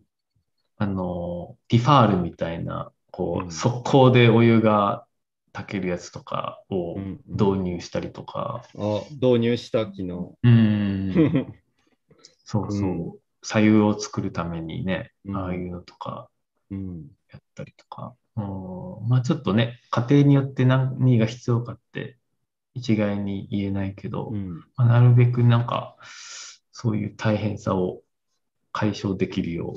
[0.77, 3.47] あの、ティファールみたいな、こうん。
[3.49, 5.07] う、速攻でお湯が
[5.53, 10.37] 炊けるやつとかをうん導入したりとか、あ、導入した昨日。
[10.43, 11.15] うん、
[12.45, 13.13] そうそう、うん。
[13.43, 15.37] 左右を作るためにね、うん。
[15.37, 16.29] ああいうのとか
[16.71, 17.07] うん。
[17.33, 18.41] やったりとか、う
[19.05, 22.19] ん、まあちょっとね、家庭によって何が必要かって
[22.75, 24.59] 一概に言えないけど、うん。
[24.77, 25.97] まあ、なるべくなんか、
[26.73, 28.03] そういう大変さを
[28.73, 29.75] 解消できるよ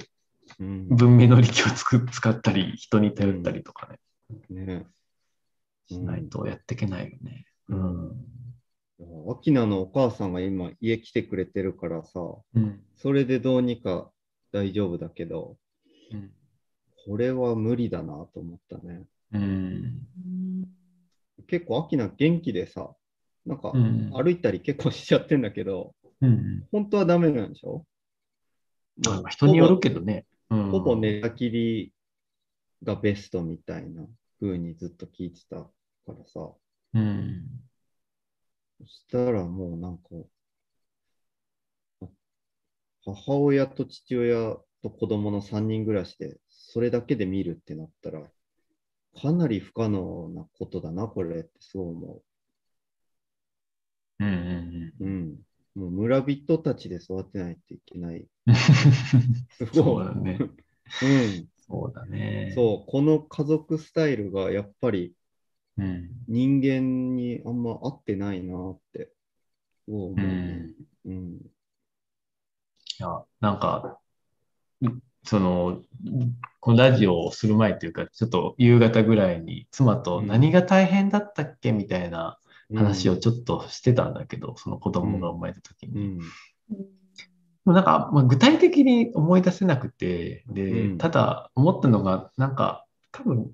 [0.60, 3.90] うんう、文明の力をつく使ったり、人に頼ったりとか
[4.50, 4.86] ね、ね。
[5.88, 7.46] しないとやっていけないよね。
[7.70, 8.12] うん。
[9.32, 12.20] アキナのお母さんが今家来てくれてるからさ、
[12.56, 12.82] うん。
[12.96, 14.10] それでどうにか
[14.52, 15.58] 大丈夫だけど、
[16.12, 16.32] うん。
[17.06, 19.04] これは無理だなと思ったね。
[19.34, 20.02] うん。
[21.48, 22.94] うん結構アキナ元気でさ、
[23.46, 26.68] なんかうん歩いたり結構しちゃってんだけど、うん。
[26.72, 27.86] 本当はダメなんでしょ？
[28.98, 30.26] まあ人によるけどね。
[30.50, 30.72] うん。
[30.72, 31.94] ほぼ寝たきり
[32.84, 34.06] がベストみたいな
[34.42, 35.70] 風にずっと聞いてたか
[36.10, 36.52] らさ、
[36.94, 37.46] うん。
[38.80, 40.04] そしたらもうなんか、
[42.02, 42.08] あ
[43.06, 48.22] 母親と父親と子供の3人暮らしで、それだけで見るってなったら、
[49.20, 52.22] かなり不可能なことだな、これってそう思
[54.20, 54.28] うん。
[54.28, 54.94] うん。
[55.00, 55.06] う。
[55.06, 55.40] うん。
[55.76, 58.28] もう村人たちで育てないといけな い。
[59.74, 60.40] そうだね。
[61.02, 61.46] うん。
[61.68, 62.52] そうだね。
[62.56, 65.14] そう、この家族スタイルがやっぱり
[65.78, 65.84] う。
[65.84, 66.10] うん。
[66.28, 69.12] 人間にあんま合ってないなって、
[69.88, 70.24] そう思ううね。
[70.26, 70.76] ん。
[71.06, 71.38] うん。
[73.00, 74.00] いや、なんか、
[74.82, 74.88] う
[75.28, 75.82] その、
[76.62, 82.38] このラジオをする前というか、ちょっと夕方ぐらいに妻とうん何が大変だったっけみたいな
[82.74, 86.00] 話うんをちょっとしてたんだけど、その子供が生まれた時に。
[86.00, 86.20] うん。
[86.20, 86.26] で
[87.66, 93.52] もなんか、まあ、具体的に思い出せなくて、で、うんただ思ったのが、なんか、多分、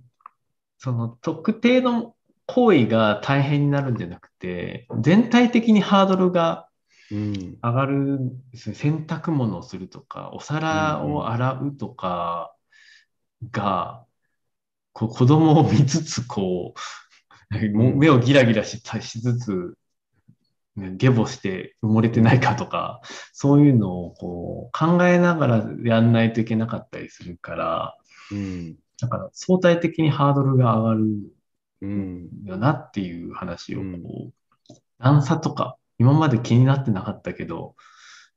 [0.78, 2.14] その特定の
[2.46, 6.73] 行為が大変になるんじゃなくて、全体的にハードルがうん。
[7.14, 12.56] 上がるんですね、洗濯物をするとか、お皿を洗うとか
[13.52, 14.06] が、
[14.94, 16.74] こう子供を見つつ、こ
[17.52, 19.78] う、目をギラギラししつつ、
[20.76, 27.98] ねゲボして埋もれてないかとか、そういうのをこう考えながらやんないといけなかったりするから、
[28.32, 28.76] うん。
[29.00, 31.06] だから相対的にハードルが上がる
[31.82, 32.30] うん。
[32.46, 33.90] よなっていう話をこう、う
[34.30, 34.34] ん
[35.00, 37.76] 段差とか、今まで気になってなかったけど、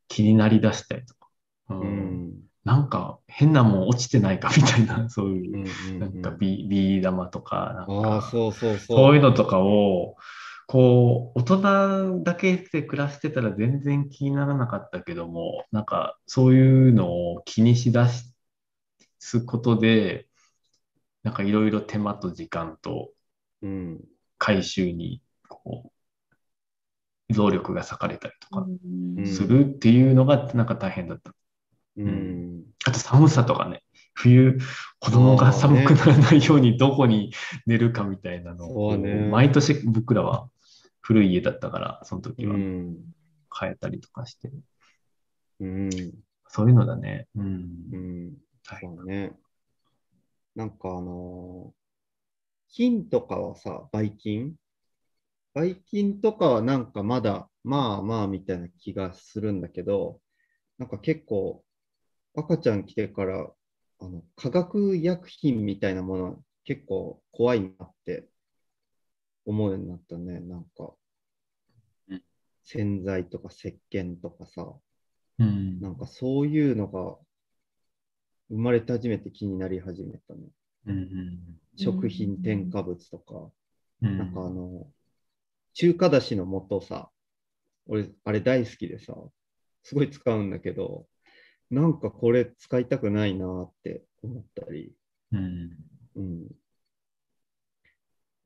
[0.08, 1.28] 気になりだしたりとか、
[1.68, 2.48] うんうん。
[2.64, 6.00] なんか変なもん落ちてないかみたいな、 そうういう、ん。
[6.00, 8.98] なんかビビー玉とか、なんかそうそうそう。
[8.98, 10.16] そういうのとかを、
[10.68, 18.08] こう、大人だけで暮らしてたら全然気にならなかったけども、なんかそういうのを気にしだ
[19.18, 20.28] すことで、
[21.24, 23.12] なんかいろいろ手間と時間と
[23.62, 24.08] うん。
[24.38, 25.92] 回収に、こう、
[27.28, 31.34] 労力が割かれたりとかうんするっていうのがなんか大変だった。
[31.96, 32.64] うん。
[32.84, 33.82] あと寒さとかね、
[34.14, 34.58] 冬、
[35.00, 37.32] 子供が寒くならないようにどこに
[37.66, 40.48] 寝るかみたいなのを、ね毎年僕らは
[41.00, 42.96] 古い家だったから、その時うはん。
[43.58, 44.50] 変えたりとかして、
[45.60, 45.90] うん。
[46.48, 47.26] そういうのだね。
[47.36, 47.68] うん。
[47.92, 49.06] うん。
[49.06, 49.32] ね。
[50.54, 51.86] なんかあのー
[52.68, 54.54] 金とかはさ、ばい菌
[55.56, 60.20] ばい菌とかはなんかまだ、まあまあみたいな気がするんだけど、
[60.76, 61.64] なんか結構、
[62.36, 63.50] 赤ちゃん来てから、
[63.98, 68.28] あの化学薬品みたいなもの結構怖いなって
[69.46, 70.40] 思うようになったね。
[70.40, 70.92] なんか
[72.10, 72.22] うん、
[72.62, 74.70] 洗剤とか石鹸とかさ、
[75.38, 75.80] うん。
[75.80, 77.16] なんかそういうのが
[78.50, 80.40] 生まれて初めて気になり始めたね。
[80.84, 81.38] うん。
[81.76, 83.50] 食品添加物とか、
[84.02, 84.18] うん。
[84.18, 84.86] なんかあの、
[85.76, 87.10] 中華だしの素さ、
[87.86, 89.14] 俺、あれ大好きでさ、
[89.82, 91.06] すごい使うんだけど、
[91.70, 94.94] なんかこれ使いたくないなって思ったり、
[95.32, 95.70] うん。
[96.16, 96.46] うん。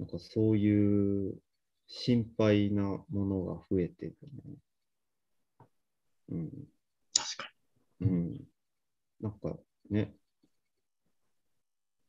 [0.00, 1.38] なんかそういう
[1.86, 4.54] 心配なものが増えてるね。
[6.30, 6.50] うん。
[7.14, 7.52] 確か
[8.00, 8.40] うん。
[9.20, 9.56] なんか
[9.88, 10.16] ね、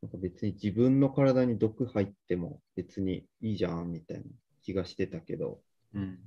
[0.02, 4.24] なんか別に自分の体に毒入っても別にいいじゃんみたいな
[4.62, 5.60] 気がしてたけど、
[5.92, 6.00] に。
[6.00, 6.18] うん。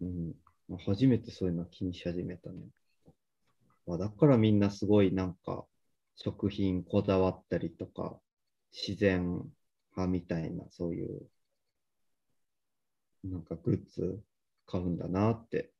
[0.00, 0.34] うん、
[0.68, 2.58] まあ初めてそういうの気にし始めたね。
[3.86, 5.64] まあだからみんなすごいなんか
[6.16, 8.18] 食品こだわったりとか、
[8.72, 9.42] 自然
[9.96, 11.22] 派みたいなそういう
[13.24, 14.20] なんかグッズ
[14.66, 15.70] 買うんだなって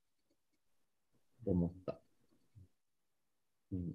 [1.47, 2.01] 思った。
[3.73, 3.93] うん。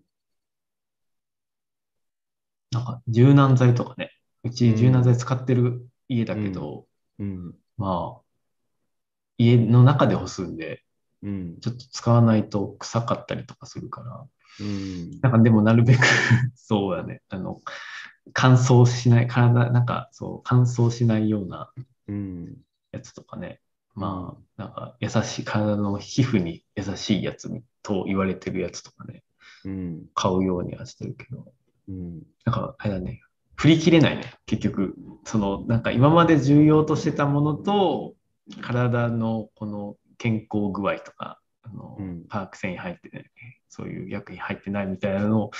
[2.71, 4.11] なんか柔軟剤とかね。
[4.43, 6.85] うち柔軟剤使ってる家だけど、
[7.19, 7.55] うん。
[7.77, 8.23] まあ、
[9.37, 10.83] 家の中で干すんで、
[11.21, 11.59] うん。
[11.61, 14.25] ちょっと使わないと臭かったりとかするから、
[14.59, 15.19] うん。
[15.21, 16.01] なんかでもなるべく
[16.55, 17.61] そうだね、あの、
[18.33, 21.71] 乾燥しない、体、なんかそう、乾燥しないような
[22.07, 22.63] うん。
[22.91, 23.59] やつとかね、
[23.95, 27.49] まあ、なんか優しい、体の皮膚に優しいやつ
[27.81, 29.23] と言われてるやつとかね、
[29.63, 30.05] うん。
[30.13, 31.51] 買うようにはしてるけど、
[31.87, 32.23] うん。
[32.45, 33.21] なんか、あれだね、
[33.55, 34.95] 振り切れないね、結局。
[35.25, 38.15] その、なんか今まで重要としてたものと、
[38.61, 43.25] 体のこの健康具合とか、あのうん化学繊維入ってない、
[43.69, 45.51] そういう薬品入ってないみたいなのを、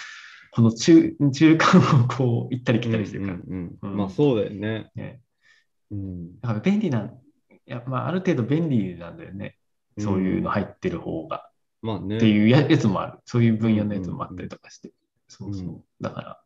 [0.52, 3.34] この中中間をこう行ったり来たりしてるか
[3.82, 4.91] ら、まあそうだよね。
[4.95, 5.22] ね。
[5.91, 6.40] うん。
[6.41, 7.11] だから便利な、い
[7.65, 9.57] やまあ、ある程度便利なんだよね。
[9.98, 11.49] そういうの入ってる方が。
[11.82, 12.18] まあね。
[12.18, 13.20] っていうややつもある。
[13.26, 14.91] そういう分野のやつもあったりとかして。
[15.28, 15.68] そうそう。
[15.68, 16.43] うんだから、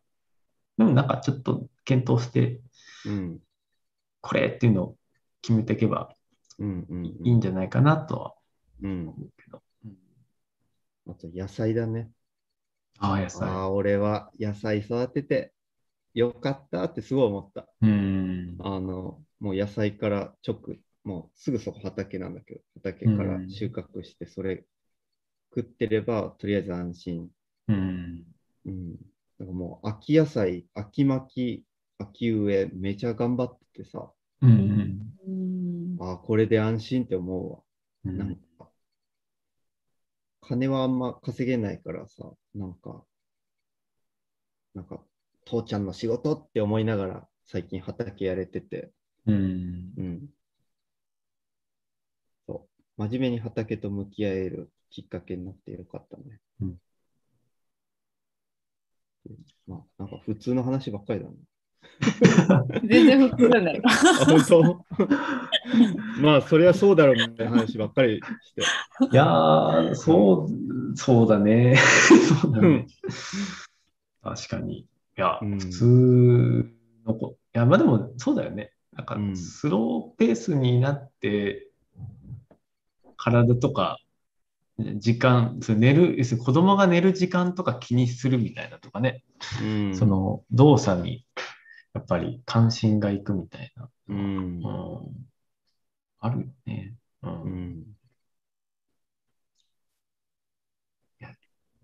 [0.78, 2.62] でもなんかちょっと検討して、
[3.06, 3.42] うん。
[4.22, 4.98] これっていうのを
[5.42, 6.16] 決めていけば
[6.60, 7.06] うんうん。
[7.24, 8.34] いいんじゃないかなとは
[8.82, 9.08] うん。
[9.16, 9.62] 思うけど。
[9.86, 9.98] うん
[11.10, 12.12] あと野菜だね。
[13.00, 13.50] ああ、野菜。
[13.50, 15.54] ああ、俺は野菜育てて
[16.14, 17.68] よかったってすごい思った。
[17.82, 18.58] うん。
[18.60, 24.66] あの、もう野菜から直、もうすぐそこ畑なんだけど、畑からうん収穫して、それ
[25.56, 27.32] 食ってればとりあえず安心。
[27.68, 28.26] うん。
[28.66, 28.98] うん。
[29.40, 31.66] なんかもう秋野菜、秋巻き、
[32.00, 34.12] 秋植え、めちゃ頑張っててさ、
[34.42, 34.50] うん。
[34.50, 37.60] うんああ、これで安心って思うわ。
[38.06, 38.18] うん。
[38.18, 38.70] なんか、
[40.42, 43.04] 金はあんま稼げないからさ、なんか、
[44.74, 45.04] なんか、
[45.46, 48.92] 父ちゃんの仕事って思いながら最近畑やれてて、
[49.26, 49.94] うん。
[49.98, 50.30] うん。
[52.48, 53.02] そう。
[53.02, 56.40] 真面目に畑と向き合えるきっかけになってよかったね。
[56.62, 56.78] うん
[59.68, 61.36] まあ、なんか普通の話ばっかりだね。
[62.88, 63.82] 全然普通じゃない。
[63.86, 63.90] あ、
[64.26, 64.86] 本当？
[66.22, 68.62] まあ、それはそうだろうみたいな話ばっかりして。
[69.12, 71.76] いやー、そう、そうだね。
[72.42, 72.88] そうだね。
[74.24, 74.80] 確かに。
[74.80, 74.86] い
[75.16, 76.72] や、うん普通
[77.06, 77.32] の子。
[77.32, 78.72] いや、まあでも、そうだよね。
[78.94, 81.70] なんかう、んスローペースになって、
[83.16, 84.00] 体とか、
[84.80, 89.24] 時間、その寝る、要するに子供が寝る時間とか気にするみたいなとかね、
[89.62, 89.96] うん。
[89.96, 91.26] その動作に
[91.94, 94.70] やっぱり関心がいくみたいな、うんう。
[94.70, 95.28] ん
[96.20, 96.96] あるよね。
[97.24, 97.84] うんうん。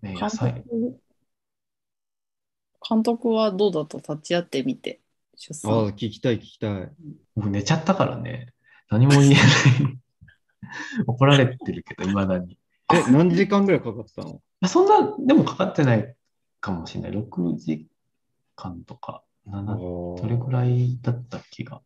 [0.02, 0.64] ね、野監菜。
[0.64, 1.00] 督
[2.86, 3.98] 監督はどうだった？
[3.98, 5.00] 立ち会ってみて、
[5.36, 5.90] 出ああ、産。
[5.92, 6.92] 聞きたい、聞きたい。
[7.34, 8.52] 僕寝ちゃったからね、
[8.90, 9.40] 何も言えない。
[11.06, 12.58] 怒られてるけど、いまだに。
[12.92, 14.42] いえ、何時間ぐらいかかったの？
[14.60, 16.14] や そんな、でもかかってない
[16.60, 17.12] かもしれない。
[17.12, 17.86] 6時
[18.56, 21.80] 間とか、7、それぐらいだった気が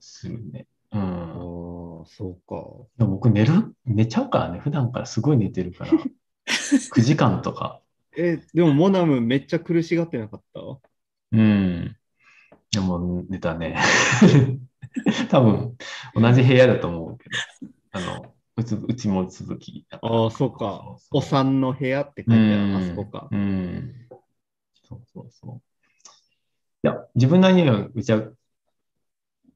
[0.00, 0.66] するね。
[0.92, 1.00] うん。
[1.00, 3.06] ああ、そうか。
[3.06, 5.92] 僕寝る、寝ちゃうからね、普段からすごい寝てるから。
[6.46, 7.80] 9時間とか。
[8.16, 10.60] え、でもモナムめっちゃ苦しがってなかった？
[11.32, 11.96] うん。
[12.70, 13.78] でも寝たね。
[15.30, 15.76] 多分、
[16.14, 17.36] 同じ部屋だと思うけど。
[17.92, 19.86] あの、うつうちも続き。
[19.90, 20.98] ああ、そうか。
[21.10, 23.28] おそうそう産の部屋って書いてある、あそこか。
[23.30, 23.94] うん。
[24.88, 25.62] そうそうそう。
[26.82, 28.22] いや、自分なりには、うちは、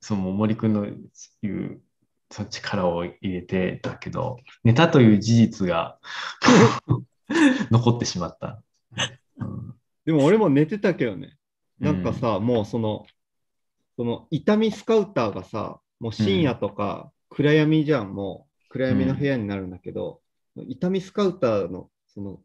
[0.01, 0.87] その森くんの
[1.43, 1.81] 言う、
[2.31, 5.99] その力を入れてたけど、寝たという事実が
[7.71, 8.63] 残ってしまった。
[9.39, 9.75] うん
[10.05, 11.37] でも俺も寝てたけどね。
[11.79, 13.07] なんかさ、もうその、
[13.97, 20.21] その痛みスカウターがさ、もう深夜とか暗闇じゃん、もう暗闇の部屋になるんだけど、
[20.57, 22.41] 痛みスカウターのその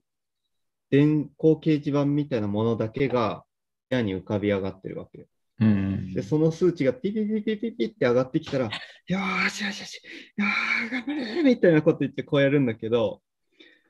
[0.90, 3.46] 電光掲示板みたいなものだけが
[3.90, 5.26] 部屋に浮かび上がってるわけよ。
[5.62, 6.14] うん。
[6.14, 10.02] で、その数値がピピピピピピって上がってきたら、よーしよしよし、
[10.36, 13.22] よー頑張れみたいなこと言ってこうやるんだけど、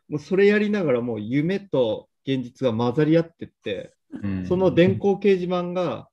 [0.08, 3.94] もうそれやりながらもう夢と現実が混ざり合ってって、
[4.24, 6.08] うんその電光掲示板が、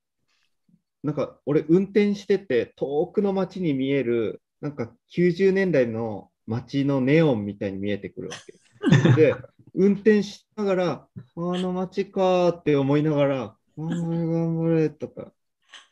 [1.03, 8.55] なんか俺運転してて遠くの街に見える、なんか90年代の街のネオンみたいに見えてくるわけ。
[9.15, 9.35] で、
[9.74, 15.35] 運転しながら、あの街かーって思いながら、頑張れ頑張れとか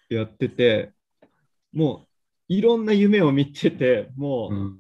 [0.09, 0.91] やってて、
[1.71, 2.07] も
[2.49, 4.79] ういろんな夢を見てて、もう、うん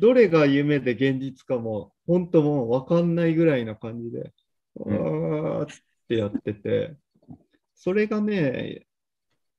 [0.00, 4.32] どれが夢で現実かも、本当もう分かんないぐらいな感じで、
[4.74, 5.76] うんわーっ
[6.08, 6.96] てやってて、
[7.74, 8.86] それがね、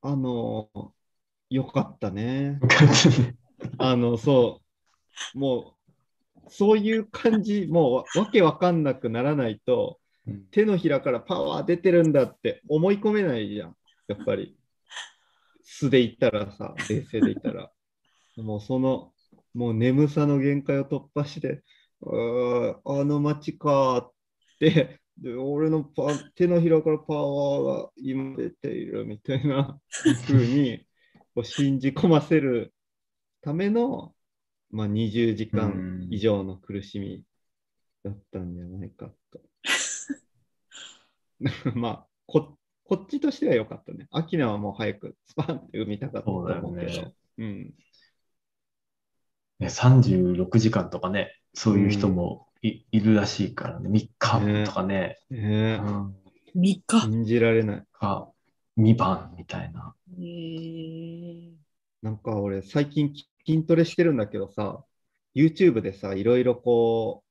[0.01, 0.69] あの、
[1.49, 2.59] よかったね。
[3.77, 4.61] あの、そ
[5.35, 5.75] う、も
[6.45, 13.75] う、そういう感じ、もうわわけわかんなくならないと、うん手のひらからパワー出てるんだって思い込めないじゃん、
[14.07, 14.55] やっぱり。
[15.63, 17.71] 素で言ったらさ、冷静で言ったら。
[18.37, 19.11] もうその、
[19.55, 21.63] もう眠さの限界を突破して、
[22.01, 24.11] あの街かーっ
[24.59, 29.79] て、で俺のパ手のひらからパワーが今出ているみたいな
[30.27, 30.85] 風に
[31.35, 32.73] こう信じ込ませる
[33.41, 34.13] ための、
[34.71, 37.23] まあ、20時間以上の苦しみ
[38.03, 39.41] だったんじゃないかと。
[41.75, 44.07] まあこ、こっちとしては良かったね。
[44.11, 46.61] アキナはもう早くスパンって産みたかったと思うけど。
[46.61, 47.73] そうだよねうん。
[49.59, 56.15] ね、36時間とかね、そういう人もい,、いるらしいからね、3日とかね、ねうん、
[56.55, 57.01] 3日。
[57.01, 57.85] 信じられない。
[57.93, 58.31] か
[58.79, 59.93] 2番みたいな。
[60.17, 61.59] えー
[62.01, 64.85] なんか俺最近き筋トレしてるんだけどさ、
[65.35, 67.23] YouTube でさ、いろいろこ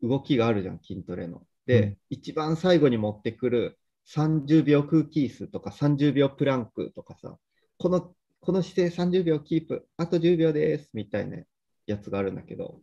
[0.00, 1.42] う動きがあるじゃん、筋トレの。
[1.66, 7.36] で、うん一番最後に持ってくる30秒空気椅子とか30秒プランクとかさ、
[7.78, 11.38] このこの姿勢30秒キープ、あと10秒ですみたいな
[11.86, 12.80] やつがあるんだけど、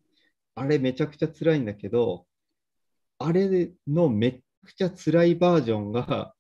[0.55, 2.25] あれめちゃくちゃ辛いんだけど、
[3.19, 4.41] あれのめっ
[4.75, 6.33] ちゃ辛いバージョンが、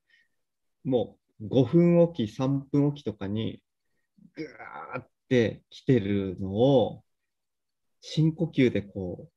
[0.83, 3.61] もう5分おき、3分おきとかに、
[4.35, 7.03] ぐーって来てるのを、
[8.01, 9.29] 深呼吸でこ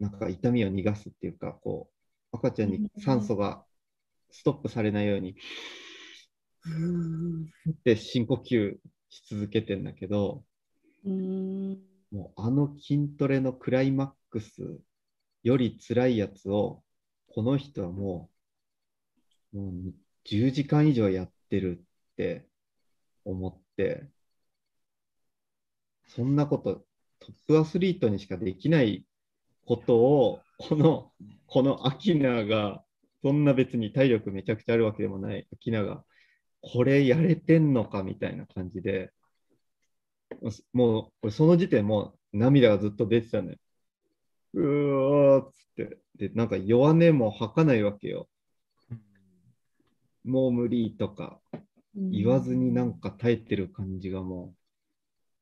[0.00, 1.90] う、なんか痛みを逃がすっていうか、こ
[2.32, 3.64] う、赤ちゃんに酸素が
[4.30, 5.34] ストップされないように、
[7.70, 8.76] って深呼吸
[9.08, 10.44] し続けてんだけど、
[12.10, 14.80] もうあの筋トレのクライマックス
[15.42, 16.82] より辛いやつを、
[17.28, 18.30] この人はも
[19.54, 19.94] う、もう
[20.24, 21.78] 10時間以上やってる
[22.12, 22.48] って
[23.24, 24.08] 思って、
[26.06, 26.86] そんなこと、
[27.20, 29.06] トップアスリートにしかできない
[29.66, 31.12] ことを、この、
[31.46, 32.84] このアキナが、
[33.22, 36.04] そんな別に体力めちゃくちゃあるわけでもないアキナが、
[36.60, 39.12] これやれてんのかみたいな感じで、
[40.72, 43.58] もう、その時点もう涙がずっと出てたね。
[44.54, 45.98] うわーっつって。
[46.16, 48.28] で、なんか弱音も吐かないわけよ。
[50.28, 51.40] もう無理とか
[51.94, 54.54] 言わずになんか耐えてる感じがも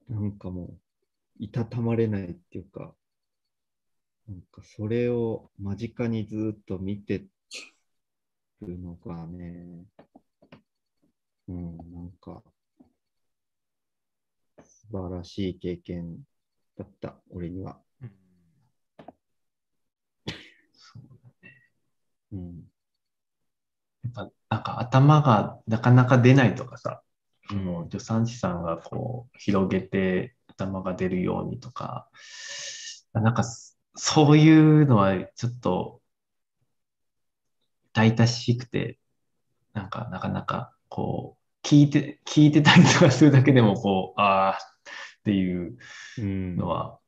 [0.09, 0.79] う、なんかもう、
[1.39, 2.95] いたたまれないっていうか、
[4.29, 7.27] なんかそれを間近にずっと見て
[8.63, 9.85] るのがね、
[11.49, 12.43] うん、なんか、
[14.63, 16.19] 素晴らしい経験
[16.77, 17.81] だった、俺には。
[20.73, 22.76] そううん。
[24.15, 27.03] やっぱなんか頭がなかなか出ないとかさ、
[27.51, 32.09] もう助産師さんがこう広げて頭が出るようにとか、
[33.13, 33.45] なんか
[33.95, 36.01] そういうのはちょっと
[37.95, 38.99] 痛々しくて、
[39.73, 45.77] なんかなかなかこう聞いて、聞いてたりとかするだけでもこう、ああっていう
[46.19, 46.99] のは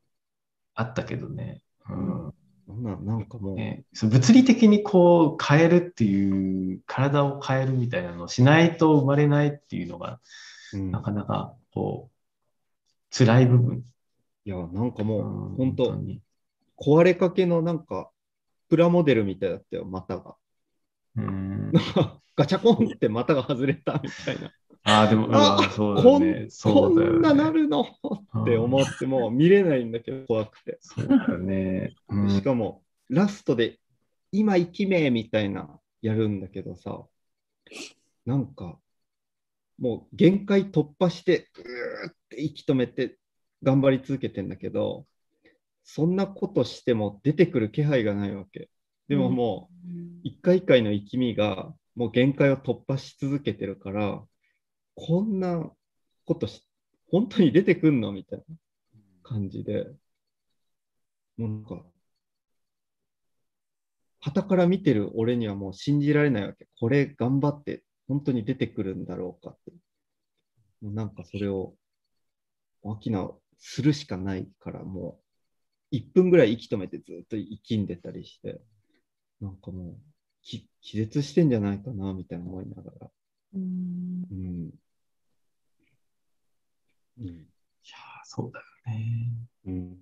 [0.73, 1.61] あったけどね。
[1.89, 2.33] うん
[2.75, 10.19] ななんかもう、ね、そう物理的にこう変えるっていう体を変えるみたいなのをしないと生まれないっていうのが
[10.73, 12.19] うんなかなかこう
[13.11, 13.83] 辛い部分。
[14.45, 16.21] いや、なんかもうんう、本当に。
[16.77, 18.11] 壊れかけのなんか、
[18.69, 20.35] プラモデルみたいだったよ、股が。
[21.17, 21.71] うん。
[22.35, 24.51] ガチャコンって股が外れたみたいな。
[24.89, 26.43] ああ、でも、うあわそうだこんよね。
[26.45, 27.59] こそうだよんななね。
[27.59, 27.81] るの？
[27.81, 30.77] って思っても見れないんだけど、怖くて。
[30.81, 31.93] そうだよね。
[32.09, 33.79] うんしかも、ラストで、
[34.31, 37.03] 今生きめみたいなやるんだけどさ、
[38.25, 38.79] なんか、
[39.79, 41.49] もう限界突破して、
[42.03, 43.17] うーって息止めて
[43.63, 45.05] 頑張り続けてんだけど、
[45.83, 48.69] そんなことしても出てくる気配がないわけ。
[49.07, 49.87] でももう、
[50.23, 54.23] 一回一回の生き身がもう限界を突破し続けてるから、
[55.01, 55.71] こんな
[56.25, 56.61] ことし、
[57.09, 58.11] 本当に出てくんの？
[58.11, 58.55] みたいな
[59.23, 59.87] 感じで、
[61.37, 61.85] もうなんか、
[64.19, 66.67] 傍から見てる俺にはもう信じられないわけ。
[66.77, 69.71] これ頑張って本当に出てくるんだろうかって。
[70.81, 71.75] もうなんかそれを、
[72.83, 75.21] アキナするしかないから、も
[75.91, 78.61] う、1分ぐらい息止めてずっと生きんでたりして、
[79.39, 79.97] なんかもう、
[80.41, 83.09] き気絶してんじゃないかな、みたいな思いながら。
[83.55, 84.71] うんうん。
[87.19, 87.27] うん。
[87.27, 88.65] いやーそうだよ
[88.97, 89.31] ね。
[89.65, 89.97] うん。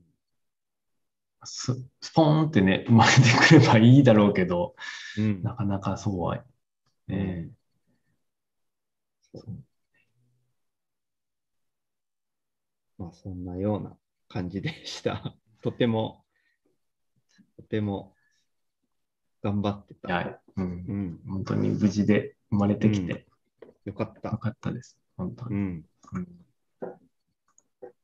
[1.44, 4.76] ススポーンってね、生まれてくればいいだろうけど、
[5.18, 5.44] うん。
[5.44, 6.44] なかなかそうは、
[7.08, 7.50] ね、
[9.32, 9.44] そう
[12.98, 13.96] まあ、そんなような
[14.28, 15.36] 感じでした。
[15.62, 16.26] とても、
[17.56, 18.16] とても
[19.42, 20.10] 頑張っていた。
[20.10, 21.20] や、う、うんん。
[21.28, 23.28] 本当に無事で生まれてきて
[23.86, 24.38] よかったよ。
[24.38, 24.98] かったです。
[25.16, 25.56] 本当に。
[25.56, 25.86] うん。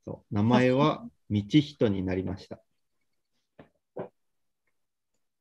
[0.07, 2.59] うんそう名前は道人になりました。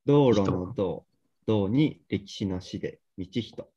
[0.06, 1.06] 道路の道、
[1.46, 3.68] 道に歴史の史で道人。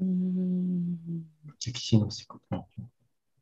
[0.00, 0.96] うん
[1.64, 2.66] 歴史の仕事。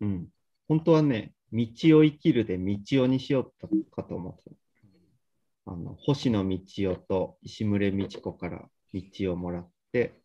[0.01, 0.29] うん。
[0.69, 1.67] 本当はね、道
[1.99, 4.57] を生きるで道をにしようかと思ってた。
[5.69, 6.59] あの星野道
[6.93, 10.21] 夫と石牟礼道子から道をもらって、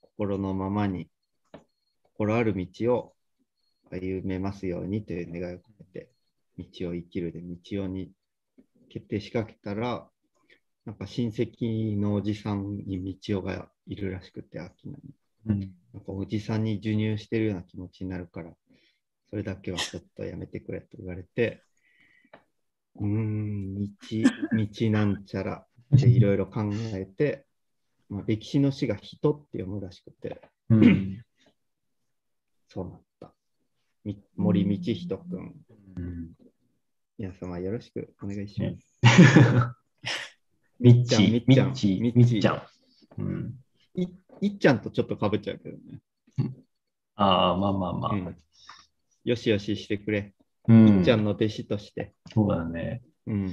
[0.00, 1.08] 心のままに、
[2.02, 3.14] 心ある道を
[3.90, 5.73] 歩めますようにという願いを込
[6.58, 8.10] 道を生きるで道をに
[8.88, 10.08] 決定しかけたら、
[10.84, 15.14] なんか親戚のおじさんに道夫がいるらしくて、秋菜に。
[15.46, 15.60] うん。
[15.94, 18.52] なんかおじさんに授乳してるような気持ちになるから、
[19.30, 21.62] それだけはちょっとやめてくれと言われて、
[22.96, 23.88] うーん、道、
[24.52, 25.66] 道なんちゃら
[25.96, 26.62] っていろいろ考
[26.94, 27.46] えて、
[28.08, 31.24] まあ、歴史の詩が人って読むらしくて、うん。
[32.68, 33.32] そうなった。
[34.04, 35.54] み森道人くん、
[35.96, 36.43] うん
[37.16, 38.90] 皆様よろしくお願いしまねす。
[40.80, 42.62] みっちゃんみっちー、みっちーみっちゃん。
[43.18, 43.54] うん。
[43.94, 44.08] い
[44.40, 46.00] いっちゃんとちょっとかぶっちゃうけどね。
[47.14, 48.12] ああ、まあまあまあ。
[48.12, 48.36] うん
[49.22, 50.34] よしよししてくれ。
[50.68, 52.12] うんいっちゃんの弟子として。
[52.34, 53.02] そうだね。
[53.26, 53.52] うん、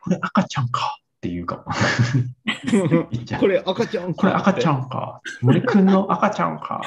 [0.00, 1.64] これ赤ちゃんかっていうか
[3.38, 4.80] これ赤ちゃんこれ赤ちゃん。
[4.80, 5.20] んか。
[5.42, 6.80] 森くんの赤ちゃんか。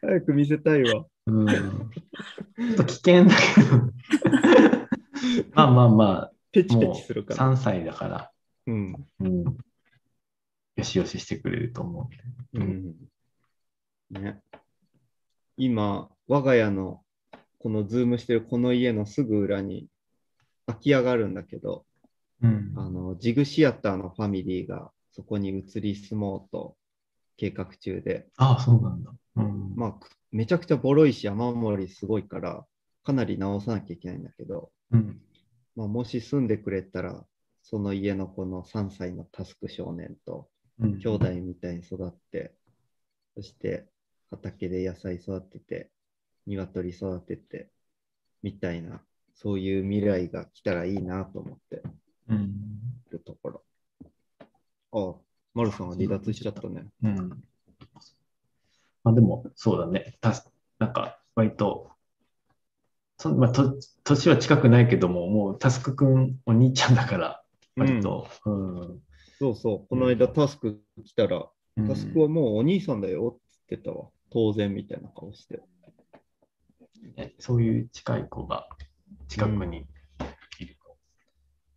[0.00, 1.04] 早く見せたいわ。
[1.28, 1.46] うん。
[1.46, 3.92] ちょっと危険だけど。
[5.54, 7.52] まあまあまあ、ペチペチするから。
[7.52, 8.32] 3歳だから、
[8.66, 9.06] うん。
[9.20, 9.44] うん。
[10.76, 12.10] よしよししてくれると思
[12.52, 12.58] う。
[12.58, 12.94] うん。
[14.10, 14.40] ね。
[15.56, 17.02] 今、我が家の
[17.58, 19.88] このズームしてるこの家のすぐ裏に
[20.66, 21.84] 空き家があるんだけど、
[22.40, 22.72] うん。
[22.76, 26.76] あの、ジグシアターのファミリーがそこに移り住もうと
[27.36, 29.12] 計画中で、ああ、そうなんだ。
[29.36, 29.74] うん。
[29.74, 32.66] まあ、くめちゃくちゃボロいし雨漏りすごいから、
[33.04, 35.20] かなり直さなきゃいけないんだけど、うん。
[35.76, 37.24] まあ、もし住んでくれたら、
[37.62, 40.48] その家のこの3歳のタスク少年と
[40.80, 40.98] うん。
[40.98, 42.54] 兄弟みたいに育って、
[43.34, 43.86] そして
[44.30, 45.90] 畑で野菜育てて、
[46.46, 47.70] 鶏育てて、
[48.42, 49.00] みたいな、
[49.34, 51.82] そういう未来が来たらいいなと思って
[53.10, 53.62] るところ。
[54.92, 55.14] あ、
[55.54, 56.86] マルさんは離脱しちゃったね。
[57.02, 57.44] うん。
[59.04, 60.16] まあでも、そうだね。
[60.20, 60.32] た
[60.78, 61.90] なんか、割と、
[63.16, 67.42] そんまあ、と年は近くないけども、もうタスクくんお兄ちゃんだから、
[67.76, 68.28] 割と。
[68.44, 69.02] うん。
[69.38, 74.08] そうそう、この間タスク来たら、うんタスクはもうお兄さんだよって言ってたわ。
[74.30, 75.62] 当然みたいな顔して。
[77.16, 78.68] ねそういう近い子が
[79.28, 79.86] 近くに
[80.58, 80.96] いると、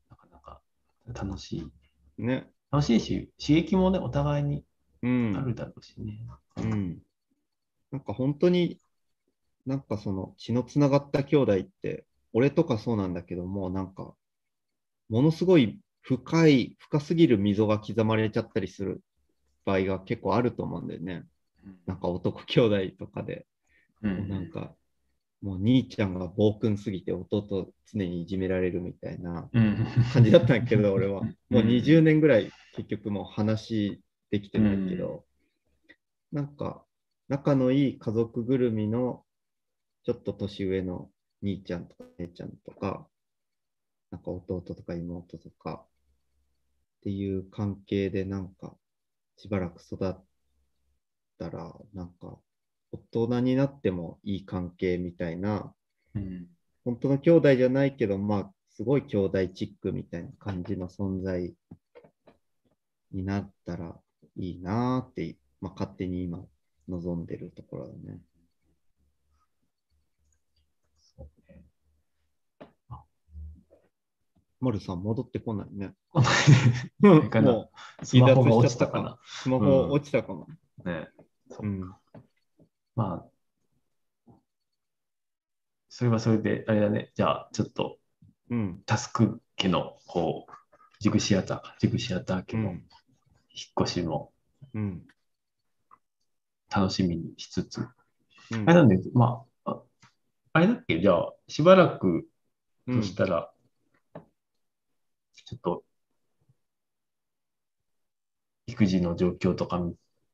[0.09, 0.61] なかなか
[1.13, 1.71] 楽しい。
[2.17, 2.49] ね。
[2.71, 4.65] 楽しいし、刺激もね、お互いに
[5.03, 5.33] うん。
[5.37, 6.19] あるだろうしね。
[6.57, 7.01] うん。
[7.91, 8.79] なんか本当に、
[9.65, 14.15] なんかその血のつながった兄弟って、俺とかそうなんだけども、なんか、
[15.09, 19.01] ものすごい深い、深すぎる溝が刻まれちゃったりする
[19.65, 21.25] 場合が結構あると思うんだよね。
[21.85, 23.45] なんか男兄弟とかで、
[24.01, 24.73] うんなんか、
[25.41, 31.21] もう兄ちゃんが暴君すぎて弟常にいじめられるみたいなうん感じだったんやけど、俺は。
[31.21, 34.01] もううん20年ぐらい結局もう話
[34.31, 35.25] できてないけど、
[36.31, 36.85] なんか
[37.31, 39.23] 仲のいい家族ぐるみの
[40.03, 41.07] ちょっと年上の
[41.41, 43.07] 兄ちゃんとか姉ちゃんとか、
[44.11, 45.87] なんか弟とか妹とかっ
[47.03, 48.75] ていう関係でなんか
[49.37, 50.13] しばらく育っ
[51.39, 52.37] たら、なんか
[52.91, 52.97] 大
[53.27, 55.73] 人になってもいい関係みたいな、
[56.13, 56.47] うん。
[56.83, 61.53] 本当の兄弟じゃないけど、まあ、すごい兄弟チックみたいな感じの存在
[63.13, 63.95] になったら
[64.35, 66.43] いいなーって、まあ、勝手に今
[66.87, 68.19] 望んでるところだね。
[71.15, 71.61] そうね
[72.89, 73.03] あ
[74.59, 75.93] 丸さん戻ってこないね。
[76.11, 76.21] こ
[77.01, 77.71] のうんかなも
[78.03, 79.11] スマホが落ちたかな。
[79.11, 80.47] うスマホ落ちたかも。
[80.85, 81.09] ね。
[81.59, 81.95] うん。
[82.95, 84.33] まあ、
[85.89, 87.11] それはそれで、あれだね。
[87.15, 87.97] じゃあ、ちょっと、
[88.49, 88.81] うん。
[88.85, 90.51] タスク家の、こう、
[90.99, 92.79] ジグシアターか、ジグシアター家の引っ
[93.77, 93.83] うん。
[93.83, 94.31] 越しも
[94.73, 95.05] うん。
[96.73, 97.79] 楽しみにしつつ、
[98.51, 99.81] うんあれなんで、まあ、あ
[100.53, 100.99] あれだっけ？
[101.01, 102.27] じゃあ、しばらく
[102.87, 103.53] うんとしたら、
[105.45, 105.83] ちょっと、
[108.67, 109.79] 育児の状況とか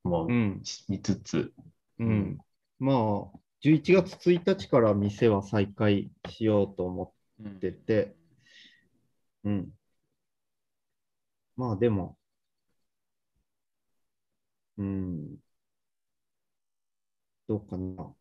[0.04, 0.62] もうん。
[0.88, 1.54] 見つつ、
[2.00, 2.38] うん。
[2.80, 8.16] まあ、11月1日から店は再開しようと思ってて、
[9.44, 9.74] うん。
[11.58, 12.18] まあでも、
[14.78, 15.38] うん。
[17.48, 18.14] どうかな。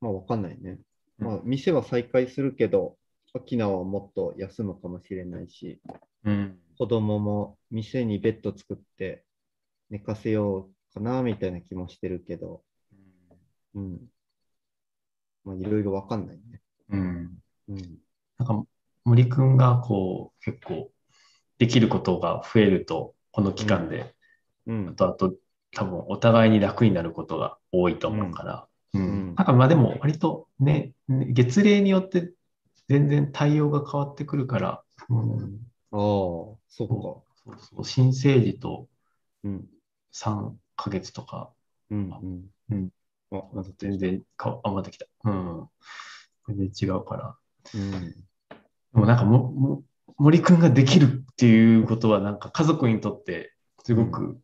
[0.00, 0.78] まあわかんないね。
[1.18, 2.96] まあ店は再開するけど、
[3.34, 5.80] 沖縄はもっと休むかもしれないし、
[6.24, 6.58] うん。
[6.78, 9.24] 子供も店にベッド作って
[9.90, 12.62] 寝かせようかなみたいな気もしてるけど、
[13.74, 14.00] うん。
[15.44, 16.60] まあいろいろわかんないね。
[16.90, 17.38] うん。
[17.68, 17.98] うん。
[18.38, 18.64] なんか、
[19.04, 20.90] 森くんがこう、結構、
[21.58, 24.14] できることが増えると、この期間で、
[24.66, 24.88] うん。
[24.90, 25.34] あとあと、
[25.74, 32.32] 多分お互いに楽になることが多いと思うから、うんうんなんかまあでも割とね、ね月齢によって
[32.88, 35.60] 全然対応が変わってくるから、うん、
[35.92, 38.88] ああ、そそうそう新生児と
[39.44, 39.50] うか。
[39.50, 39.66] うん。
[40.12, 41.50] 3ヶ月とか、
[41.90, 42.10] うん。
[42.10, 42.44] うん。
[42.70, 42.90] うん。
[43.32, 45.06] あ、また全然か、あ、また来た。
[45.24, 45.68] うん。
[46.48, 47.36] 全然違うから。
[47.74, 48.10] うん。
[48.10, 48.16] で
[48.94, 49.82] もなんかも、も
[50.16, 53.52] 森くんができるっていうことは、なんか家族にとって
[53.84, 54.40] すごく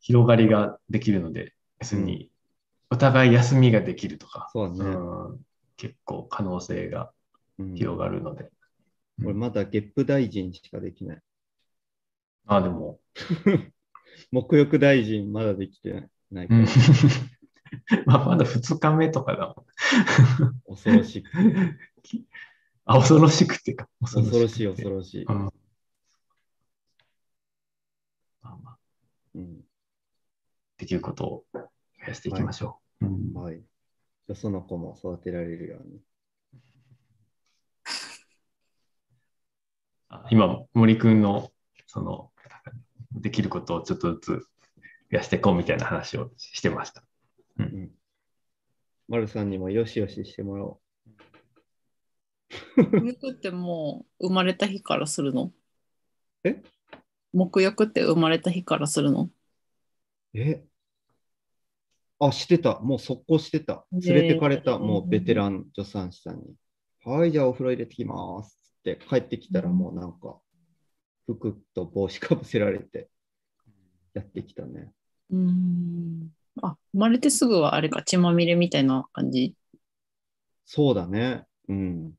[0.00, 2.30] 広がりができるので、別に
[2.90, 4.90] お互い休みができるとか、そうだね。
[4.90, 5.40] うん、
[5.76, 7.12] 結構可能性が
[7.58, 8.50] うん広がるので。
[9.24, 11.22] 俺まだゲップ大臣しかできない。
[12.46, 12.98] あ、でも、
[14.32, 16.48] 沐浴大臣まだできてない。
[18.06, 19.66] まあまだ2日目とかだも
[20.72, 20.74] ん。
[20.74, 21.30] 恐ろしく。
[22.84, 25.24] あ、恐ろしくっていうか、恐ろしい、恐ろしい。
[25.24, 25.36] うん
[28.42, 28.76] まあまあうん。
[30.78, 31.60] できることを増
[32.08, 33.06] やしていきましょう。
[33.06, 33.56] うんはい。
[33.56, 36.00] じゃあその子も育てられるように。
[40.08, 41.52] あ今、森くんの、
[41.86, 42.32] その、
[43.12, 44.42] できることをちょっとずつ増
[45.10, 47.04] やしていこうみたいな話をしてました。
[47.58, 47.90] うん。
[49.08, 50.80] 丸さんにもよしよししてもらお
[52.76, 55.52] 沐浴 ってもう生まれた日からするの？
[56.44, 56.62] え？
[57.34, 59.30] 沐浴って生まれた日からするの？
[60.34, 60.38] う。
[60.40, 60.64] え？
[62.18, 62.78] あ、してた。
[62.80, 63.84] もう速攻してた。
[63.90, 64.78] ね連れてかれた。
[64.78, 66.54] もうベテラン助産師さんに。
[67.04, 68.58] はい、じゃあお風呂入れてきます。
[68.80, 70.38] って帰ってきたらもうなんか、
[71.26, 73.08] 服と帽子かぶせられて
[74.14, 74.92] やってきたね。
[75.30, 76.30] うーん。
[76.62, 79.54] あ、生まれてすぐはあれか、血まみれみたいな感じ？
[80.64, 81.44] そうだね。
[81.68, 82.12] うん。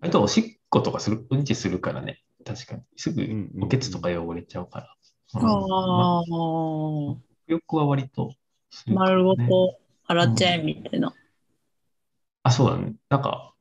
[0.00, 2.22] 割とおしっことかする、うんちするからね。
[2.44, 2.82] 確かに。
[2.96, 4.94] すぐうんうんうんおけつとか汚れちゃうから。
[5.34, 7.16] うんあまあ、
[7.46, 8.32] 浴は割と
[8.86, 11.12] ね丸ごと洗っちゃえみたいな。
[12.42, 12.94] あ、そうだね。
[13.10, 13.52] なんか、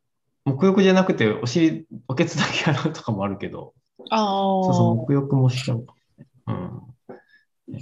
[0.46, 3.74] 沐浴じゃなくて、お尻、おけつだけ洗うとかもあるけど、
[4.10, 6.28] ああ、そうそう、沐浴もしちゃうかもね。
[6.48, 7.78] うん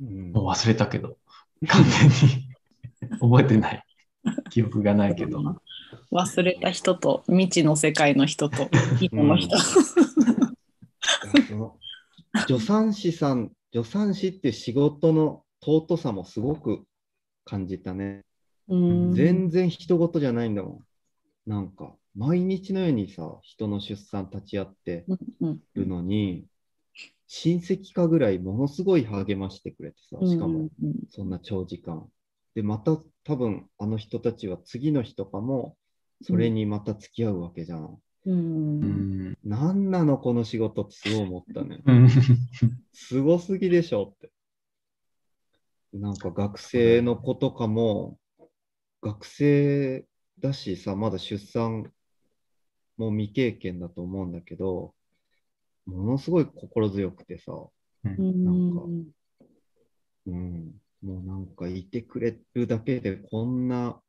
[0.00, 0.32] うん。
[0.32, 1.18] もう忘れたけど、
[1.66, 2.48] 完全に
[3.20, 3.84] 覚えてない。
[4.50, 5.42] 記憶がないけど。
[6.10, 8.68] 忘れた人と未知の世界の人と
[9.00, 9.56] 今の人。
[9.58, 11.76] その
[12.46, 16.84] 助産師さん、助産師って仕事の尊さもすごく
[17.44, 18.24] 感じたね。
[18.68, 20.84] うん全然人事じゃないんだも
[21.46, 21.50] ん。
[21.50, 25.06] なんか、毎日のようにさ、人の出産立ち会って
[25.40, 26.44] うんるのに、
[27.26, 32.06] 親戚かぐらいものすごい励ましてくれてさ、しかもうんうんそんな長時間。
[32.58, 35.76] で、また多分あの人たちは次の日とかも
[36.22, 38.00] それにまた付き合うわけじゃん。
[38.26, 39.38] うんうん。
[39.44, 41.80] なんなのこの仕事ってすごい思ったね。
[41.86, 42.08] う ん
[42.92, 44.32] すごすぎでしょって。
[45.92, 48.18] なんか学生の子とかも、
[49.02, 50.04] 学生
[50.40, 51.92] だしさ、まだ出産
[52.96, 54.96] も未経験だと思うんだけど、
[55.86, 58.82] ものすごい心強くてさ、うんなんか
[60.26, 64.00] うん、もうなんかいてくれるだけでこんな、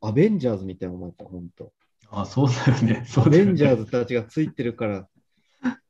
[0.00, 1.72] アベンジャーズみたいな思った、ほんと。
[2.10, 3.04] あ、そうだよね。
[3.08, 5.08] そアうだよねベンジャーズたちがついてるから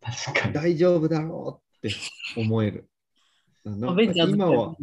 [0.01, 0.55] 確かに。
[0.55, 1.97] 大丈夫だろうって
[2.37, 2.89] 思える。
[3.65, 4.77] アベンジャーズ今は、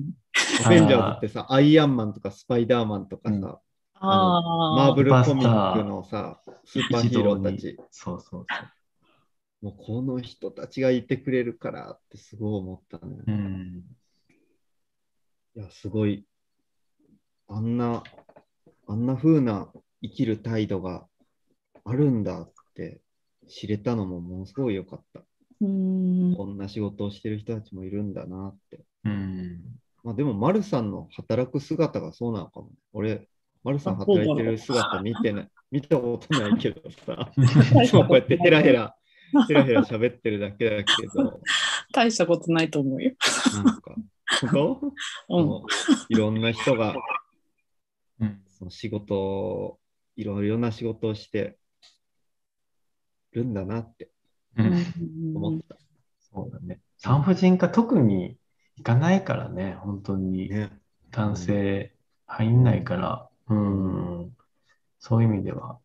[0.66, 3.58] アベンジャーズってさ、アイアンマンとかスパイダーマンとかさ、うんあ
[4.02, 4.76] あ。
[4.88, 8.46] マーブルコミックのさ、スーパーヒーローた一ち、そうそう
[9.62, 13.16] もうこの人たちがいてくれるからってすごい思ったね。
[13.26, 13.36] そう。
[13.36, 13.84] うん。
[15.56, 16.26] いや、すごい、
[17.48, 18.04] あんな、
[18.88, 19.72] あんな風な
[20.02, 21.08] 生きる態度が
[21.86, 23.00] あるんだって
[23.48, 25.22] 知れたのもものすごい良かった。
[25.62, 26.36] うん。
[26.36, 28.84] こんな仕事をしてる人たちもいるんだなって。
[29.06, 29.62] うん。
[30.04, 32.74] まあでも、丸さんの働く姿がそうなのかもね。
[32.92, 33.30] 俺、
[33.64, 37.32] 丸さん働いてる姿見てない、 見たことないけどさ、
[37.82, 38.96] いつもこうやってヘラヘラ、
[39.48, 41.40] ヘラヘラ喋ってるだけだけど、
[41.94, 43.14] 大したことないと思うよ。
[43.64, 43.96] なんか、
[46.10, 46.96] いろんな人が
[48.20, 48.42] うん。
[48.48, 49.80] その仕事を、
[50.16, 51.58] いろいろな仕事をして
[53.34, 54.10] るんだなって
[54.58, 55.36] うん。
[55.36, 55.78] 思った。
[56.20, 56.80] そうだね。
[56.98, 58.38] 産婦人科特に
[58.78, 60.50] 行かないからね、本当に。
[60.50, 60.72] ね。
[61.12, 61.94] 男性
[62.26, 64.36] 入んないから、うん、
[65.00, 65.80] そういう意味では、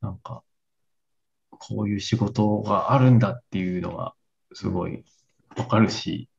[0.00, 0.42] なんか、
[1.50, 4.14] こういう仕事があるんだっていうのが
[4.54, 5.04] すごい
[5.56, 6.30] わかるし、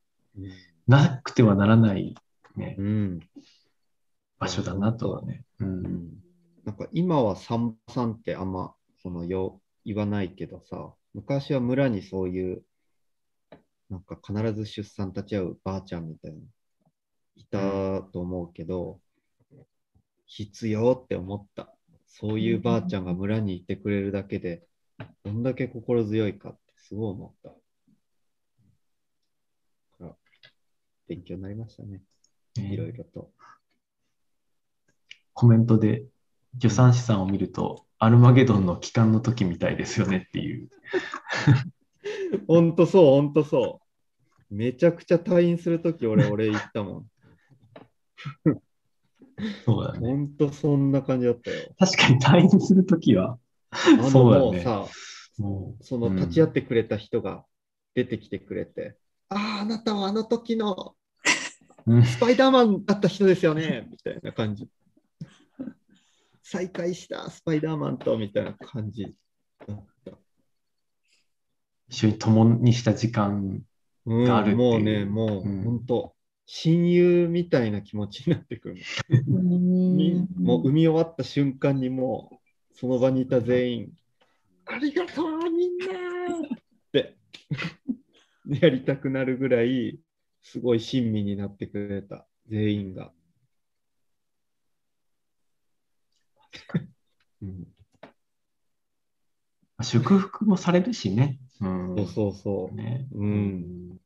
[0.92, 2.14] なくてはならない
[2.56, 3.20] ね、うん。
[4.38, 5.44] 場所だなとはね。
[5.60, 5.64] う。
[5.64, 6.22] うんん
[6.64, 12.62] なんか今は産婆さんってあんまそのよ言わないけどさ、昔は村にそういう、
[13.90, 16.38] なんか必ず出産立ち会うばあちゃんみたいな、
[17.36, 19.00] いたと思うけど、
[20.26, 21.74] 必要って思った。
[22.06, 24.62] そういうばあちゃんが村にいてくれるだけで、
[25.24, 27.48] どんだけ心強いかってすごい思った。
[27.48, 27.56] だ
[29.98, 30.16] から
[31.12, 32.00] 勉強になりましたね。
[32.56, 33.30] いろいろと。
[35.34, 36.06] コメントで
[36.54, 40.70] 助産師さんを見ると、アルマゲドンの帰還の時みたいですよねっていう。
[42.48, 43.80] ほんとそう、ほんとそ
[44.50, 44.54] う。
[44.54, 47.06] めちゃくちゃ退院するとき、俺、俺言ったもん。
[49.66, 50.08] そうだね。
[50.08, 51.74] ほんとそんな感じだったよ。
[51.78, 53.38] 確かに退院する時は、
[54.10, 54.86] そうだねもうさ、
[55.36, 57.44] もう、その立ち会ってくれた人が
[57.94, 58.96] 出てきてくれて、
[59.28, 61.01] ああ、あなたはあの時のうん
[62.04, 64.68] スパイダーマンだった人ですよね、みたいな感じ。
[66.42, 69.14] 再会したスパイダーマンと、みたいな感じ。
[69.66, 70.12] だった。
[71.88, 73.62] 一緒に共にした時間、
[74.06, 74.56] うん、があるっていう。
[74.56, 75.62] もうね、もううん。
[75.62, 76.14] 本当、
[76.46, 78.76] 親友みたいな気持ちになってくる。
[80.38, 82.40] もう産み終わった瞬間にも
[82.72, 83.92] うその場にいた全員
[84.66, 85.86] ありがとうみんな。
[86.56, 86.58] っ
[86.92, 87.16] て。
[88.60, 90.00] やりたくなるぐらい
[90.42, 93.12] すごい親身になってくれた全員が。
[97.42, 97.66] うん、
[99.82, 101.38] 祝福もされるしね。
[101.60, 101.96] うん。
[101.96, 102.74] そうそうそう。
[102.74, 103.08] ね。
[103.12, 103.98] うん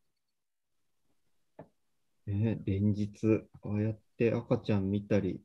[2.26, 5.40] ね、連日、ああやって赤ちゃん見たり、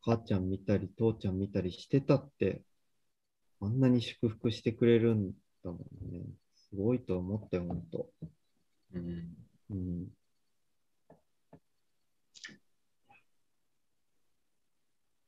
[0.00, 2.62] 母ちゃん見たり、父ちゃん見たりしてたって、
[3.60, 5.32] あんなに祝福してくれるん
[5.62, 6.24] だもんね。
[6.54, 8.10] すごいと思ったよ、ほんと。
[8.94, 9.36] うん。
[9.70, 10.06] うん。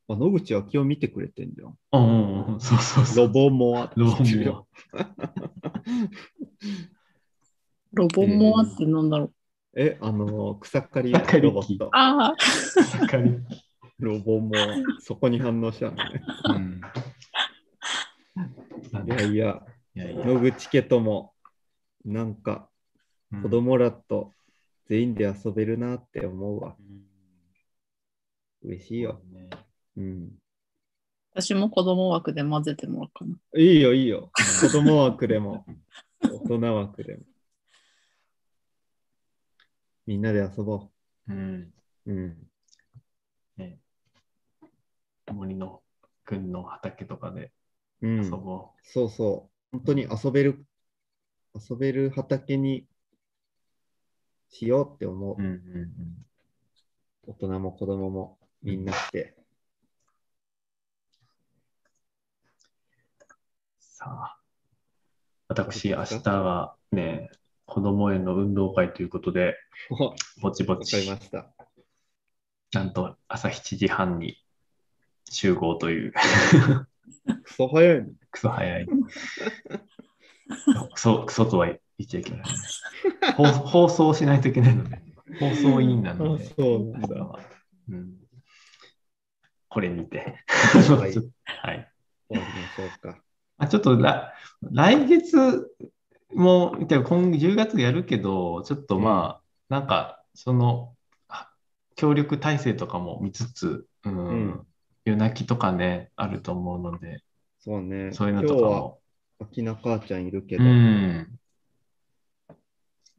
[0.07, 1.77] あ、野口昭夫見てくれてんじゃん。
[1.93, 3.27] うんうんうん、そうそうそう。
[3.27, 3.91] ロボモア。
[3.95, 4.67] ロボモ
[7.93, 9.33] ロボモアってなんだろう。
[9.75, 11.11] え、あの、草刈り
[11.41, 11.89] ロボット。
[11.93, 12.35] ああ、
[12.97, 13.01] ア。
[13.01, 13.45] わかる。
[13.99, 14.75] ロボモア。
[14.99, 16.23] そこに反応したのね。
[16.45, 16.81] うん。
[19.05, 19.61] いやいや、
[19.95, 20.25] いやいや。
[20.25, 21.33] 野口家とも、
[22.03, 22.78] なんか、うん
[23.31, 24.33] 子供らと
[24.87, 26.75] 全員で遊べるなって思うわ。
[28.63, 29.21] 嬉しいよ。
[29.31, 29.49] ね
[29.97, 30.29] うん。
[31.33, 33.35] 私も子供枠で混ぜてもらおうかな。
[33.61, 34.31] いいよ、いいよ。
[34.61, 35.63] 子供枠でも、
[36.21, 37.23] 大人枠でも。
[40.07, 40.89] みんなで遊ぼ
[41.27, 41.71] うん。
[42.07, 42.11] う。
[42.11, 42.51] うん。
[43.57, 43.79] ね
[45.31, 45.83] 森の
[46.25, 47.51] 君の畑とかで
[48.01, 48.25] うん。
[48.25, 49.77] 遊ぼそうそう。
[49.77, 50.65] 本当に遊べる、
[51.53, 52.88] 遊べる畑に
[54.49, 55.35] しようって思う。
[55.41, 55.43] う。
[55.43, 56.25] うんうんうん。
[57.27, 59.35] 大人も子供もみんなして。
[63.79, 64.37] さあ、
[65.47, 67.29] 私、明日はね、
[67.65, 69.55] 子供園の運動会ということで、
[69.89, 71.51] わぼちぼち、ました。
[72.71, 74.37] なんと朝7時半に
[75.29, 76.13] 集合という、
[77.43, 78.11] クソ早いね。
[78.31, 78.87] クソ早い。
[80.93, 81.67] クソ、クソとは
[81.99, 82.43] 言っちゃいけない。
[83.35, 85.01] 放放送しないといけないので、
[85.39, 87.39] 放送委員なので、あそうなんだ。
[87.89, 88.13] うん、
[89.67, 90.37] これにて。
[90.47, 91.13] はい。
[91.13, 91.91] ちょっとはい。
[92.29, 93.19] 終わりましょうか。
[93.57, 94.33] まあ、ちょっと来
[94.71, 95.69] 来月
[96.33, 100.95] も、今10月やるけど、ちょっとまあ、なんか、その、
[101.95, 104.27] 協力体制とかも見つつ、うん。
[104.27, 104.67] うん。
[105.03, 107.23] 夜泣きとかね、あると思うので、
[107.59, 108.13] そうね。
[108.13, 108.99] そういうのとかも、
[109.39, 111.38] 秋名母ちゃんいるけうど、ん、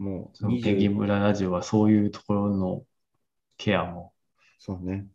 [0.00, 2.82] もうペギ20、村ラジオはそういうところの
[3.58, 4.14] ケアも、
[4.58, 5.06] そうね。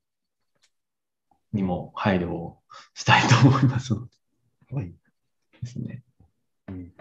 [1.51, 2.59] にも配慮を
[2.93, 4.07] したいと思いますの
[4.71, 4.85] はい。
[4.85, 4.93] で
[5.63, 6.03] ですね。
[6.67, 6.93] うん、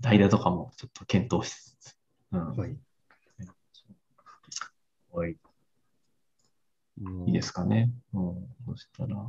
[0.00, 1.96] 代打とかもちょっと検討しつつ。
[2.30, 2.56] うん。
[2.56, 2.76] はい。
[5.10, 5.32] はい。
[5.32, 7.90] いいですかね。
[8.14, 8.46] うん。
[8.64, 9.28] そしたら。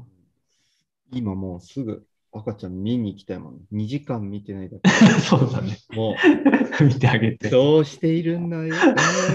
[1.12, 2.06] 今もうすぐ
[2.38, 3.60] 赤ちゃん見に行きたいもん。
[3.72, 4.90] 2時間見てないだけ。
[5.22, 5.78] そうだね。
[5.92, 6.16] も
[6.82, 7.50] 見てあげう、て。
[7.50, 8.76] どうしているんだよ、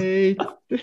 [0.01, 0.37] えーいっ
[0.69, 0.79] て。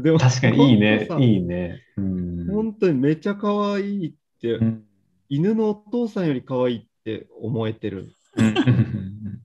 [0.00, 1.08] でも確かにいいね。
[1.18, 1.82] いいね。
[1.96, 2.46] うん。
[2.46, 4.84] 本当にめちゃ可愛いって、うん
[5.28, 8.12] 犬のお父さんより可愛いって思えてる。
[8.36, 8.54] うん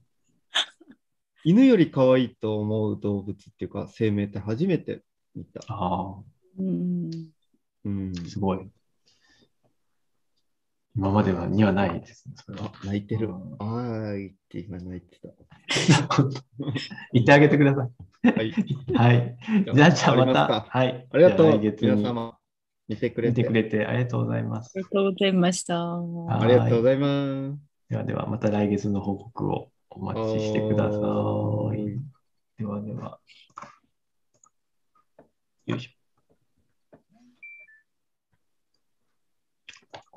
[1.45, 5.01] 犬より可愛いと思う動物っていうか、生命って初めて
[5.33, 5.61] 見た。
[5.69, 6.21] あ
[6.59, 7.09] うん。
[7.85, 8.11] うん。
[8.11, 8.69] あ、すごい。
[10.97, 12.71] 今まではにはないですね、それは。
[12.73, 13.29] あ、泣いてる。
[13.29, 15.29] うんあーいって今泣いてた。
[17.13, 17.87] 言ってあげてくださ
[18.23, 18.49] はい。
[18.49, 18.93] い。
[18.95, 19.37] はい。
[19.75, 20.61] じゃあ、じゃあまた。
[20.67, 21.07] はい。
[21.11, 22.37] ありがとうじゃ来、月に皆様。
[22.87, 23.43] 見てくれて。
[23.43, 24.83] 見てくれてありがとうございますあり。
[24.83, 25.85] がとうございました。
[25.85, 27.59] はありがとうございます。
[27.89, 30.97] ではでは、また来月の報告をお待ちしてくださ
[31.75, 31.99] い。
[32.57, 33.19] ではでは。
[35.67, 35.96] よいしょ。